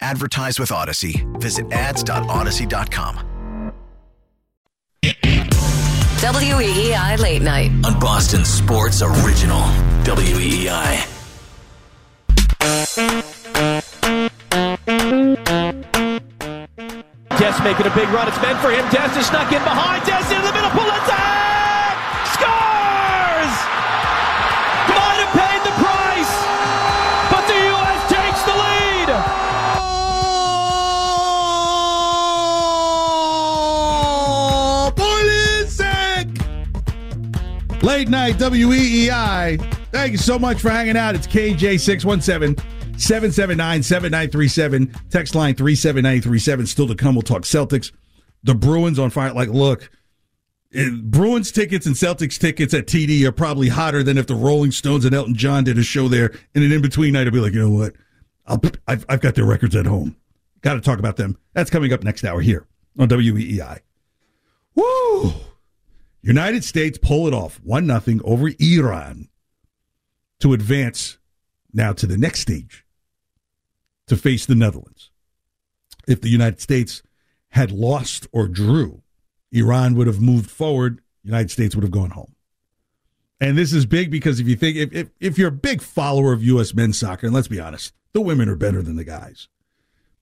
Advertise 0.00 0.58
with 0.58 0.70
Audacy. 0.70 1.24
Visit 1.40 1.72
ads.audacy.com. 1.72 3.30
WEEI 6.24 7.18
Late 7.18 7.42
Night. 7.42 7.70
On 7.84 7.98
Boston 8.00 8.44
Sports 8.44 9.02
Original. 9.02 9.60
WEEI. 10.04 11.10
Des 17.36 17.62
making 17.62 17.86
a 17.86 17.94
big 17.94 18.08
run. 18.08 18.28
It's 18.28 18.40
meant 18.40 18.58
for 18.60 18.70
him. 18.70 18.88
Des 18.90 19.18
is 19.18 19.26
snuck 19.26 19.52
in 19.52 19.62
behind. 19.62 20.04
Des 20.06 20.34
into 20.34 20.46
the 20.46 20.52
middle. 20.52 20.83
Late 37.94 38.08
night 38.08 38.34
WEEI. 38.38 39.72
Thank 39.92 40.10
you 40.10 40.18
so 40.18 40.36
much 40.36 40.60
for 40.60 40.68
hanging 40.68 40.96
out. 40.96 41.14
It's 41.14 41.28
KJ617 41.28 42.58
779 42.98 43.82
7937. 43.84 44.92
Text 45.10 45.36
line 45.36 45.54
37937. 45.54 46.66
Still 46.66 46.88
to 46.88 46.96
come. 46.96 47.14
We'll 47.14 47.22
talk 47.22 47.42
Celtics. 47.42 47.92
The 48.42 48.56
Bruins 48.56 48.98
on 48.98 49.10
fire. 49.10 49.32
Like, 49.32 49.50
look, 49.50 49.92
it, 50.72 51.04
Bruins 51.08 51.52
tickets 51.52 51.86
and 51.86 51.94
Celtics 51.94 52.36
tickets 52.36 52.74
at 52.74 52.86
TD 52.86 53.22
are 53.26 53.30
probably 53.30 53.68
hotter 53.68 54.02
than 54.02 54.18
if 54.18 54.26
the 54.26 54.34
Rolling 54.34 54.72
Stones 54.72 55.04
and 55.04 55.14
Elton 55.14 55.36
John 55.36 55.62
did 55.62 55.78
a 55.78 55.84
show 55.84 56.08
there 56.08 56.32
in 56.52 56.64
an 56.64 56.72
in 56.72 56.82
between 56.82 57.12
night. 57.12 57.28
I'd 57.28 57.32
be 57.32 57.38
like, 57.38 57.52
you 57.52 57.60
know 57.60 57.70
what? 57.70 57.94
I'll, 58.44 58.60
I've, 58.88 59.06
I've 59.08 59.20
got 59.20 59.36
their 59.36 59.46
records 59.46 59.76
at 59.76 59.86
home. 59.86 60.16
Got 60.62 60.74
to 60.74 60.80
talk 60.80 60.98
about 60.98 61.14
them. 61.14 61.38
That's 61.52 61.70
coming 61.70 61.92
up 61.92 62.02
next 62.02 62.24
hour 62.24 62.40
here 62.40 62.66
on 62.98 63.08
WEEI. 63.08 63.78
Woo! 64.74 65.32
United 66.26 66.64
States 66.64 66.96
pull 66.96 67.28
it 67.28 67.34
off 67.34 67.60
one 67.62 67.86
nothing 67.86 68.18
over 68.24 68.50
Iran 68.58 69.28
to 70.40 70.54
advance 70.54 71.18
now 71.70 71.92
to 71.92 72.06
the 72.06 72.16
next 72.16 72.40
stage 72.40 72.86
to 74.06 74.16
face 74.16 74.46
the 74.46 74.54
Netherlands. 74.54 75.10
If 76.08 76.22
the 76.22 76.30
United 76.30 76.62
States 76.62 77.02
had 77.50 77.70
lost 77.70 78.26
or 78.32 78.48
drew, 78.48 79.02
Iran 79.52 79.96
would 79.96 80.06
have 80.06 80.20
moved 80.20 80.50
forward, 80.50 81.02
United 81.22 81.50
States 81.50 81.74
would 81.74 81.84
have 81.84 81.90
gone 81.90 82.10
home. 82.10 82.34
And 83.38 83.58
this 83.58 83.74
is 83.74 83.84
big 83.84 84.10
because 84.10 84.40
if 84.40 84.48
you 84.48 84.56
think 84.56 84.78
if, 84.78 84.92
if, 84.94 85.10
if 85.20 85.38
you're 85.38 85.48
a 85.48 85.52
big 85.52 85.82
follower 85.82 86.32
of 86.32 86.42
US 86.42 86.72
men's 86.72 86.98
soccer, 86.98 87.26
and 87.26 87.34
let's 87.34 87.48
be 87.48 87.60
honest, 87.60 87.92
the 88.14 88.22
women 88.22 88.48
are 88.48 88.56
better 88.56 88.80
than 88.80 88.96
the 88.96 89.04
guys. 89.04 89.48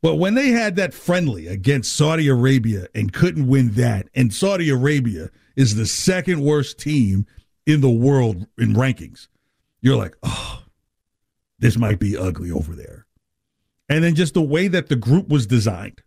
But 0.03 0.17
when 0.17 0.35
they 0.35 0.49
had 0.49 0.75
that 0.77 0.93
friendly 0.93 1.47
against 1.47 1.97
Saudi 1.97 2.27
Arabia 2.27 2.89
and 2.93 3.13
couldn't 3.13 3.47
win 3.47 3.71
that, 3.75 4.09
and 4.15 4.35
Saudi 4.35 4.69
Arabia 4.69 5.31
is 5.55 5.77
the 5.77 5.87
second 5.87 6.43
worst 6.43 6.79
team 6.79 7.25
in 7.67 7.81
the 7.81 7.91
world 7.91 8.47
in 8.59 8.75
rankings, 8.75 9.29
you're 9.81 9.97
like, 9.97 10.17
oh, 10.25 10.65
this 11.61 11.79
might 11.79 12.01
be 12.01 12.17
ugly 12.17 12.51
over 12.51 12.75
there. 12.75 13.07
And 13.89 14.03
then 14.03 14.17
just 14.17 14.35
the 14.35 14.43
way 14.43 14.67
that 14.69 14.89
the 14.89 14.97
group 14.97 15.29
was 15.29 15.47
designed 15.47 16.03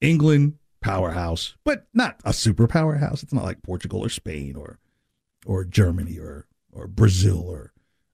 England, 0.00 0.54
powerhouse, 0.80 1.56
but 1.62 1.86
not 1.92 2.20
a 2.24 2.32
super 2.32 2.66
powerhouse. 2.66 3.22
It's 3.22 3.34
not 3.34 3.44
like 3.44 3.62
Portugal 3.62 4.00
or 4.00 4.08
Spain 4.08 4.56
or 4.56 4.78
or 5.44 5.64
Germany 5.64 6.18
or 6.18 6.46
or 6.72 6.86
Brazil 6.86 7.42
or 7.46 7.72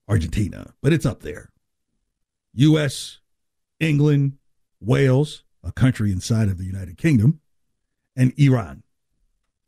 Argentina, 0.08 0.74
but 0.82 0.92
it's 0.92 1.06
up 1.06 1.20
there. 1.20 1.50
US, 2.54 3.20
England, 3.78 4.38
Wales, 4.80 5.44
a 5.62 5.72
country 5.72 6.12
inside 6.12 6.48
of 6.48 6.58
the 6.58 6.64
United 6.64 6.96
Kingdom, 6.96 7.40
and 8.16 8.32
Iran, 8.38 8.82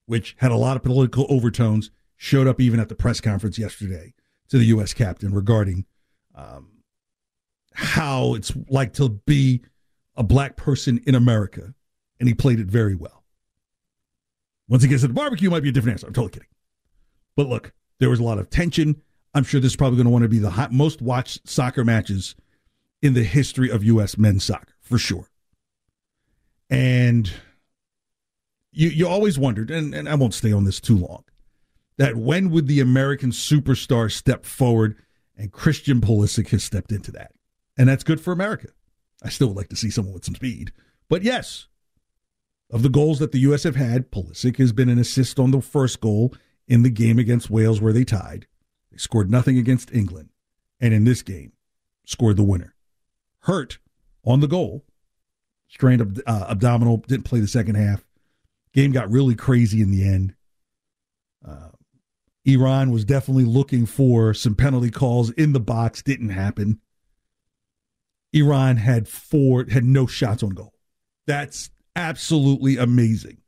which 0.07 0.37
had 0.39 0.51
a 0.51 0.57
lot 0.57 0.77
of 0.77 0.83
political 0.83 1.27
overtones, 1.29 1.91
showed 2.17 2.47
up 2.47 2.61
even 2.61 2.81
at 2.81 2.89
the 2.89 2.95
press 2.95 3.21
conference 3.21 3.59
yesterday 3.59 4.15
to 4.49 4.59
the 4.59 4.67
U.S. 4.67 4.95
captain 4.95 5.33
regarding 5.33 5.87
um, 6.35 6.79
how 7.73 8.35
it's 8.35 8.53
like 8.69 8.93
to 8.95 9.09
be 9.09 9.63
a 10.17 10.23
black 10.23 10.57
person 10.57 11.01
in 11.07 11.15
America. 11.15 11.75
And 12.19 12.29
he 12.29 12.35
played 12.35 12.59
it 12.59 12.67
very 12.67 12.97
well. 12.97 13.25
Once 14.69 14.83
he 14.83 14.89
gets 14.89 15.03
to 15.03 15.09
the 15.09 15.15
barbecue, 15.15 15.49
might 15.49 15.63
be 15.63 15.69
a 15.69 15.73
different 15.73 15.95
answer. 15.95 16.07
I'm 16.07 16.13
totally 16.13 16.33
kidding. 16.33 16.49
But 17.37 17.49
look, 17.49 17.73
there 18.01 18.11
was 18.11 18.19
a 18.19 18.25
lot 18.25 18.39
of 18.39 18.51
tension. 18.51 19.01
I'm 19.35 19.45
sure 19.45 19.61
this 19.61 19.73
is 19.73 19.77
probably 19.77 19.97
going 19.97 20.07
to 20.07 20.11
want 20.11 20.23
to 20.25 20.29
be 20.29 20.41
the 20.41 20.51
hot, 20.51 20.73
most 20.73 21.01
watched 21.01 21.49
soccer 21.49 21.85
matches 21.85 22.35
in 23.01 23.15
the 23.15 23.23
history 23.23 23.71
of 23.71 23.85
U.S. 23.85 24.19
men's 24.19 24.45
soccer, 24.45 24.75
for 24.89 24.99
sure. 24.99 25.28
And 26.70 27.30
you, 28.72 28.89
you 28.89 29.09
always 29.09 29.39
wondered, 29.39 29.70
and, 29.70 29.95
and 29.95 30.09
I 30.09 30.14
won't 30.14 30.34
stay 30.34 30.53
on 30.53 30.64
this 30.64 30.80
too 30.80 30.97
long, 30.97 31.24
that 31.97 32.16
when 32.16 32.51
would 32.51 32.66
the 32.66 32.80
American 32.80 33.30
superstar 33.30 34.11
step 34.11 34.45
forward? 34.45 34.97
And 35.36 35.53
Christian 35.53 36.01
Pulisic 36.01 36.49
has 36.49 36.64
stepped 36.64 36.91
into 36.91 37.12
that. 37.12 37.32
And 37.76 37.89
that's 37.89 38.05
good 38.05 38.20
for 38.20 38.32
America. 38.32 38.68
I 39.22 39.28
still 39.28 39.49
would 39.49 39.57
like 39.57 39.68
to 39.68 39.76
see 39.76 39.91
someone 39.91 40.14
with 40.14 40.24
some 40.24 40.34
speed. 40.34 40.72
But 41.09 41.22
yes, 41.22 41.68
of 42.70 42.82
the 42.82 42.89
goals 42.89 43.18
that 43.18 43.32
the 43.32 43.41
U.S. 43.41 43.62
have 43.62 43.76
had, 43.76 44.11
Pulisic 44.11 44.57
has 44.59 44.72
been 44.72 44.89
an 44.89 44.99
assist 44.99 45.39
on 45.39 45.51
the 45.51 45.61
first 45.61 46.01
goal 46.01 46.34
in 46.66 46.82
the 46.82 46.91
game 46.91 47.18
against 47.18 47.51
Wales 47.51 47.80
where 47.80 47.93
they 47.93 48.05
tied. 48.05 48.47
They 48.91 48.99
scored 48.99 49.30
nothing 49.30 49.59
against 49.59 49.93
England. 49.93 50.30
And 50.80 50.95
in 50.95 51.05
this 51.05 51.22
game, 51.22 51.53
scored 52.05 52.36
the 52.36 52.45
winner. 52.45 52.74
Hurt 53.41 53.78
on 54.25 54.41
the 54.41 54.49
goal, 54.49 54.85
strained 55.69 56.01
ab- 56.01 56.23
uh, 56.27 56.47
abdominal, 56.49 56.99
didn't 56.99 57.25
play 57.25 57.41
the 57.41 57.49
second 57.49 57.77
half. 57.77 58.05
Game 58.73 58.93
got 58.93 59.11
really 59.11 59.35
crazy 59.35 59.81
in 59.81 59.91
the 59.91 60.07
end. 60.07 60.35
Uh, 61.47 61.71
Iran 62.45 62.91
was 62.91 63.05
definitely 63.05 63.45
looking 63.45 63.87
for 63.87 64.33
some 64.35 64.55
penalty 64.55 64.91
calls 64.91 65.31
in 65.31 65.53
the 65.53 65.61
box, 65.61 66.03
didn't 66.03 66.31
happen. 66.31 66.81
Iran 68.33 68.77
had 68.77 69.09
four, 69.09 69.66
had 69.71 69.85
no 69.85 70.07
shots 70.07 70.43
on 70.43 70.51
goal. 70.51 70.75
That's 71.27 71.71
absolutely 71.97 72.77
amazing 72.77 73.39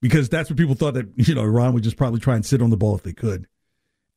because 0.00 0.28
that's 0.28 0.50
what 0.50 0.58
people 0.58 0.74
thought 0.74 0.94
that, 0.94 1.08
you 1.16 1.34
know, 1.34 1.42
Iran 1.42 1.72
would 1.74 1.82
just 1.82 1.96
probably 1.96 2.20
try 2.20 2.34
and 2.34 2.44
sit 2.44 2.62
on 2.62 2.70
the 2.70 2.76
ball 2.76 2.94
if 2.94 3.02
they 3.02 3.12
could. 3.12 3.46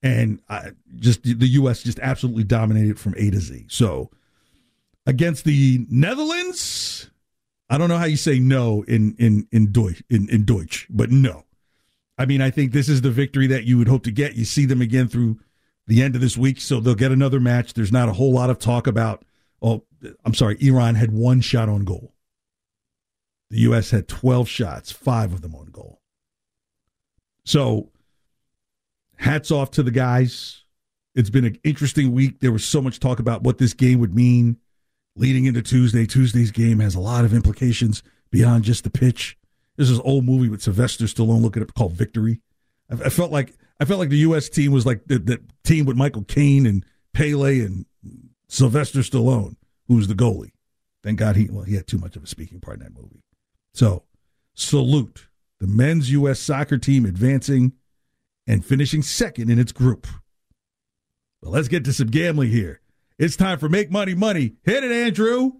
And 0.01 0.41
I, 0.49 0.71
just 0.97 1.23
the 1.23 1.47
U.S. 1.47 1.81
just 1.81 1.99
absolutely 1.99 2.43
dominated 2.43 2.99
from 2.99 3.15
A 3.17 3.29
to 3.29 3.39
Z. 3.39 3.67
So 3.69 4.11
against 5.05 5.45
the 5.45 5.85
Netherlands, 5.89 7.09
I 7.69 7.77
don't 7.77 7.89
know 7.89 7.97
how 7.97 8.05
you 8.05 8.17
say 8.17 8.39
no 8.39 8.83
in 8.83 9.15
in 9.17 9.47
in 9.51 9.71
Deutsch 9.71 10.03
in, 10.09 10.29
in 10.29 10.45
Deutsch, 10.45 10.87
but 10.89 11.11
no. 11.11 11.45
I 12.17 12.25
mean, 12.25 12.41
I 12.41 12.51
think 12.51 12.71
this 12.71 12.89
is 12.89 13.01
the 13.01 13.11
victory 13.11 13.47
that 13.47 13.63
you 13.63 13.77
would 13.77 13.87
hope 13.87 14.03
to 14.03 14.11
get. 14.11 14.35
You 14.35 14.45
see 14.45 14.65
them 14.65 14.81
again 14.81 15.07
through 15.07 15.39
the 15.87 16.01
end 16.01 16.15
of 16.15 16.21
this 16.21 16.37
week, 16.37 16.61
so 16.61 16.79
they'll 16.79 16.95
get 16.95 17.11
another 17.11 17.39
match. 17.39 17.73
There's 17.73 17.91
not 17.91 18.09
a 18.09 18.13
whole 18.13 18.31
lot 18.31 18.49
of 18.49 18.59
talk 18.59 18.87
about. 18.87 19.25
Oh, 19.61 19.83
I'm 20.23 20.33
sorry, 20.33 20.57
Iran 20.59 20.95
had 20.95 21.11
one 21.11 21.41
shot 21.41 21.69
on 21.69 21.83
goal. 21.83 22.13
The 23.49 23.59
U.S. 23.61 23.91
had 23.91 24.07
12 24.07 24.47
shots, 24.47 24.91
five 24.91 25.33
of 25.33 25.41
them 25.41 25.55
on 25.55 25.67
goal. 25.67 26.01
So, 27.45 27.89
hats 29.17 29.51
off 29.51 29.71
to 29.71 29.83
the 29.83 29.91
guys. 29.91 30.63
It's 31.15 31.29
been 31.29 31.45
an 31.45 31.59
interesting 31.63 32.13
week. 32.13 32.39
There 32.39 32.51
was 32.51 32.65
so 32.65 32.81
much 32.81 32.99
talk 32.99 33.19
about 33.19 33.43
what 33.43 33.57
this 33.57 33.73
game 33.73 33.99
would 33.99 34.15
mean 34.15 34.57
leading 35.15 35.45
into 35.45 35.61
Tuesday. 35.61 36.05
Tuesday's 36.05 36.51
game 36.51 36.79
has 36.79 36.95
a 36.95 36.99
lot 36.99 37.25
of 37.25 37.33
implications 37.33 38.03
beyond 38.31 38.63
just 38.63 38.83
the 38.83 38.89
pitch. 38.89 39.37
This 39.77 39.89
old 39.99 40.25
movie 40.25 40.49
with 40.49 40.61
Sylvester 40.61 41.05
Stallone. 41.05 41.41
Look 41.41 41.57
at 41.57 41.63
it 41.63 41.73
called 41.73 41.93
Victory. 41.93 42.41
I, 42.91 43.05
I 43.05 43.09
felt 43.09 43.31
like 43.31 43.55
I 43.79 43.85
felt 43.85 43.99
like 43.99 44.09
the 44.09 44.17
U.S. 44.17 44.49
team 44.49 44.71
was 44.71 44.85
like 44.85 45.05
the, 45.07 45.17
the 45.19 45.41
team 45.63 45.85
with 45.85 45.97
Michael 45.97 46.23
Caine 46.23 46.65
and 46.65 46.85
Pele 47.13 47.61
and 47.61 47.85
Sylvester 48.47 48.99
Stallone, 48.99 49.55
who 49.87 49.95
was 49.95 50.07
the 50.07 50.13
goalie. 50.13 50.51
Thank 51.03 51.19
God 51.19 51.35
he 51.35 51.49
well 51.51 51.63
he 51.63 51.75
had 51.75 51.87
too 51.87 51.97
much 51.97 52.15
of 52.15 52.23
a 52.23 52.27
speaking 52.27 52.59
part 52.59 52.77
in 52.79 52.83
that 52.83 52.93
movie. 52.93 53.23
So 53.73 54.03
salute 54.53 55.27
the 55.59 55.67
men's 55.67 56.11
U.S. 56.11 56.39
soccer 56.39 56.77
team 56.77 57.05
advancing 57.05 57.73
and 58.45 58.65
finishing 58.65 59.01
second 59.01 59.49
in 59.49 59.59
its 59.59 59.71
group. 59.71 60.07
But 61.41 61.51
let's 61.51 61.67
get 61.67 61.83
to 61.85 61.93
some 61.93 62.07
gambling 62.07 62.51
here. 62.51 62.79
It's 63.19 63.35
time 63.35 63.59
for 63.59 63.69
Make 63.69 63.91
Money 63.91 64.15
Money. 64.15 64.55
Hit 64.63 64.83
it, 64.83 64.91
Andrew. 64.91 65.51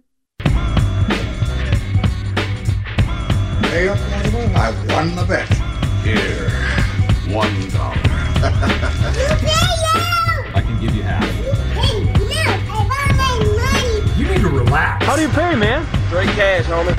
Hey, 3.70 3.88
I 3.88 4.70
won 4.88 5.14
the 5.14 5.24
bet. 5.24 5.46
Here, 6.02 6.50
one 7.32 7.70
dollar. 7.70 7.94
I 10.52 10.60
can 10.66 10.80
give 10.80 10.96
you 10.96 11.04
half. 11.04 11.22
You 14.18 14.26
need 14.26 14.40
to 14.40 14.48
relax. 14.48 15.06
How 15.06 15.14
do 15.14 15.22
you 15.22 15.28
pay, 15.28 15.54
man? 15.54 15.86
Straight 16.08 16.30
cash, 16.30 16.64
homie. 16.64 16.96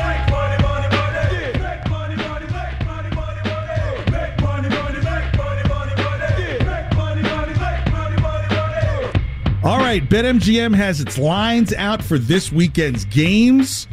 All 9.62 9.78
right, 9.78 10.02
BetMGM 10.02 10.74
has 10.74 11.02
its 11.02 11.18
lines 11.18 11.74
out 11.74 12.02
for 12.02 12.18
this 12.18 12.50
weekend's 12.50 13.04
games. 13.04 13.90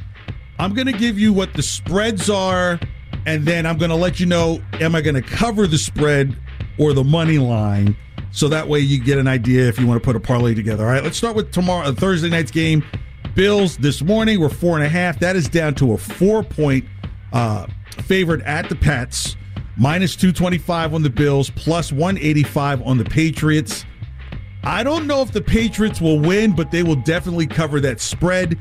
I'm 0.61 0.75
going 0.75 0.87
to 0.87 0.93
give 0.93 1.19
you 1.19 1.33
what 1.33 1.55
the 1.55 1.63
spreads 1.63 2.31
are, 2.31 2.79
and 3.27 3.45
then 3.45 3.67
I'm 3.67 3.77
going 3.77 3.91
to 3.91 3.97
let 3.97 4.21
you 4.21 4.27
know 4.27 4.63
am 4.75 4.95
I 4.95 5.01
going 5.01 5.17
to 5.17 5.23
cover 5.23 5.67
the 5.67 5.77
spread 5.77 6.39
or 6.79 6.93
the 6.93 7.03
money 7.03 7.39
line? 7.39 7.97
So 8.31 8.47
that 8.47 8.69
way 8.69 8.79
you 8.79 9.03
get 9.03 9.19
an 9.19 9.27
idea 9.27 9.67
if 9.67 9.77
you 9.81 9.89
want 9.89 10.01
to 10.01 10.05
put 10.05 10.15
a 10.15 10.21
parlay 10.21 10.55
together. 10.55 10.85
All 10.85 10.93
right, 10.93 11.03
let's 11.03 11.19
start 11.19 11.35
with 11.35 11.51
tomorrow, 11.51 11.89
uh, 11.89 11.93
Thursday 11.93 12.29
night's 12.29 12.53
game. 12.53 12.85
Bills 13.35 13.77
this 13.79 14.03
morning 14.03 14.39
were 14.39 14.49
four 14.49 14.77
and 14.77 14.87
a 14.87 14.89
half. 14.89 15.19
That 15.19 15.35
is 15.35 15.49
down 15.49 15.75
to 15.77 15.95
a 15.95 15.99
four 15.99 16.45
point 16.45 16.85
uh, 17.33 17.67
favorite 18.05 18.43
at 18.43 18.69
the 18.69 18.77
Pets, 18.77 19.35
minus 19.77 20.15
225 20.15 20.95
on 20.95 21.03
the 21.03 21.11
Bills, 21.11 21.51
plus 21.51 21.91
185 21.91 22.83
on 22.83 22.99
the 22.99 23.05
Patriots. 23.05 23.85
I 24.67 24.83
don't 24.83 25.07
know 25.07 25.23
if 25.23 25.31
the 25.31 25.41
Patriots 25.41 26.01
will 26.01 26.19
win, 26.19 26.51
but 26.51 26.73
they 26.73 26.83
will 26.83 26.97
definitely 26.97 27.47
cover 27.47 27.79
that 27.83 28.01
spread. 28.01 28.59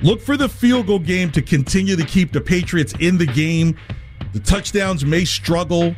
Look 0.00 0.22
for 0.22 0.34
the 0.34 0.48
field 0.48 0.86
goal 0.86 0.98
game 0.98 1.30
to 1.32 1.42
continue 1.42 1.94
to 1.94 2.04
keep 2.06 2.32
the 2.32 2.40
Patriots 2.40 2.94
in 3.00 3.18
the 3.18 3.26
game. 3.26 3.76
The 4.32 4.40
touchdowns 4.40 5.04
may 5.04 5.26
struggle. 5.26 5.94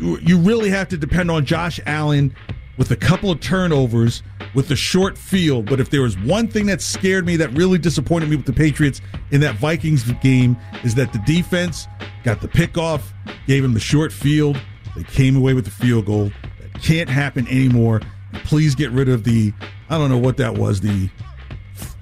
You 0.00 0.38
really 0.38 0.70
have 0.70 0.88
to 0.88 0.96
depend 0.96 1.30
on 1.30 1.44
Josh 1.44 1.78
Allen 1.84 2.34
with 2.78 2.90
a 2.90 2.96
couple 2.96 3.30
of 3.30 3.40
turnovers 3.40 4.22
with 4.54 4.68
the 4.68 4.76
short 4.76 5.18
field. 5.18 5.68
But 5.68 5.80
if 5.80 5.90
there 5.90 6.00
was 6.00 6.16
one 6.20 6.48
thing 6.48 6.64
that 6.66 6.80
scared 6.80 7.26
me, 7.26 7.36
that 7.36 7.52
really 7.52 7.76
disappointed 7.76 8.30
me 8.30 8.36
with 8.36 8.46
the 8.46 8.54
Patriots 8.54 9.02
in 9.32 9.42
that 9.42 9.56
Vikings 9.56 10.10
game, 10.22 10.56
is 10.82 10.94
that 10.94 11.12
the 11.12 11.18
defense 11.26 11.86
got 12.24 12.40
the 12.40 12.48
pickoff, 12.48 13.02
gave 13.46 13.62
him 13.62 13.74
the 13.74 13.80
short 13.80 14.14
field. 14.14 14.58
They 14.96 15.02
came 15.02 15.36
away 15.36 15.52
with 15.52 15.66
the 15.66 15.70
field 15.70 16.06
goal. 16.06 16.32
That 16.62 16.82
can't 16.82 17.10
happen 17.10 17.46
anymore. 17.48 18.00
Please 18.44 18.74
get 18.74 18.90
rid 18.90 19.08
of 19.08 19.24
the, 19.24 19.52
I 19.90 19.98
don't 19.98 20.10
know 20.10 20.18
what 20.18 20.36
that 20.38 20.54
was, 20.54 20.80
the 20.80 21.08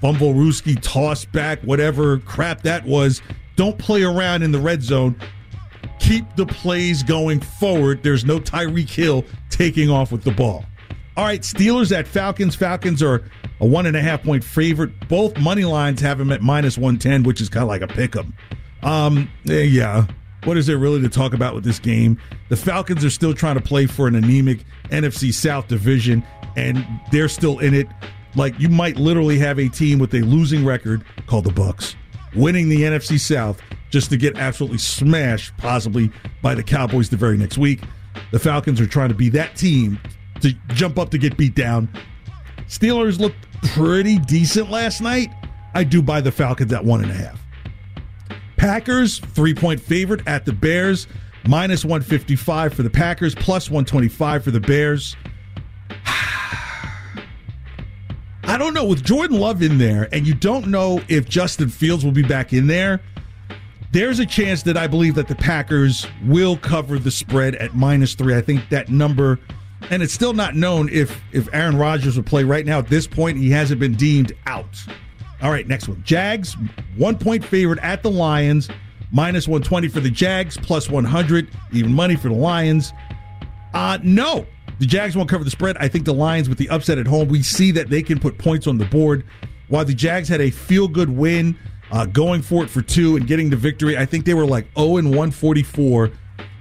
Fumbleruski 0.01 0.79
toss 0.81 1.25
back, 1.25 1.61
whatever 1.61 2.19
crap 2.19 2.61
that 2.63 2.85
was. 2.85 3.21
Don't 3.55 3.77
play 3.77 4.03
around 4.03 4.43
in 4.43 4.51
the 4.51 4.59
red 4.59 4.83
zone. 4.83 5.19
Keep 5.99 6.35
the 6.35 6.45
plays 6.45 7.03
going 7.03 7.39
forward. 7.39 8.03
There's 8.03 8.23
no 8.23 8.39
Tyreek 8.39 8.89
Hill 8.89 9.25
taking 9.49 9.89
off 9.89 10.11
with 10.11 10.23
the 10.23 10.31
ball. 10.31 10.65
All 11.15 11.25
right, 11.25 11.41
Steelers 11.41 11.91
at 11.91 12.07
Falcons. 12.07 12.55
Falcons 12.55 13.01
are 13.01 13.23
a 13.59 13.65
one 13.65 13.87
and 13.87 13.97
a 13.97 14.01
half 14.01 14.21
point 14.21 14.43
favorite. 14.43 15.07
Both 15.07 15.37
money 15.39 15.65
lines 15.65 15.99
have 16.01 16.19
them 16.19 16.31
at 16.31 16.41
minus 16.41 16.77
110, 16.77 17.23
which 17.23 17.41
is 17.41 17.49
kind 17.49 17.63
of 17.63 17.69
like 17.69 17.81
a 17.81 17.87
pick 17.87 18.15
'em. 18.15 18.33
Um, 18.83 19.29
eh, 19.49 19.63
yeah. 19.63 20.05
What 20.43 20.57
is 20.57 20.67
there 20.67 20.77
really 20.77 21.01
to 21.01 21.09
talk 21.09 21.33
about 21.33 21.55
with 21.55 21.63
this 21.63 21.79
game? 21.79 22.19
The 22.49 22.55
Falcons 22.55 23.03
are 23.03 23.09
still 23.09 23.33
trying 23.33 23.55
to 23.55 23.61
play 23.61 23.85
for 23.85 24.07
an 24.07 24.15
anemic 24.15 24.59
NFC 24.89 25.33
South 25.33 25.67
division, 25.67 26.23
and 26.55 26.85
they're 27.11 27.29
still 27.29 27.59
in 27.59 27.73
it. 27.73 27.87
Like 28.35 28.59
you 28.59 28.69
might 28.69 28.97
literally 28.97 29.37
have 29.39 29.59
a 29.59 29.67
team 29.67 29.99
with 29.99 30.13
a 30.13 30.21
losing 30.21 30.63
record 30.63 31.03
called 31.25 31.45
the 31.45 31.51
Bucs 31.51 31.95
winning 32.35 32.69
the 32.69 32.81
NFC 32.81 33.19
South 33.19 33.61
just 33.89 34.09
to 34.09 34.17
get 34.17 34.37
absolutely 34.37 34.77
smashed, 34.77 35.55
possibly 35.57 36.11
by 36.41 36.55
the 36.55 36.63
Cowboys 36.63 37.09
the 37.09 37.17
very 37.17 37.37
next 37.37 37.57
week. 37.57 37.81
The 38.31 38.39
Falcons 38.39 38.81
are 38.81 38.87
trying 38.87 39.09
to 39.09 39.15
be 39.15 39.29
that 39.29 39.55
team 39.55 39.99
to 40.41 40.53
jump 40.69 40.99
up 40.99 41.09
to 41.11 41.17
get 41.17 41.37
beat 41.37 41.55
down. 41.55 41.89
Steelers 42.67 43.19
looked 43.19 43.37
pretty 43.63 44.19
decent 44.19 44.69
last 44.69 45.01
night. 45.01 45.29
I 45.73 45.83
do 45.83 46.01
buy 46.01 46.21
the 46.21 46.31
Falcons 46.31 46.73
at 46.73 46.83
one 46.83 47.01
and 47.01 47.11
a 47.11 47.15
half. 47.15 47.41
Packers, 48.57 49.19
three 49.19 49.53
point 49.53 49.79
favorite 49.79 50.27
at 50.27 50.43
the 50.45 50.51
Bears, 50.51 51.07
minus 51.47 51.85
155 51.85 52.73
for 52.73 52.83
the 52.83 52.89
Packers, 52.89 53.33
plus 53.35 53.69
125 53.69 54.43
for 54.43 54.51
the 54.51 54.59
Bears. 54.59 55.15
I 58.43 58.57
don't 58.57 58.73
know. 58.73 58.85
With 58.85 59.03
Jordan 59.03 59.39
Love 59.39 59.61
in 59.61 59.77
there, 59.77 60.09
and 60.11 60.25
you 60.27 60.33
don't 60.33 60.67
know 60.67 61.01
if 61.07 61.29
Justin 61.29 61.69
Fields 61.69 62.03
will 62.03 62.11
be 62.11 62.23
back 62.23 62.51
in 62.51 62.67
there, 62.67 63.01
there's 63.91 64.19
a 64.19 64.25
chance 64.25 64.63
that 64.63 64.75
I 64.75 64.87
believe 64.87 65.15
that 65.15 65.27
the 65.27 65.35
Packers 65.35 66.07
will 66.25 66.57
cover 66.57 66.99
the 66.99 67.11
spread 67.11 67.55
at 67.55 67.75
minus 67.75 68.15
three. 68.15 68.35
I 68.35 68.41
think 68.41 68.69
that 68.69 68.89
number, 68.89 69.39
and 69.89 70.03
it's 70.03 70.13
still 70.13 70.33
not 70.33 70.55
known 70.55 70.89
if 70.89 71.21
if 71.31 71.47
Aaron 71.53 71.77
Rodgers 71.77 72.15
will 72.15 72.23
play 72.23 72.43
right 72.43 72.65
now. 72.65 72.79
At 72.79 72.89
this 72.89 73.07
point, 73.07 73.37
he 73.37 73.51
hasn't 73.51 73.79
been 73.79 73.95
deemed 73.95 74.33
out. 74.45 74.83
All 75.41 75.51
right, 75.51 75.67
next 75.67 75.87
one. 75.87 76.01
Jags, 76.03 76.55
one 76.95 77.17
point 77.17 77.45
favorite 77.45 77.79
at 77.79 78.01
the 78.01 78.09
Lions, 78.09 78.69
minus 79.11 79.47
120 79.47 79.87
for 79.89 79.99
the 79.99 80.09
Jags, 80.09 80.57
plus 80.57 80.89
100, 80.89 81.49
even 81.73 81.93
money 81.93 82.15
for 82.15 82.29
the 82.29 82.35
Lions. 82.35 82.93
Uh, 83.73 83.99
no, 84.01 84.47
the 84.79 84.85
Jags 84.85 85.15
won't 85.15 85.29
cover 85.29 85.43
the 85.43 85.51
spread. 85.51 85.77
I 85.77 85.87
think 85.87 86.05
the 86.05 86.13
Lions, 86.13 86.49
with 86.49 86.57
the 86.57 86.69
upset 86.69 86.97
at 86.97 87.07
home, 87.07 87.27
we 87.27 87.43
see 87.43 87.71
that 87.71 87.89
they 87.89 88.01
can 88.01 88.19
put 88.19 88.37
points 88.37 88.67
on 88.67 88.77
the 88.77 88.85
board. 88.85 89.23
While 89.67 89.85
the 89.85 89.93
Jags 89.93 90.27
had 90.27 90.41
a 90.41 90.49
feel 90.49 90.87
good 90.87 91.09
win, 91.09 91.57
uh, 91.91 92.05
going 92.05 92.41
for 92.41 92.63
it 92.63 92.69
for 92.69 92.81
two 92.81 93.15
and 93.15 93.27
getting 93.27 93.49
the 93.49 93.55
victory, 93.55 93.97
I 93.97 94.05
think 94.05 94.25
they 94.25 94.33
were 94.33 94.45
like 94.45 94.67
0 94.77 94.97
and 94.97 95.09
144 95.09 96.11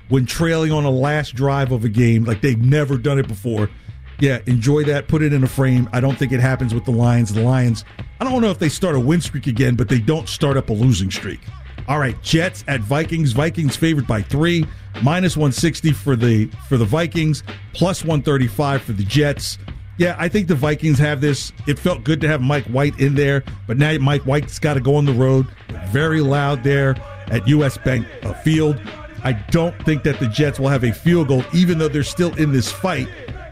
when 0.08 0.26
trailing 0.26 0.72
on 0.72 0.84
a 0.84 0.90
last 0.90 1.34
drive 1.34 1.72
of 1.72 1.84
a 1.84 1.88
game. 1.88 2.24
Like 2.24 2.40
they've 2.40 2.58
never 2.58 2.96
done 2.98 3.18
it 3.18 3.26
before. 3.28 3.70
Yeah, 4.18 4.40
enjoy 4.46 4.84
that. 4.84 5.08
Put 5.08 5.22
it 5.22 5.32
in 5.32 5.44
a 5.44 5.48
frame. 5.48 5.88
I 5.92 6.00
don't 6.00 6.18
think 6.18 6.32
it 6.32 6.40
happens 6.40 6.72
with 6.72 6.84
the 6.84 6.90
Lions. 6.90 7.34
The 7.34 7.42
Lions, 7.42 7.84
I 8.20 8.24
don't 8.24 8.40
know 8.40 8.50
if 8.50 8.58
they 8.58 8.68
start 8.68 8.96
a 8.96 9.00
win 9.00 9.20
streak 9.20 9.46
again, 9.46 9.76
but 9.76 9.88
they 9.88 9.98
don't 9.98 10.28
start 10.28 10.56
up 10.56 10.70
a 10.70 10.72
losing 10.72 11.10
streak. 11.10 11.40
All 11.88 11.98
right, 11.98 12.20
Jets 12.22 12.64
at 12.66 12.80
Vikings. 12.80 13.32
Vikings 13.32 13.76
favored 13.76 14.06
by 14.06 14.22
three, 14.22 14.66
minus 15.02 15.36
160 15.36 15.92
for 15.92 16.16
the 16.16 16.46
for 16.68 16.76
the 16.76 16.84
Vikings, 16.84 17.42
plus 17.74 18.02
135 18.02 18.82
for 18.82 18.92
the 18.92 19.04
Jets. 19.04 19.58
Yeah, 19.98 20.16
I 20.18 20.28
think 20.28 20.48
the 20.48 20.54
Vikings 20.54 20.98
have 20.98 21.20
this. 21.20 21.52
It 21.66 21.78
felt 21.78 22.02
good 22.04 22.20
to 22.22 22.28
have 22.28 22.40
Mike 22.40 22.66
White 22.66 22.98
in 22.98 23.14
there, 23.14 23.44
but 23.66 23.76
now 23.76 23.96
Mike 23.98 24.22
White's 24.22 24.58
got 24.58 24.74
to 24.74 24.80
go 24.80 24.96
on 24.96 25.04
the 25.04 25.12
road. 25.12 25.46
Very 25.88 26.20
loud 26.20 26.64
there 26.64 26.96
at 27.28 27.46
US 27.48 27.78
Bank 27.78 28.06
uh, 28.22 28.34
Field. 28.34 28.80
I 29.22 29.32
don't 29.50 29.80
think 29.84 30.02
that 30.04 30.18
the 30.18 30.28
Jets 30.28 30.58
will 30.58 30.68
have 30.68 30.84
a 30.84 30.92
field 30.92 31.28
goal, 31.28 31.44
even 31.54 31.78
though 31.78 31.88
they're 31.88 32.02
still 32.02 32.34
in 32.34 32.52
this 32.52 32.70
fight 32.70 33.08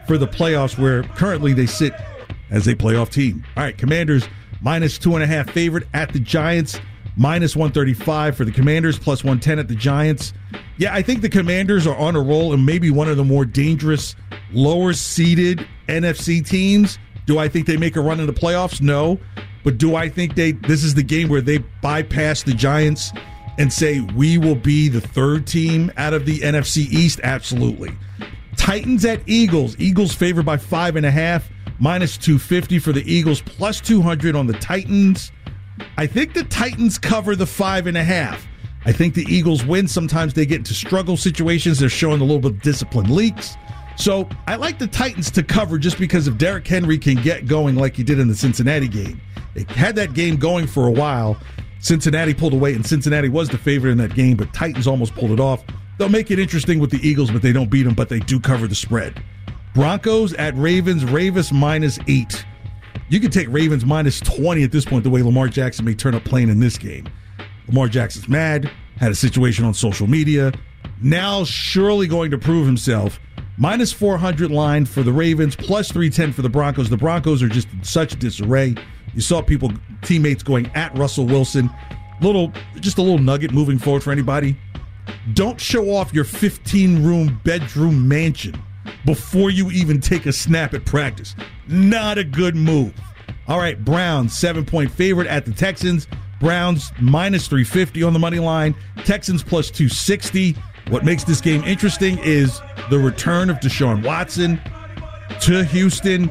for 0.07 0.17
the 0.17 0.27
playoffs, 0.27 0.77
where 0.77 1.03
currently 1.03 1.53
they 1.53 1.65
sit 1.65 1.93
as 2.49 2.67
a 2.67 2.75
playoff 2.75 3.11
team. 3.11 3.43
All 3.57 3.63
right, 3.63 3.77
Commanders 3.77 4.27
minus 4.61 4.97
two 4.97 5.15
and 5.15 5.23
a 5.23 5.27
half 5.27 5.49
favorite 5.51 5.87
at 5.93 6.11
the 6.11 6.19
Giants, 6.19 6.79
minus 7.15 7.55
135 7.55 8.35
for 8.35 8.45
the 8.45 8.51
Commanders, 8.51 8.97
plus 8.97 9.23
110 9.23 9.59
at 9.59 9.67
the 9.67 9.75
Giants. 9.75 10.33
Yeah, 10.77 10.93
I 10.93 11.01
think 11.01 11.21
the 11.21 11.29
Commanders 11.29 11.87
are 11.87 11.95
on 11.95 12.15
a 12.15 12.21
roll 12.21 12.53
and 12.53 12.65
maybe 12.65 12.89
one 12.89 13.07
of 13.07 13.17
the 13.17 13.23
more 13.23 13.45
dangerous, 13.45 14.15
lower 14.51 14.93
seeded 14.93 15.65
NFC 15.87 16.45
teams. 16.45 16.97
Do 17.25 17.39
I 17.39 17.47
think 17.47 17.67
they 17.67 17.77
make 17.77 17.95
a 17.95 18.01
run 18.01 18.19
in 18.19 18.27
the 18.27 18.33
playoffs? 18.33 18.81
No. 18.81 19.19
But 19.63 19.77
do 19.77 19.95
I 19.95 20.09
think 20.09 20.35
they 20.35 20.51
this 20.51 20.83
is 20.83 20.93
the 20.93 21.03
game 21.03 21.27
where 21.27 21.41
they 21.41 21.57
bypass 21.81 22.43
the 22.43 22.53
Giants 22.53 23.11
and 23.57 23.71
say 23.71 24.01
we 24.15 24.37
will 24.37 24.55
be 24.55 24.89
the 24.89 25.01
third 25.01 25.47
team 25.47 25.91
out 25.97 26.13
of 26.13 26.25
the 26.25 26.39
NFC 26.39 26.87
East? 26.91 27.19
Absolutely. 27.23 27.91
Titans 28.65 29.05
at 29.05 29.21
Eagles. 29.27 29.79
Eagles 29.79 30.15
favored 30.15 30.43
by 30.43 30.57
five 30.57 30.95
and 30.95 31.05
a 31.05 31.11
half, 31.11 31.47
minus 31.77 32.17
250 32.17 32.79
for 32.79 32.93
the 32.93 33.03
Eagles, 33.05 33.39
plus 33.39 33.79
200 33.79 34.35
on 34.35 34.47
the 34.47 34.53
Titans. 34.53 35.31
I 35.97 36.07
think 36.07 36.33
the 36.33 36.45
Titans 36.45 36.97
cover 36.97 37.35
the 37.35 37.45
five 37.45 37.85
and 37.85 37.95
a 37.95 38.03
half. 38.03 38.47
I 38.83 38.91
think 38.91 39.13
the 39.13 39.23
Eagles 39.29 39.63
win. 39.63 39.87
Sometimes 39.87 40.33
they 40.33 40.47
get 40.47 40.57
into 40.57 40.73
struggle 40.73 41.15
situations. 41.15 41.77
They're 41.77 41.89
showing 41.89 42.21
a 42.21 42.23
little 42.23 42.39
bit 42.39 42.53
of 42.53 42.61
discipline 42.63 43.13
leaks. 43.13 43.55
So 43.97 44.27
I 44.47 44.55
like 44.55 44.79
the 44.79 44.87
Titans 44.87 45.29
to 45.31 45.43
cover 45.43 45.77
just 45.77 45.99
because 45.99 46.27
if 46.27 46.35
Derrick 46.39 46.67
Henry 46.67 46.97
can 46.97 47.21
get 47.21 47.45
going 47.45 47.75
like 47.75 47.95
he 47.95 48.01
did 48.01 48.17
in 48.17 48.27
the 48.27 48.35
Cincinnati 48.35 48.87
game. 48.87 49.21
They 49.53 49.71
had 49.75 49.95
that 49.97 50.15
game 50.15 50.37
going 50.37 50.65
for 50.65 50.87
a 50.87 50.91
while. 50.91 51.37
Cincinnati 51.81 52.33
pulled 52.33 52.53
away, 52.53 52.73
and 52.73 52.83
Cincinnati 52.83 53.29
was 53.29 53.47
the 53.47 53.59
favorite 53.59 53.91
in 53.91 53.99
that 53.99 54.15
game, 54.15 54.37
but 54.37 54.51
Titans 54.55 54.87
almost 54.87 55.13
pulled 55.13 55.29
it 55.29 55.39
off. 55.39 55.63
They'll 55.97 56.09
make 56.09 56.31
it 56.31 56.39
interesting 56.39 56.79
with 56.79 56.91
the 56.91 57.07
Eagles, 57.07 57.31
but 57.31 57.41
they 57.41 57.53
don't 57.53 57.69
beat 57.69 57.83
them, 57.83 57.93
but 57.93 58.09
they 58.09 58.19
do 58.19 58.39
cover 58.39 58.67
the 58.67 58.75
spread. 58.75 59.21
Broncos 59.73 60.33
at 60.33 60.55
Ravens, 60.55 61.05
Ravens 61.05 61.51
minus 61.51 61.99
eight. 62.07 62.45
You 63.09 63.19
can 63.19 63.31
take 63.31 63.47
Ravens 63.49 63.85
minus 63.85 64.19
20 64.21 64.63
at 64.63 64.71
this 64.71 64.85
point, 64.85 65.03
the 65.03 65.09
way 65.09 65.21
Lamar 65.21 65.47
Jackson 65.47 65.85
may 65.85 65.93
turn 65.93 66.15
up 66.15 66.23
playing 66.23 66.49
in 66.49 66.59
this 66.59 66.77
game. 66.77 67.07
Lamar 67.67 67.87
Jackson's 67.87 68.27
mad, 68.27 68.71
had 68.97 69.11
a 69.11 69.15
situation 69.15 69.65
on 69.65 69.73
social 69.73 70.07
media, 70.07 70.51
now 71.01 71.43
surely 71.43 72.07
going 72.07 72.31
to 72.31 72.37
prove 72.37 72.65
himself. 72.65 73.19
Minus 73.57 73.91
400 73.93 74.51
line 74.51 74.85
for 74.85 75.01
the 75.01 75.13
Ravens, 75.13 75.55
plus 75.55 75.91
310 75.91 76.33
for 76.33 76.41
the 76.41 76.49
Broncos. 76.49 76.89
The 76.89 76.97
Broncos 76.97 77.41
are 77.41 77.47
just 77.47 77.71
in 77.71 77.83
such 77.83 78.17
disarray. 78.19 78.75
You 79.13 79.21
saw 79.21 79.41
people, 79.41 79.71
teammates 80.01 80.43
going 80.43 80.67
at 80.75 80.97
Russell 80.97 81.25
Wilson. 81.25 81.69
Little, 82.21 82.51
just 82.79 82.97
a 82.97 83.01
little 83.01 83.17
nugget 83.17 83.53
moving 83.53 83.77
forward 83.77 84.03
for 84.03 84.11
anybody. 84.11 84.57
Don't 85.33 85.59
show 85.59 85.91
off 85.91 86.13
your 86.13 86.23
15 86.23 87.03
room 87.03 87.39
bedroom 87.43 88.07
mansion 88.07 88.61
before 89.05 89.49
you 89.49 89.71
even 89.71 89.99
take 89.99 90.25
a 90.25 90.33
snap 90.33 90.73
at 90.73 90.85
practice. 90.85 91.35
Not 91.67 92.17
a 92.17 92.23
good 92.23 92.55
move. 92.55 92.93
All 93.47 93.59
right, 93.59 93.83
Browns, 93.83 94.37
seven 94.37 94.65
point 94.65 94.91
favorite 94.91 95.27
at 95.27 95.45
the 95.45 95.51
Texans. 95.51 96.07
Browns 96.39 96.91
minus 96.99 97.47
350 97.47 98.03
on 98.03 98.13
the 98.13 98.19
money 98.19 98.39
line. 98.39 98.75
Texans 99.05 99.43
plus 99.43 99.69
260. 99.71 100.55
What 100.89 101.03
makes 101.03 101.23
this 101.23 101.41
game 101.41 101.63
interesting 101.63 102.19
is 102.19 102.61
the 102.89 102.99
return 102.99 103.49
of 103.49 103.57
Deshaun 103.59 104.03
Watson 104.03 104.59
to 105.41 105.63
Houston. 105.63 106.29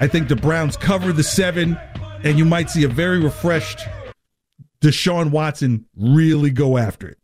I 0.00 0.06
think 0.06 0.28
the 0.28 0.36
Browns 0.36 0.76
cover 0.76 1.12
the 1.12 1.22
seven, 1.22 1.78
and 2.22 2.36
you 2.36 2.44
might 2.44 2.68
see 2.68 2.84
a 2.84 2.88
very 2.88 3.18
refreshed 3.20 3.80
Deshaun 4.80 5.30
Watson 5.30 5.86
really 5.96 6.50
go 6.50 6.76
after 6.76 7.08
it. 7.08 7.18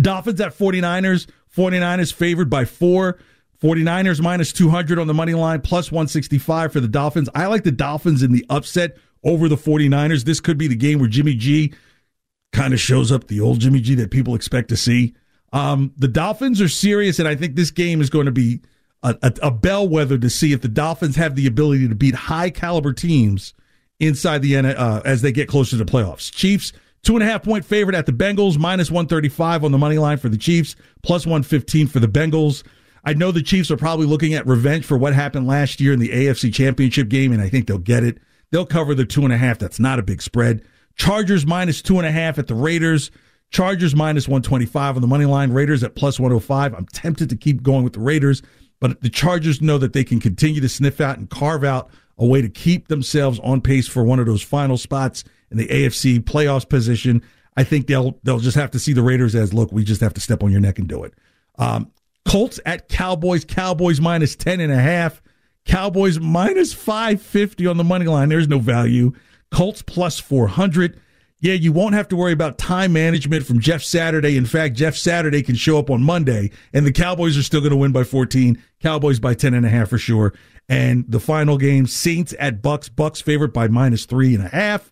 Dolphins 0.00 0.40
at 0.40 0.56
49ers. 0.56 1.26
49ers 1.54 2.12
favored 2.12 2.48
by 2.48 2.64
four. 2.64 3.18
49ers 3.62 4.20
minus 4.20 4.52
200 4.52 4.98
on 4.98 5.06
the 5.06 5.14
money 5.14 5.34
line, 5.34 5.60
plus 5.60 5.92
165 5.92 6.72
for 6.72 6.80
the 6.80 6.88
Dolphins. 6.88 7.28
I 7.34 7.46
like 7.46 7.62
the 7.62 7.70
Dolphins 7.70 8.22
in 8.22 8.32
the 8.32 8.44
upset 8.50 8.96
over 9.22 9.48
the 9.48 9.56
49ers. 9.56 10.24
This 10.24 10.40
could 10.40 10.58
be 10.58 10.66
the 10.66 10.74
game 10.74 10.98
where 10.98 11.08
Jimmy 11.08 11.34
G 11.34 11.72
kind 12.52 12.74
of 12.74 12.80
shows 12.80 13.12
up, 13.12 13.28
the 13.28 13.40
old 13.40 13.60
Jimmy 13.60 13.80
G 13.80 13.94
that 13.96 14.10
people 14.10 14.34
expect 14.34 14.68
to 14.70 14.76
see. 14.76 15.14
Um, 15.52 15.92
the 15.96 16.08
Dolphins 16.08 16.60
are 16.60 16.68
serious, 16.68 17.18
and 17.20 17.28
I 17.28 17.36
think 17.36 17.54
this 17.54 17.70
game 17.70 18.00
is 18.00 18.10
going 18.10 18.26
to 18.26 18.32
be 18.32 18.60
a, 19.02 19.16
a, 19.22 19.32
a 19.44 19.50
bellwether 19.50 20.18
to 20.18 20.30
see 20.30 20.52
if 20.52 20.60
the 20.60 20.68
Dolphins 20.68 21.14
have 21.16 21.36
the 21.36 21.46
ability 21.46 21.86
to 21.88 21.94
beat 21.94 22.14
high 22.14 22.50
caliber 22.50 22.92
teams 22.92 23.54
inside 24.00 24.42
the 24.42 24.56
uh, 24.56 25.02
as 25.04 25.22
they 25.22 25.30
get 25.30 25.48
closer 25.48 25.76
to 25.76 25.84
the 25.84 25.90
playoffs. 25.90 26.32
Chiefs 26.32 26.72
Two 27.02 27.14
and 27.14 27.22
a 27.22 27.26
half 27.26 27.42
point 27.42 27.64
favorite 27.64 27.96
at 27.96 28.06
the 28.06 28.12
Bengals, 28.12 28.58
minus 28.58 28.90
135 28.90 29.64
on 29.64 29.72
the 29.72 29.78
money 29.78 29.98
line 29.98 30.18
for 30.18 30.28
the 30.28 30.36
Chiefs, 30.36 30.76
plus 31.02 31.26
115 31.26 31.88
for 31.88 31.98
the 31.98 32.06
Bengals. 32.06 32.62
I 33.04 33.14
know 33.14 33.32
the 33.32 33.42
Chiefs 33.42 33.72
are 33.72 33.76
probably 33.76 34.06
looking 34.06 34.34
at 34.34 34.46
revenge 34.46 34.84
for 34.84 34.96
what 34.96 35.12
happened 35.12 35.48
last 35.48 35.80
year 35.80 35.92
in 35.92 35.98
the 35.98 36.10
AFC 36.10 36.54
Championship 36.54 37.08
game, 37.08 37.32
and 37.32 37.42
I 37.42 37.48
think 37.48 37.66
they'll 37.66 37.78
get 37.78 38.04
it. 38.04 38.18
They'll 38.52 38.66
cover 38.66 38.94
the 38.94 39.04
two 39.04 39.24
and 39.24 39.32
a 39.32 39.36
half. 39.36 39.58
That's 39.58 39.80
not 39.80 39.98
a 39.98 40.02
big 40.02 40.22
spread. 40.22 40.62
Chargers 40.94 41.44
minus 41.44 41.82
two 41.82 41.98
and 41.98 42.06
a 42.06 42.12
half 42.12 42.38
at 42.38 42.46
the 42.46 42.54
Raiders. 42.54 43.10
Chargers 43.50 43.96
minus 43.96 44.28
125 44.28 44.94
on 44.94 45.02
the 45.02 45.08
money 45.08 45.24
line. 45.24 45.50
Raiders 45.50 45.82
at 45.82 45.96
plus 45.96 46.20
105. 46.20 46.72
I'm 46.72 46.86
tempted 46.86 47.28
to 47.30 47.36
keep 47.36 47.64
going 47.64 47.82
with 47.82 47.94
the 47.94 48.00
Raiders, 48.00 48.42
but 48.78 49.00
the 49.00 49.10
Chargers 49.10 49.60
know 49.60 49.78
that 49.78 49.92
they 49.92 50.04
can 50.04 50.20
continue 50.20 50.60
to 50.60 50.68
sniff 50.68 51.00
out 51.00 51.18
and 51.18 51.28
carve 51.28 51.64
out 51.64 51.90
a 52.16 52.26
way 52.26 52.42
to 52.42 52.48
keep 52.48 52.86
themselves 52.86 53.40
on 53.40 53.60
pace 53.60 53.88
for 53.88 54.04
one 54.04 54.20
of 54.20 54.26
those 54.26 54.42
final 54.42 54.76
spots 54.76 55.24
in 55.52 55.58
the 55.58 55.68
AFC 55.68 56.20
playoffs 56.20 56.68
position. 56.68 57.22
I 57.56 57.64
think 57.64 57.86
they'll 57.86 58.18
they'll 58.22 58.40
just 58.40 58.56
have 58.56 58.70
to 58.72 58.78
see 58.78 58.92
the 58.92 59.02
Raiders 59.02 59.34
as 59.34 59.52
look, 59.52 59.72
we 59.72 59.84
just 59.84 60.00
have 60.00 60.14
to 60.14 60.20
step 60.20 60.42
on 60.42 60.50
your 60.50 60.60
neck 60.60 60.78
and 60.78 60.88
do 60.88 61.04
it. 61.04 61.14
Um, 61.58 61.90
Colts 62.24 62.60
at 62.64 62.88
Cowboys, 62.88 63.44
Cowboys 63.44 64.00
minus 64.00 64.36
10 64.36 64.60
and 64.60 64.72
a 64.72 64.78
half. 64.78 65.22
Cowboys 65.64 66.18
minus 66.18 66.72
550 66.72 67.66
on 67.66 67.76
the 67.76 67.84
money 67.84 68.06
line. 68.06 68.28
There's 68.28 68.48
no 68.48 68.58
value. 68.58 69.12
Colts 69.50 69.82
plus 69.82 70.18
400. 70.18 70.98
Yeah, 71.40 71.54
you 71.54 71.72
won't 71.72 71.94
have 71.94 72.08
to 72.08 72.16
worry 72.16 72.32
about 72.32 72.56
time 72.56 72.92
management 72.92 73.44
from 73.44 73.58
Jeff 73.58 73.82
Saturday. 73.82 74.36
In 74.36 74.46
fact, 74.46 74.76
Jeff 74.76 74.96
Saturday 74.96 75.42
can 75.42 75.56
show 75.56 75.78
up 75.78 75.90
on 75.90 76.02
Monday 76.02 76.52
and 76.72 76.86
the 76.86 76.92
Cowboys 76.92 77.36
are 77.36 77.42
still 77.42 77.60
going 77.60 77.72
to 77.72 77.76
win 77.76 77.92
by 77.92 78.04
14. 78.04 78.62
Cowboys 78.80 79.18
by 79.18 79.34
10 79.34 79.52
and 79.52 79.66
a 79.66 79.68
half 79.68 79.90
for 79.90 79.98
sure. 79.98 80.32
And 80.68 81.04
the 81.08 81.20
final 81.20 81.58
game, 81.58 81.86
Saints 81.86 82.34
at 82.38 82.62
Bucs. 82.62 82.88
Bucs 82.88 83.22
favorite 83.22 83.52
by 83.52 83.68
minus 83.68 84.04
three 84.04 84.34
and 84.34 84.44
a 84.44 84.48
half. 84.48 84.91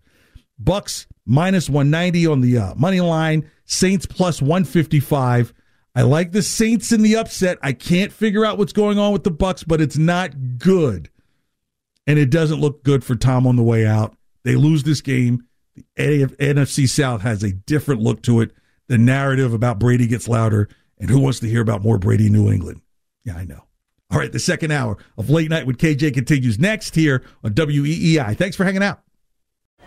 Bucs 0.62 1.06
minus 1.26 1.68
190 1.68 2.26
on 2.26 2.40
the 2.40 2.58
uh, 2.58 2.74
money 2.74 3.00
line. 3.00 3.50
Saints 3.64 4.06
plus 4.06 4.42
155. 4.42 5.52
I 5.94 6.02
like 6.02 6.32
the 6.32 6.42
Saints 6.42 6.92
in 6.92 7.02
the 7.02 7.16
upset. 7.16 7.58
I 7.62 7.72
can't 7.72 8.12
figure 8.12 8.44
out 8.44 8.58
what's 8.58 8.72
going 8.72 8.98
on 8.98 9.12
with 9.12 9.24
the 9.24 9.30
Bucs, 9.30 9.64
but 9.66 9.80
it's 9.80 9.98
not 9.98 10.58
good. 10.58 11.11
And 12.06 12.18
it 12.18 12.30
doesn't 12.30 12.61
look 12.61 12.82
good 12.82 13.04
for 13.04 13.14
Tom 13.14 13.46
on 13.46 13.56
the 13.56 13.62
way 13.62 13.86
out. 13.86 14.16
They 14.44 14.56
lose 14.56 14.82
this 14.82 15.00
game. 15.00 15.46
The 15.96 16.26
NFC 16.26 16.88
South 16.88 17.22
has 17.22 17.42
a 17.42 17.52
different 17.52 18.00
look 18.02 18.22
to 18.22 18.40
it. 18.40 18.52
The 18.88 18.98
narrative 18.98 19.52
about 19.52 19.78
Brady 19.78 20.06
gets 20.06 20.28
louder. 20.28 20.68
And 20.98 21.08
who 21.08 21.18
wants 21.18 21.40
to 21.40 21.48
hear 21.48 21.62
about 21.62 21.82
more 21.82 21.98
Brady 21.98 22.28
New 22.28 22.50
England? 22.50 22.82
Yeah, 23.24 23.36
I 23.36 23.44
know. 23.44 23.64
All 24.11 24.18
right, 24.18 24.32
the 24.32 24.40
second 24.40 24.72
hour 24.72 24.98
of 25.16 25.30
Late 25.30 25.50
Night 25.50 25.66
with 25.66 25.78
KJ 25.78 26.14
continues 26.14 26.58
next 26.58 26.96
here 26.96 27.22
on 27.44 27.52
WEEI. 27.52 28.36
Thanks 28.36 28.56
for 28.56 28.64
hanging 28.64 28.82
out. 28.82 29.00